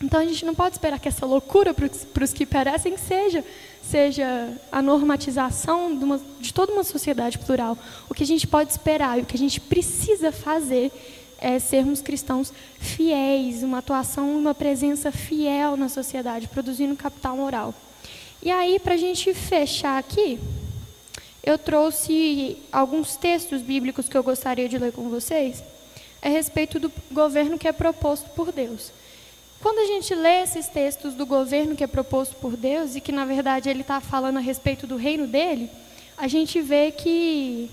Então 0.00 0.20
a 0.20 0.24
gente 0.24 0.44
não 0.44 0.54
pode 0.54 0.74
esperar 0.74 0.98
que 1.00 1.08
essa 1.08 1.26
loucura 1.26 1.74
para 1.74 2.24
os 2.24 2.32
que 2.32 2.46
perecem 2.46 2.96
seja 2.96 3.44
seja 3.82 4.52
a 4.70 4.82
normatização 4.82 5.96
de, 5.96 6.04
uma, 6.04 6.20
de 6.38 6.52
toda 6.52 6.72
uma 6.72 6.84
sociedade 6.84 7.38
plural. 7.38 7.76
O 8.08 8.14
que 8.14 8.22
a 8.22 8.26
gente 8.26 8.46
pode 8.46 8.70
esperar 8.70 9.18
e 9.18 9.22
o 9.22 9.24
que 9.24 9.34
a 9.34 9.38
gente 9.38 9.60
precisa 9.60 10.30
fazer 10.30 10.92
é 11.38 11.58
sermos 11.58 12.00
cristãos 12.00 12.52
fiéis, 12.78 13.62
uma 13.62 13.78
atuação, 13.78 14.36
uma 14.36 14.54
presença 14.54 15.12
fiel 15.12 15.76
na 15.76 15.88
sociedade, 15.88 16.48
produzindo 16.48 16.96
capital 16.96 17.36
moral. 17.36 17.74
E 18.42 18.50
aí, 18.50 18.78
para 18.78 18.94
a 18.94 18.98
gente 18.98 19.32
fechar 19.34 19.98
aqui, 19.98 20.38
eu 21.42 21.56
trouxe 21.56 22.56
alguns 22.70 23.16
textos 23.16 23.62
bíblicos 23.62 24.08
que 24.08 24.16
eu 24.16 24.22
gostaria 24.22 24.68
de 24.68 24.78
ler 24.78 24.92
com 24.92 25.08
vocês 25.08 25.62
a 26.20 26.28
respeito 26.28 26.80
do 26.80 26.92
governo 27.10 27.58
que 27.58 27.68
é 27.68 27.72
proposto 27.72 28.28
por 28.30 28.52
Deus. 28.52 28.92
Quando 29.60 29.78
a 29.78 29.86
gente 29.86 30.14
lê 30.14 30.42
esses 30.42 30.68
textos 30.68 31.14
do 31.14 31.26
governo 31.26 31.74
que 31.74 31.82
é 31.82 31.86
proposto 31.86 32.36
por 32.36 32.56
Deus 32.56 32.94
e 32.94 33.00
que 33.00 33.10
na 33.10 33.24
verdade 33.24 33.68
ele 33.68 33.80
está 33.80 34.00
falando 34.00 34.36
a 34.36 34.40
respeito 34.40 34.86
do 34.86 34.96
reino 34.96 35.26
dele, 35.26 35.70
a 36.16 36.28
gente 36.28 36.60
vê 36.60 36.92
que 36.92 37.70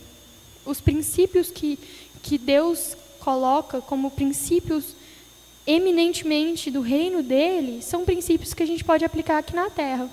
os 0.66 0.82
princípios 0.82 1.52
que, 1.52 1.78
que 2.24 2.38
Deus 2.38 2.96
coloca 3.26 3.82
como 3.82 4.12
princípios 4.12 4.96
eminentemente 5.66 6.70
do 6.70 6.80
reino 6.80 7.24
dele, 7.24 7.82
são 7.82 8.06
princípios 8.06 8.54
que 8.54 8.62
a 8.62 8.68
gente 8.68 8.84
pode 8.84 9.04
aplicar 9.04 9.40
aqui 9.40 9.56
na 9.56 9.68
Terra. 9.68 10.08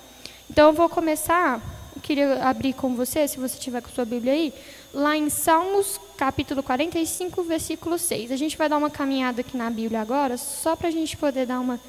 Então 0.49 0.69
eu 0.69 0.73
vou 0.73 0.89
começar, 0.89 1.61
eu 1.95 2.01
queria 2.01 2.43
abrir 2.43 2.73
com 2.73 2.95
você, 2.95 3.27
se 3.27 3.37
você 3.37 3.59
tiver 3.59 3.83
com 3.83 3.89
sua 3.89 4.03
Bíblia 4.03 4.33
aí, 4.33 4.51
lá 4.91 5.15
em 5.15 5.29
Salmos 5.29 5.99
capítulo 6.17 6.63
45, 6.63 7.43
versículo 7.43 7.99
6. 7.99 8.31
A 8.31 8.35
gente 8.35 8.57
vai 8.57 8.67
dar 8.67 8.77
uma 8.77 8.89
caminhada 8.89 9.41
aqui 9.41 9.55
na 9.55 9.69
Bíblia 9.69 10.01
agora, 10.01 10.35
só 10.35 10.75
para 10.75 10.87
a 10.87 10.91
gente 10.91 11.15
poder 11.15 11.45
dar 11.45 11.59
uma, 11.59 11.79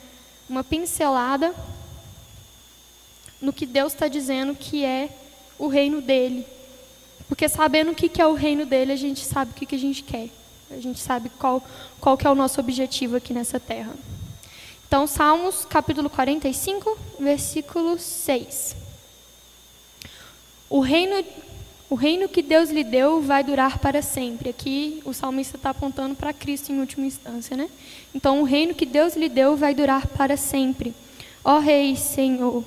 uma 0.46 0.62
pincelada 0.62 1.54
no 3.40 3.50
que 3.50 3.64
Deus 3.64 3.94
está 3.94 4.08
dizendo 4.08 4.54
que 4.54 4.84
é 4.84 5.08
o 5.58 5.68
reino 5.68 6.02
dele. 6.02 6.46
Porque 7.26 7.48
sabendo 7.48 7.92
o 7.92 7.94
que 7.94 8.20
é 8.20 8.26
o 8.26 8.34
reino 8.34 8.66
dele, 8.66 8.92
a 8.92 8.96
gente 8.96 9.24
sabe 9.24 9.52
o 9.52 9.54
que 9.54 9.74
a 9.74 9.78
gente 9.78 10.02
quer. 10.02 10.28
A 10.70 10.80
gente 10.80 11.00
sabe 11.00 11.30
qual, 11.38 11.62
qual 12.00 12.16
que 12.16 12.26
é 12.26 12.30
o 12.30 12.34
nosso 12.34 12.60
objetivo 12.60 13.16
aqui 13.16 13.32
nessa 13.32 13.60
terra. 13.60 13.94
Então, 14.86 15.06
Salmos, 15.06 15.64
capítulo 15.64 16.08
45, 16.08 16.98
versículo 17.18 17.98
6. 17.98 18.76
O 20.70 20.80
reino, 20.80 21.24
o 21.90 21.94
reino 21.94 22.28
que 22.28 22.42
Deus 22.42 22.70
lhe 22.70 22.84
deu 22.84 23.20
vai 23.20 23.42
durar 23.42 23.78
para 23.78 24.02
sempre. 24.02 24.50
Aqui 24.50 25.02
o 25.04 25.12
salmista 25.12 25.56
está 25.56 25.70
apontando 25.70 26.14
para 26.14 26.32
Cristo 26.32 26.70
em 26.70 26.80
última 26.80 27.06
instância, 27.06 27.56
né? 27.56 27.68
Então, 28.14 28.40
o 28.40 28.44
reino 28.44 28.74
que 28.74 28.86
Deus 28.86 29.16
lhe 29.16 29.28
deu 29.28 29.56
vai 29.56 29.74
durar 29.74 30.06
para 30.06 30.36
sempre. 30.36 30.94
Ó 31.44 31.58
Rei, 31.58 31.94
Senhor, 31.96 32.64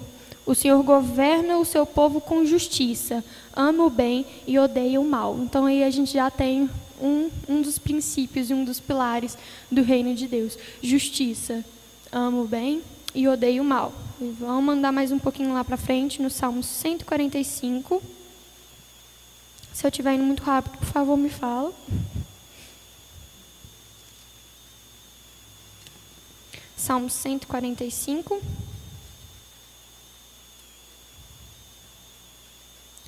o 0.47 0.55
Senhor 0.55 0.81
governa 0.81 1.57
o 1.57 1.65
seu 1.65 1.85
povo 1.85 2.21
com 2.21 2.45
justiça, 2.45 3.21
ama 3.53 3.83
o 3.83 3.89
bem 3.89 4.25
e 4.47 4.57
odeia 4.57 4.99
o 4.99 5.03
mal. 5.03 5.37
Então, 5.39 5.65
aí 5.65 5.83
a 5.83 5.89
gente 5.89 6.13
já 6.13 6.31
tem 6.31 6.69
um, 7.01 7.29
um 7.49 7.61
dos 7.61 7.77
princípios 7.77 8.49
e 8.49 8.53
um 8.53 8.63
dos 8.63 8.79
pilares 8.79 9.37
do 9.69 9.83
reino 9.83 10.15
de 10.15 10.25
Deus. 10.25 10.57
Justiça. 10.81 11.65
Amo 12.09 12.43
o 12.43 12.47
bem 12.47 12.81
e 13.13 13.27
odeio 13.27 13.61
o 13.61 13.65
mal. 13.65 13.93
E 14.21 14.33
vamos 14.39 14.63
mandar 14.63 14.93
mais 14.93 15.11
um 15.11 15.19
pouquinho 15.19 15.53
lá 15.53 15.65
para 15.65 15.75
frente, 15.75 16.21
no 16.21 16.29
Salmo 16.29 16.63
145. 16.63 18.01
Se 19.73 19.85
eu 19.85 19.89
estiver 19.89 20.13
indo 20.13 20.23
muito 20.23 20.43
rápido, 20.43 20.77
por 20.77 20.87
favor, 20.87 21.17
me 21.17 21.29
fala. 21.29 21.73
Salmo 26.77 27.09
145. 27.09 28.41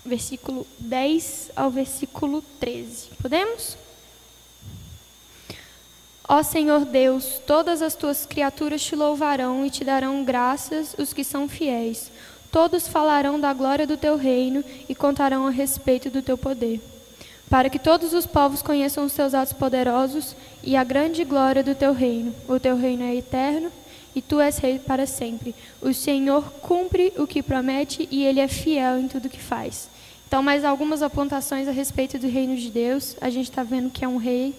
Versículo 0.06 0.66
10 0.80 1.52
ao 1.56 1.70
versículo 1.70 2.44
13. 2.60 3.10
Podemos? 3.22 3.78
Ó 6.28 6.44
Senhor 6.44 6.86
Deus, 6.86 7.42
todas 7.48 7.82
as 7.82 7.96
tuas 7.96 8.26
criaturas 8.26 8.84
te 8.84 8.96
louvarão 8.96 9.66
e 9.66 9.70
te 9.70 9.84
darão 9.84 10.24
graças 10.24 10.96
os 10.98 11.12
que 11.12 11.24
são 11.24 11.50
fiéis. 11.50 12.12
Todos 12.52 12.88
falarão 12.88 13.40
da 13.40 13.54
glória 13.54 13.86
do 13.86 13.98
teu 13.98 14.16
reino 14.16 14.64
e 14.88 14.94
contarão 14.94 15.48
a 15.48 15.50
respeito 15.50 16.10
do 16.10 16.22
teu 16.22 16.38
poder. 16.38 16.82
Para 17.50 17.70
que 17.70 17.80
todos 17.80 18.14
os 18.14 18.28
povos 18.28 18.62
conheçam 18.62 19.06
os 19.06 19.14
teus 19.14 19.34
atos 19.34 19.54
poderosos 19.54 20.36
e 20.64 20.76
a 20.76 20.84
grande 20.84 21.24
glória 21.24 21.64
do 21.64 21.74
teu 21.74 21.94
reino. 21.94 22.34
O 22.48 22.60
teu 22.60 22.78
reino 22.78 23.04
é 23.04 23.16
eterno 23.16 23.72
e 24.16 24.22
tu 24.22 24.40
és 24.40 24.58
rei 24.58 24.80
para 24.80 25.06
sempre. 25.06 25.54
O 25.82 25.94
Senhor 25.94 26.44
cumpre 26.62 27.14
o 27.18 27.28
que 27.28 27.44
promete 27.44 28.08
e 28.12 28.24
ele 28.26 28.40
é 28.40 28.48
fiel 28.48 29.00
em 29.00 29.08
tudo 29.08 29.30
que 29.30 29.40
faz. 29.40 29.90
Então, 30.28 30.44
mais 30.44 30.64
algumas 30.64 31.02
apontações 31.02 31.68
a 31.68 31.72
respeito 31.72 32.20
do 32.20 32.28
reino 32.28 32.56
de 32.56 32.70
Deus. 32.70 33.16
A 33.20 33.30
gente 33.30 33.50
está 33.50 33.64
vendo 33.64 33.90
que 33.90 34.06
é 34.06 34.08
um 34.08 34.18
rei 34.18 34.54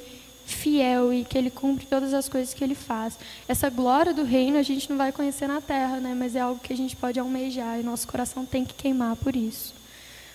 fiel 0.45 1.13
e 1.13 1.25
que 1.25 1.39
ele 1.39 1.51
cumpre 1.51 1.87
todas 1.87 2.13
as 2.13 2.29
coisas 2.29 2.53
que 2.53 2.63
ele 2.63 2.75
faz. 2.75 3.19
Essa 3.47 3.71
glória 3.71 4.13
do 4.13 4.25
reino 4.25 4.59
a 4.59 4.63
gente 4.63 4.91
não 4.91 4.97
vai 4.97 5.13
conhecer 5.13 5.47
na 5.47 5.61
terra, 5.61 5.99
né? 6.01 6.15
mas 6.17 6.35
é 6.35 6.41
algo 6.41 6.61
que 6.61 6.73
a 6.73 6.77
gente 6.77 6.97
pode 6.97 7.21
almejar 7.21 7.79
e 7.79 7.83
nosso 7.83 8.09
coração 8.09 8.45
tem 8.45 8.65
que 8.65 8.75
queimar 8.75 9.17
por 9.17 9.37
isso. 9.37 9.75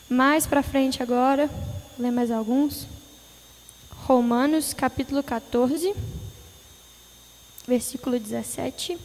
Mais 0.09 0.47
para 0.47 0.63
frente 0.63 1.03
agora, 1.03 1.49
ler 1.99 2.11
mais 2.11 2.31
alguns. 2.31 2.87
Romanos 4.05 4.73
capítulo 4.73 5.23
14, 5.23 5.93
versículo 7.67 8.19
17. 8.19 8.97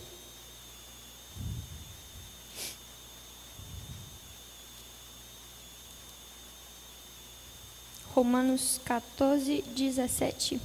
Romanos 8.14 8.80
14, 8.84 9.62
17. 9.74 10.60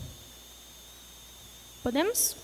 Podemos? 1.82 2.36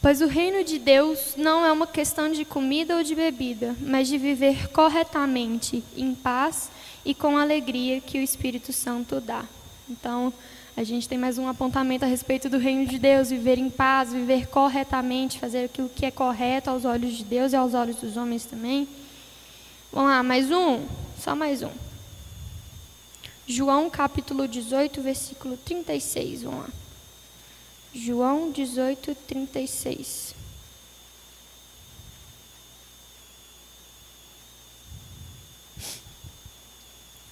Pois 0.00 0.20
o 0.20 0.26
reino 0.26 0.62
de 0.62 0.78
Deus 0.78 1.34
não 1.36 1.64
é 1.64 1.72
uma 1.72 1.86
questão 1.86 2.30
de 2.30 2.44
comida 2.44 2.96
ou 2.96 3.02
de 3.02 3.16
bebida, 3.16 3.74
mas 3.80 4.06
de 4.06 4.16
viver 4.16 4.68
corretamente, 4.68 5.82
em 5.96 6.14
paz 6.14 6.70
e 7.04 7.14
com 7.14 7.36
a 7.36 7.42
alegria 7.42 8.00
que 8.00 8.18
o 8.18 8.22
Espírito 8.22 8.72
Santo 8.72 9.20
dá. 9.20 9.44
Então, 9.88 10.32
a 10.78 10.84
gente 10.84 11.08
tem 11.08 11.18
mais 11.18 11.38
um 11.38 11.48
apontamento 11.48 12.04
a 12.04 12.08
respeito 12.08 12.48
do 12.48 12.56
reino 12.56 12.86
de 12.86 13.00
Deus, 13.00 13.30
viver 13.30 13.58
em 13.58 13.68
paz, 13.68 14.12
viver 14.12 14.46
corretamente, 14.46 15.36
fazer 15.36 15.64
aquilo 15.64 15.88
que 15.88 16.06
é 16.06 16.10
correto 16.12 16.70
aos 16.70 16.84
olhos 16.84 17.14
de 17.14 17.24
Deus 17.24 17.52
e 17.52 17.56
aos 17.56 17.74
olhos 17.74 17.96
dos 17.96 18.16
homens 18.16 18.44
também. 18.44 18.86
Vamos 19.92 20.08
lá, 20.08 20.22
mais 20.22 20.52
um? 20.52 20.86
Só 21.18 21.34
mais 21.34 21.64
um. 21.64 21.72
João 23.44 23.90
capítulo 23.90 24.46
18, 24.46 25.02
versículo 25.02 25.56
36. 25.56 26.44
Vamos 26.44 26.60
lá. 26.60 26.70
João 27.92 28.52
18, 28.52 29.16
36. 29.26 30.32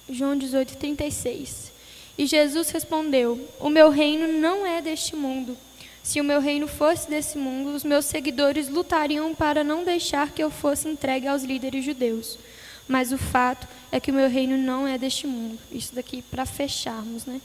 João 0.09 0.37
18, 0.37 0.75
36. 0.75 1.76
E 2.17 2.25
Jesus 2.25 2.69
respondeu: 2.69 3.39
O 3.59 3.69
meu 3.69 3.89
reino 3.89 4.27
não 4.27 4.65
é 4.65 4.81
deste 4.81 5.15
mundo. 5.15 5.55
Se 6.01 6.21
o 6.21 6.23
meu 6.23 6.39
reino 6.39 6.67
fosse 6.67 7.09
desse 7.09 7.37
mundo, 7.37 7.75
os 7.75 7.83
meus 7.83 8.05
seguidores 8.05 8.69
lutariam 8.69 9.35
para 9.35 9.63
não 9.63 9.83
deixar 9.83 10.31
que 10.31 10.41
eu 10.41 10.49
fosse 10.49 10.87
entregue 10.87 11.27
aos 11.27 11.43
líderes 11.43 11.83
judeus. 11.83 12.39
Mas 12.87 13.11
o 13.11 13.17
fato 13.17 13.67
é 13.91 13.99
que 13.99 14.09
o 14.09 14.13
meu 14.13 14.29
reino 14.29 14.57
não 14.57 14.87
é 14.87 14.97
deste 14.97 15.27
mundo. 15.27 15.59
Isso 15.69 15.93
daqui 15.93 16.21
para 16.21 16.45
fecharmos, 16.45 17.25
né? 17.25 17.41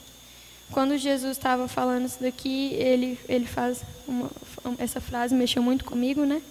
Quando 0.71 0.97
Jesus 0.97 1.37
estava 1.37 1.67
falando 1.67 2.05
isso 2.05 2.21
daqui, 2.21 2.73
ele, 2.75 3.19
ele 3.27 3.45
faz 3.45 3.83
uma, 4.07 4.31
essa 4.79 5.01
frase, 5.01 5.35
mexeu 5.35 5.61
muito 5.61 5.83
comigo, 5.83 6.23
né? 6.23 6.41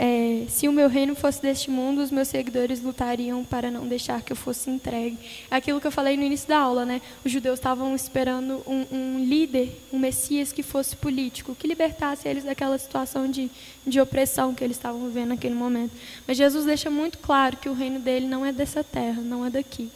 É, 0.00 0.44
se 0.48 0.68
o 0.68 0.72
meu 0.72 0.88
reino 0.88 1.16
fosse 1.16 1.42
deste 1.42 1.72
mundo, 1.72 2.00
os 2.00 2.12
meus 2.12 2.28
seguidores 2.28 2.80
lutariam 2.80 3.44
para 3.44 3.68
não 3.68 3.84
deixar 3.84 4.22
que 4.22 4.32
eu 4.32 4.36
fosse 4.36 4.70
entregue. 4.70 5.18
É 5.50 5.56
aquilo 5.56 5.80
que 5.80 5.88
eu 5.88 5.90
falei 5.90 6.16
no 6.16 6.22
início 6.22 6.46
da 6.46 6.56
aula, 6.56 6.84
né? 6.84 7.02
Os 7.24 7.32
judeus 7.32 7.58
estavam 7.58 7.92
esperando 7.96 8.62
um, 8.64 8.86
um 8.92 9.24
líder, 9.24 9.76
um 9.92 9.98
Messias 9.98 10.52
que 10.52 10.62
fosse 10.62 10.94
político, 10.94 11.52
que 11.52 11.66
libertasse 11.66 12.28
eles 12.28 12.44
daquela 12.44 12.78
situação 12.78 13.28
de, 13.28 13.50
de 13.84 14.00
opressão 14.00 14.54
que 14.54 14.62
eles 14.62 14.76
estavam 14.76 15.04
vivendo 15.08 15.30
naquele 15.30 15.56
momento. 15.56 15.90
Mas 16.28 16.36
Jesus 16.36 16.64
deixa 16.64 16.88
muito 16.88 17.18
claro 17.18 17.56
que 17.56 17.68
o 17.68 17.74
reino 17.74 17.98
dele 17.98 18.28
não 18.28 18.46
é 18.46 18.52
dessa 18.52 18.84
terra, 18.84 19.20
não 19.20 19.44
é 19.44 19.50
daqui. 19.50 19.90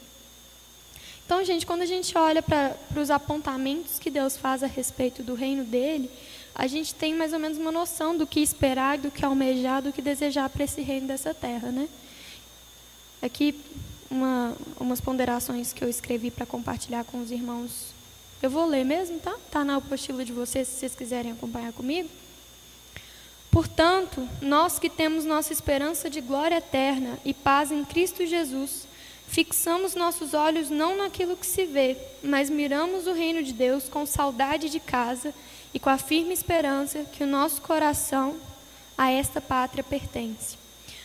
Então, 1.24 1.44
gente, 1.44 1.64
quando 1.64 1.82
a 1.82 1.86
gente 1.86 2.18
olha 2.18 2.42
para 2.42 2.76
os 2.96 3.08
apontamentos 3.08 4.00
que 4.00 4.10
Deus 4.10 4.36
faz 4.36 4.64
a 4.64 4.66
respeito 4.66 5.22
do 5.22 5.34
reino 5.34 5.62
dele, 5.62 6.10
a 6.54 6.66
gente 6.66 6.94
tem 6.94 7.14
mais 7.14 7.32
ou 7.32 7.38
menos 7.38 7.58
uma 7.58 7.72
noção 7.72 8.16
do 8.16 8.26
que 8.26 8.40
esperar, 8.40 8.98
do 8.98 9.10
que 9.10 9.24
almejar, 9.24 9.82
do 9.82 9.92
que 9.92 10.02
desejar 10.02 10.48
para 10.50 10.64
esse 10.64 10.82
reino 10.82 11.06
dessa 11.06 11.32
terra, 11.32 11.70
né? 11.70 11.88
Aqui 13.22 13.58
uma, 14.10 14.54
umas 14.78 15.00
ponderações 15.00 15.72
que 15.72 15.82
eu 15.82 15.88
escrevi 15.88 16.30
para 16.30 16.44
compartilhar 16.44 17.04
com 17.04 17.20
os 17.22 17.30
irmãos. 17.30 17.92
Eu 18.42 18.50
vou 18.50 18.66
ler 18.66 18.84
mesmo, 18.84 19.18
tá? 19.18 19.34
Tá 19.50 19.64
na 19.64 19.76
apostila 19.76 20.24
de 20.24 20.32
vocês, 20.32 20.68
se 20.68 20.80
vocês 20.80 20.94
quiserem 20.94 21.32
acompanhar 21.32 21.72
comigo. 21.72 22.08
Portanto, 23.50 24.28
nós 24.40 24.78
que 24.78 24.90
temos 24.90 25.24
nossa 25.24 25.52
esperança 25.52 26.10
de 26.10 26.20
glória 26.20 26.56
eterna 26.56 27.18
e 27.24 27.32
paz 27.32 27.70
em 27.70 27.84
Cristo 27.84 28.26
Jesus, 28.26 28.86
fixamos 29.28 29.94
nossos 29.94 30.34
olhos 30.34 30.68
não 30.68 30.96
naquilo 30.96 31.36
que 31.36 31.46
se 31.46 31.64
vê, 31.64 31.96
mas 32.22 32.50
miramos 32.50 33.06
o 33.06 33.12
reino 33.12 33.42
de 33.42 33.52
Deus 33.52 33.88
com 33.88 34.04
saudade 34.04 34.68
de 34.68 34.80
casa 34.80 35.34
e 35.74 35.78
com 35.78 35.90
a 35.90 35.98
firme 35.98 36.32
esperança 36.32 37.04
que 37.12 37.24
o 37.24 37.26
nosso 37.26 37.60
coração 37.62 38.36
a 38.96 39.10
esta 39.10 39.40
pátria 39.40 39.82
pertence. 39.82 40.56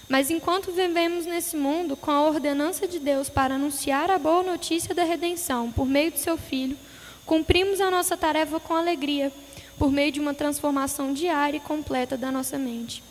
Mas 0.09 0.30
enquanto 0.30 0.72
vivemos 0.72 1.26
nesse 1.26 1.57
mundo 1.57 1.97
com 1.97 2.11
a 2.11 2.22
ordenança 2.22 2.88
de 2.88 2.99
Deus 2.99 3.28
para 3.30 3.55
anunciar 3.55 4.09
a 4.09 4.18
boa 4.18 4.43
notícia 4.43 4.95
da 4.95 5.03
redenção 5.03 5.72
por 5.72 5.86
meio 5.86 6.11
de 6.11 6.20
seu 6.20 6.38
Filho, 6.38 6.78
cumprimos 7.26 7.82
a 7.82 7.91
nossa 7.91 8.15
tarefa 8.15 8.59
com 8.59 8.74
alegria, 8.74 9.32
por 9.78 9.91
meio 9.91 10.11
de 10.11 10.20
uma 10.20 10.34
transformação 10.34 11.13
diária 11.13 11.57
e 11.57 11.61
completa 11.61 12.18
da 12.18 12.32
nossa 12.32 12.57
mente. 12.57 13.03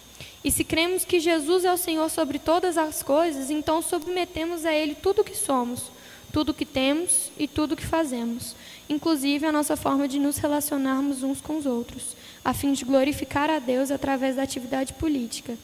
E 0.42 0.50
se 0.50 0.64
cremos 0.64 1.04
que 1.04 1.20
Jesus 1.20 1.64
é 1.64 1.72
o 1.72 1.76
Senhor 1.76 2.08
sobre 2.08 2.38
todas 2.38 2.78
as 2.78 3.02
coisas, 3.02 3.50
então 3.50 3.82
submetemos 3.82 4.64
a 4.64 4.72
Ele 4.72 4.94
tudo 4.94 5.20
o 5.20 5.24
que 5.24 5.36
somos, 5.36 5.90
tudo 6.36 6.52
que 6.52 6.66
temos 6.66 7.30
e 7.38 7.48
tudo 7.48 7.74
que 7.74 7.86
fazemos 7.86 8.54
inclusive 8.88 9.46
a 9.46 9.52
nossa 9.52 9.76
forma 9.76 10.06
de 10.06 10.18
nos 10.18 10.38
relacionarmos 10.38 11.22
uns 11.22 11.40
com 11.40 11.56
os 11.56 11.66
outros, 11.66 12.16
a 12.44 12.54
fim 12.54 12.72
de 12.72 12.84
glorificar 12.84 13.50
a 13.50 13.58
Deus 13.58 13.90
através 13.90 14.36
da 14.36 14.42
atividade 14.42 14.92
política. 14.94 15.56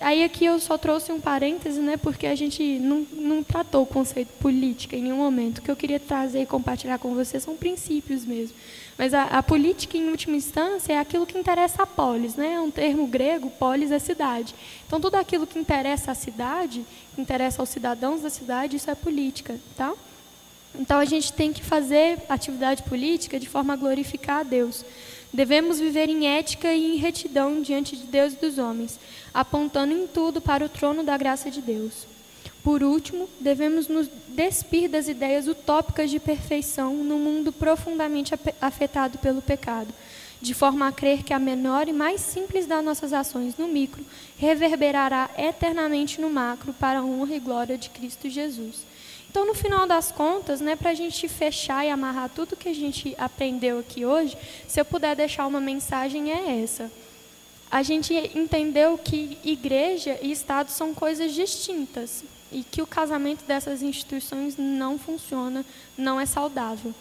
Aí 0.00 0.22
aqui 0.22 0.44
eu 0.44 0.60
só 0.60 0.78
trouxe 0.78 1.10
um 1.10 1.20
parêntese, 1.20 1.80
né, 1.80 1.96
porque 1.96 2.28
a 2.28 2.34
gente 2.34 2.62
não, 2.78 3.04
não 3.12 3.42
tratou 3.42 3.82
o 3.82 3.86
conceito 3.86 4.28
política 4.38 4.94
em 4.94 5.02
nenhum 5.02 5.16
momento. 5.16 5.58
O 5.58 5.62
que 5.62 5.70
eu 5.70 5.74
queria 5.74 5.98
trazer 5.98 6.42
e 6.42 6.46
compartilhar 6.46 6.98
com 6.98 7.14
vocês 7.16 7.42
são 7.42 7.56
princípios 7.56 8.24
mesmo. 8.24 8.54
Mas 8.96 9.12
a, 9.12 9.24
a, 9.24 9.42
política, 9.42 9.96
em 9.96 10.08
última 10.08 10.36
instância, 10.36 10.92
é 10.92 10.98
aquilo 10.98 11.26
que 11.26 11.36
interessa 11.36 11.82
a 11.82 11.86
polis, 11.86 12.36
né? 12.36 12.52
É 12.54 12.60
um 12.60 12.70
termo 12.70 13.08
grego, 13.08 13.50
polis 13.50 13.90
é 13.90 13.98
cidade. 13.98 14.54
Então, 14.86 15.00
tudo 15.00 15.16
aquilo 15.16 15.48
que 15.48 15.58
interessa 15.58 16.12
à 16.12 16.14
cidade, 16.14 16.84
que 17.16 17.20
interessa 17.20 17.60
aos 17.60 17.68
cidadãos 17.68 18.20
da 18.22 18.30
cidade, 18.30 18.76
isso 18.76 18.90
é 18.90 18.94
política, 18.94 19.58
tá? 19.76 19.92
Então 20.78 21.00
a 21.00 21.04
gente 21.04 21.32
tem 21.32 21.52
que 21.52 21.62
fazer 21.62 22.18
atividade 22.28 22.84
política 22.84 23.40
de 23.40 23.48
forma 23.48 23.72
a 23.72 23.76
glorificar 23.76 24.40
a 24.40 24.42
Deus. 24.44 24.84
Devemos 25.32 25.80
viver 25.80 26.08
em 26.08 26.26
ética 26.26 26.72
e 26.72 26.94
em 26.94 26.96
retidão 26.96 27.60
diante 27.60 27.96
de 27.96 28.04
Deus 28.04 28.32
e 28.32 28.36
dos 28.36 28.58
homens, 28.58 28.98
apontando 29.34 29.92
em 29.92 30.06
tudo 30.06 30.40
para 30.40 30.64
o 30.64 30.68
trono 30.68 31.02
da 31.02 31.16
graça 31.16 31.50
de 31.50 31.60
Deus. 31.60 32.06
Por 32.62 32.82
último, 32.82 33.28
devemos 33.40 33.88
nos 33.88 34.08
despir 34.28 34.88
das 34.88 35.08
ideias 35.08 35.48
utópicas 35.48 36.10
de 36.10 36.18
perfeição 36.18 36.94
no 36.94 37.18
mundo 37.18 37.52
profundamente 37.52 38.34
afetado 38.60 39.18
pelo 39.18 39.42
pecado, 39.42 39.92
de 40.40 40.54
forma 40.54 40.86
a 40.86 40.92
crer 40.92 41.22
que 41.22 41.32
a 41.32 41.38
menor 41.38 41.88
e 41.88 41.92
mais 41.92 42.20
simples 42.20 42.66
das 42.66 42.84
nossas 42.84 43.12
ações 43.12 43.56
no 43.56 43.68
micro 43.68 44.04
reverberará 44.36 45.28
eternamente 45.36 46.20
no 46.20 46.30
macro 46.30 46.72
para 46.72 47.00
a 47.00 47.04
honra 47.04 47.34
e 47.34 47.40
glória 47.40 47.76
de 47.76 47.90
Cristo 47.90 48.28
Jesus. 48.28 48.87
Então, 49.30 49.46
no 49.46 49.54
final 49.54 49.86
das 49.86 50.10
contas, 50.10 50.60
né, 50.60 50.74
para 50.74 50.90
a 50.90 50.94
gente 50.94 51.28
fechar 51.28 51.84
e 51.84 51.90
amarrar 51.90 52.30
tudo 52.30 52.56
que 52.56 52.68
a 52.68 52.74
gente 52.74 53.14
aprendeu 53.18 53.78
aqui 53.78 54.04
hoje, 54.04 54.36
se 54.66 54.80
eu 54.80 54.84
puder 54.84 55.14
deixar 55.14 55.46
uma 55.46 55.60
mensagem, 55.60 56.32
é 56.32 56.62
essa. 56.62 56.90
A 57.70 57.82
gente 57.82 58.14
entendeu 58.34 58.96
que 58.96 59.36
igreja 59.44 60.18
e 60.22 60.32
Estado 60.32 60.70
são 60.70 60.94
coisas 60.94 61.34
distintas 61.34 62.24
e 62.50 62.62
que 62.62 62.80
o 62.80 62.86
casamento 62.86 63.44
dessas 63.44 63.82
instituições 63.82 64.56
não 64.56 64.98
funciona, 64.98 65.64
não 65.96 66.18
é 66.18 66.24
saudável. 66.24 66.94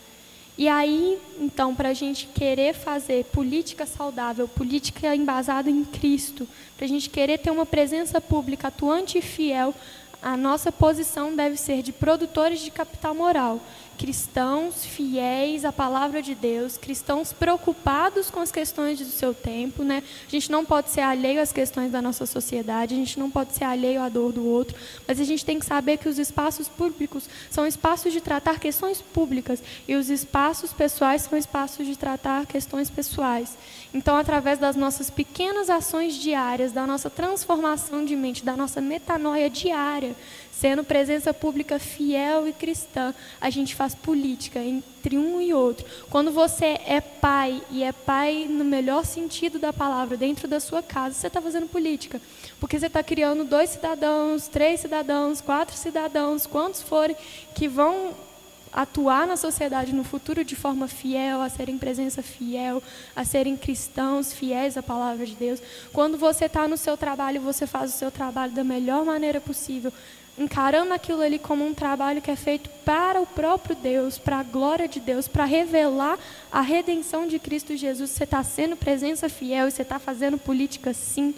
E 0.57 0.67
aí, 0.67 1.19
então, 1.39 1.75
para 1.75 1.89
a 1.89 1.93
gente 1.93 2.27
querer 2.33 2.73
fazer 2.73 3.25
política 3.25 3.85
saudável, 3.85 4.47
política 4.47 5.15
embasada 5.15 5.69
em 5.69 5.85
Cristo, 5.85 6.47
para 6.75 6.85
a 6.85 6.89
gente 6.89 7.11
querer 7.11 7.37
ter 7.37 7.51
uma 7.51 7.65
presença 7.65 8.19
pública 8.19 8.69
atuante 8.69 9.19
e 9.19 9.21
fiel, 9.21 9.73
a 10.21 10.35
nossa 10.35 10.71
posição 10.71 11.35
deve 11.35 11.57
ser 11.57 11.81
de 11.81 11.91
produtores 11.91 12.59
de 12.59 12.71
capital 12.71 13.13
moral, 13.13 13.59
cristãos 13.97 14.85
fiéis 14.85 15.65
à 15.65 15.73
palavra 15.73 16.21
de 16.21 16.35
Deus, 16.35 16.77
cristãos 16.77 17.33
preocupados 17.33 18.29
com 18.29 18.39
as 18.39 18.51
questões 18.51 18.99
do 18.99 19.05
seu 19.05 19.33
tempo, 19.33 19.83
né? 19.83 20.03
A 20.27 20.29
gente 20.29 20.51
não 20.51 20.63
pode 20.63 20.91
ser 20.91 21.01
alheio 21.01 21.41
às 21.41 21.51
questões 21.51 21.91
da 21.91 22.01
nossa 22.01 22.25
sociedade, 22.25 22.93
a 22.93 22.97
gente 22.97 23.19
não 23.19 23.29
pode 23.29 23.53
ser 23.53 23.63
alheio 23.63 24.01
à 24.01 24.07
dor 24.07 24.31
do 24.31 24.45
outro, 24.45 24.77
mas 25.07 25.19
a 25.19 25.23
gente 25.23 25.43
tem 25.43 25.57
que 25.57 25.65
saber 25.65 25.97
que 25.97 26.07
os 26.07 26.19
espaços 26.19 26.69
públicos 26.69 27.27
são 27.49 27.65
espaços 27.65 28.13
de 28.13 28.21
tratar 28.21 28.59
questões 28.59 29.01
públicas 29.01 29.63
e 29.87 29.95
os 29.95 30.09
espaços 30.09 30.71
pessoais 30.71 31.23
são 31.23 31.37
espaços 31.37 31.85
de 31.85 31.97
tratar 31.97 32.45
questões 32.45 32.89
pessoais. 32.89 33.57
Então, 33.93 34.15
através 34.15 34.59
das 34.59 34.75
nossas 34.75 35.09
pequenas 35.09 35.69
ações 35.69 36.13
diárias, 36.15 36.71
da 36.71 36.85
nossa 36.85 37.09
transformação 37.09 38.05
de 38.05 38.15
mente, 38.15 38.45
da 38.45 38.55
nossa 38.55 38.79
metanoia 38.79 39.49
diária, 39.49 40.15
sendo 40.59 40.83
presença 40.83 41.31
pública 41.33 41.77
fiel 41.77 42.47
e 42.47 42.51
cristã, 42.51 43.13
a 43.39 43.47
gente 43.49 43.75
faz 43.75 43.93
política 43.93 44.59
entre 44.59 45.15
um 45.15 45.39
e 45.39 45.53
outro. 45.53 45.85
Quando 46.09 46.31
você 46.31 46.79
é 46.85 46.99
pai, 46.99 47.61
e 47.69 47.83
é 47.83 47.91
pai 47.91 48.47
no 48.49 48.65
melhor 48.65 49.05
sentido 49.05 49.59
da 49.59 49.71
palavra, 49.71 50.17
dentro 50.17 50.47
da 50.47 50.59
sua 50.59 50.81
casa, 50.81 51.13
você 51.13 51.27
está 51.27 51.39
fazendo 51.39 51.67
política. 51.67 52.19
Porque 52.59 52.79
você 52.79 52.87
está 52.87 53.03
criando 53.03 53.43
dois 53.43 53.69
cidadãos, 53.69 54.47
três 54.47 54.79
cidadãos, 54.79 55.41
quatro 55.41 55.75
cidadãos, 55.75 56.47
quantos 56.47 56.81
forem, 56.81 57.15
que 57.53 57.67
vão 57.67 58.15
atuar 58.73 59.25
na 59.25 59.35
sociedade 59.35 59.93
no 59.93 60.03
futuro 60.03 60.43
de 60.43 60.55
forma 60.55 60.87
fiel, 60.87 61.41
a 61.41 61.49
serem 61.49 61.77
presença 61.77 62.21
fiel, 62.21 62.81
a 63.15 63.23
serem 63.23 63.55
cristãos 63.55 64.33
fiéis 64.33 64.77
à 64.77 64.83
palavra 64.83 65.25
de 65.25 65.35
Deus. 65.35 65.61
Quando 65.93 66.17
você 66.17 66.45
está 66.45 66.67
no 66.67 66.77
seu 66.77 66.97
trabalho, 66.97 67.41
você 67.41 67.65
faz 67.65 67.93
o 67.93 67.97
seu 67.97 68.11
trabalho 68.11 68.51
da 68.51 68.63
melhor 68.63 69.05
maneira 69.05 69.39
possível, 69.39 69.91
encarando 70.37 70.93
aquilo 70.93 71.21
ali 71.21 71.39
como 71.39 71.65
um 71.65 71.73
trabalho 71.73 72.21
que 72.21 72.29
é 72.29 72.35
feito 72.35 72.69
para 72.85 73.19
o 73.19 73.25
próprio 73.25 73.75
Deus, 73.75 74.17
para 74.17 74.37
a 74.37 74.43
glória 74.43 74.87
de 74.87 74.99
Deus, 74.99 75.27
para 75.27 75.45
revelar 75.45 76.17
a 76.51 76.61
redenção 76.61 77.27
de 77.27 77.39
Cristo 77.39 77.75
Jesus. 77.75 78.11
Você 78.11 78.23
está 78.23 78.43
sendo 78.43 78.75
presença 78.75 79.27
fiel 79.27 79.69
você 79.69 79.81
está 79.81 79.97
fazendo 79.97 80.37
política 80.37 80.93
sim. 80.93 81.33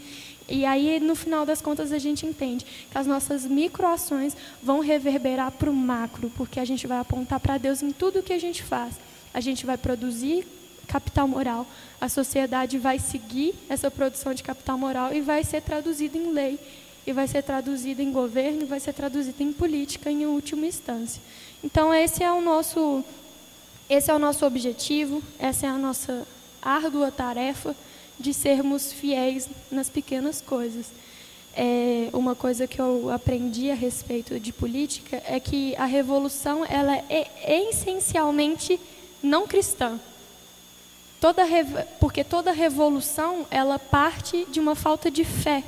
E 0.48 0.66
aí, 0.66 1.00
no 1.00 1.16
final 1.16 1.46
das 1.46 1.62
contas, 1.62 1.92
a 1.92 2.00
gente 2.00 2.26
entende 2.26 2.66
que 2.92 2.98
as 2.98 3.06
nossas 3.06 3.46
microações 3.46 4.36
vão 4.62 4.80
reverberar 4.80 5.52
para 5.52 5.70
o 5.70 5.74
macro, 5.74 6.32
porque 6.36 6.60
a 6.60 6.66
gente 6.66 6.88
vai 6.88 6.98
apontar 7.00 7.40
para 7.40 7.58
Deus 7.58 7.84
em 7.84 7.92
tudo 7.92 8.24
que 8.24 8.34
a 8.34 8.40
gente 8.40 8.64
faz. 8.64 8.96
A 9.32 9.40
gente 9.40 9.66
vai 9.66 9.78
produzir 9.78 10.46
capital 10.88 11.28
moral, 11.28 11.68
a 12.02 12.10
sociedade 12.10 12.80
vai 12.80 12.98
seguir 12.98 13.54
essa 13.70 13.92
produção 13.92 14.34
de 14.34 14.42
capital 14.42 14.76
moral 14.76 15.14
e 15.14 15.22
vai 15.22 15.44
ser 15.44 15.62
traduzida 15.62 16.18
em 16.18 16.32
lei 16.32 16.60
e 17.10 17.14
vai 17.14 17.28
ser 17.28 17.42
traduzida 17.42 18.04
em 18.04 18.12
governo, 18.12 18.68
vai 18.68 18.80
ser 18.80 18.94
traduzida 18.94 19.42
em 19.42 19.52
política 19.52 20.12
em 20.12 20.28
última 20.28 20.68
instância. 20.68 21.20
Então 21.64 21.92
esse 21.92 22.24
é 22.24 22.32
o 22.32 22.40
nosso 22.40 23.04
esse 23.90 24.12
é 24.12 24.14
o 24.14 24.20
nosso 24.20 24.46
objetivo, 24.46 25.24
essa 25.40 25.66
é 25.66 25.70
a 25.70 25.78
nossa 25.78 26.28
árdua 26.62 27.10
tarefa 27.10 27.76
de 28.20 28.32
sermos 28.32 28.94
fiéis 28.94 29.50
nas 29.72 29.90
pequenas 29.90 30.40
coisas. 30.40 30.92
É, 31.56 32.10
uma 32.14 32.36
coisa 32.36 32.68
que 32.68 32.80
eu 32.80 33.10
aprendi 33.10 33.72
a 33.72 33.76
respeito 33.76 34.40
de 34.40 34.54
política 34.54 35.24
é 35.26 35.40
que 35.40 35.76
a 35.78 35.86
revolução 35.86 36.64
ela 36.64 36.96
é 37.10 37.28
essencialmente 37.68 38.80
não 39.24 39.48
cristã. 39.48 40.00
Toda, 41.20 41.44
porque 42.00 42.24
toda 42.24 42.52
revolução 42.52 43.48
ela 43.50 43.80
parte 43.80 44.46
de 44.52 44.60
uma 44.60 44.76
falta 44.76 45.10
de 45.10 45.26
fé, 45.26 45.64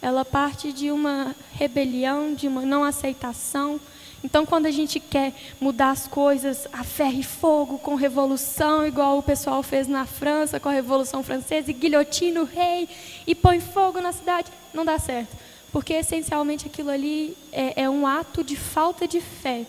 ela 0.00 0.24
parte 0.24 0.72
de 0.72 0.90
uma 0.90 1.34
rebelião, 1.52 2.34
de 2.34 2.46
uma 2.46 2.62
não 2.62 2.84
aceitação, 2.84 3.80
então, 4.22 4.44
quando 4.44 4.66
a 4.66 4.70
gente 4.70 4.98
quer 4.98 5.32
mudar 5.60 5.90
as 5.90 6.08
coisas 6.08 6.66
a 6.72 6.82
ferro 6.82 7.20
e 7.20 7.22
fogo, 7.22 7.78
com 7.78 7.94
revolução, 7.94 8.86
igual 8.86 9.18
o 9.18 9.22
pessoal 9.22 9.62
fez 9.62 9.86
na 9.86 10.04
França 10.06 10.58
com 10.58 10.68
a 10.68 10.72
Revolução 10.72 11.22
Francesa, 11.22 11.70
e 11.70 11.74
guilhotina 11.74 12.40
o 12.40 12.44
rei 12.44 12.88
e 13.26 13.34
põe 13.34 13.60
fogo 13.60 14.00
na 14.00 14.12
cidade, 14.12 14.50
não 14.74 14.84
dá 14.84 14.98
certo. 14.98 15.36
Porque, 15.70 15.94
essencialmente, 15.94 16.66
aquilo 16.66 16.90
ali 16.90 17.36
é, 17.52 17.82
é 17.82 17.90
um 17.90 18.06
ato 18.06 18.42
de 18.42 18.56
falta 18.56 19.06
de 19.06 19.20
fé. 19.20 19.64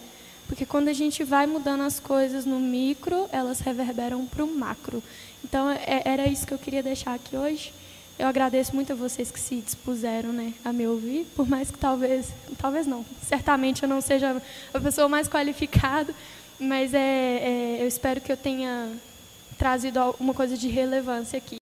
Porque 0.48 0.66
quando 0.66 0.88
a 0.88 0.94
gente 0.94 1.24
vai 1.24 1.46
mudando 1.46 1.82
as 1.82 2.00
coisas 2.00 2.44
no 2.44 2.60
micro, 2.60 3.30
elas 3.32 3.60
reverberam 3.60 4.26
para 4.26 4.44
o 4.44 4.48
macro. 4.48 5.04
Então, 5.44 5.70
é, 5.70 6.02
era 6.06 6.28
isso 6.28 6.48
que 6.48 6.54
eu 6.54 6.58
queria 6.58 6.82
deixar 6.82 7.14
aqui 7.14 7.38
hoje. 7.38 7.72
Eu 8.20 8.28
agradeço 8.28 8.76
muito 8.76 8.92
a 8.92 8.96
vocês 8.98 9.32
que 9.32 9.40
se 9.40 9.62
dispuseram 9.62 10.34
né, 10.34 10.54
a 10.66 10.74
me 10.74 10.86
ouvir, 10.86 11.26
por 11.38 11.48
mais 11.48 11.72
que 11.72 11.78
talvez, 11.78 12.28
talvez 12.58 12.86
não, 12.86 13.06
certamente 13.24 13.82
eu 13.84 13.88
não 13.88 14.02
seja 14.02 14.42
a 14.74 14.80
pessoa 14.82 15.08
mais 15.08 15.30
qualificada, 15.30 16.14
mas 16.60 16.94
é, 16.94 16.98
é, 17.00 17.78
eu 17.82 17.88
espero 17.88 18.20
que 18.20 18.30
eu 18.30 18.36
tenha 18.36 18.92
trazido 19.58 20.14
uma 20.20 20.34
coisa 20.34 20.58
de 20.58 20.68
relevância 20.68 21.38
aqui. 21.38 21.60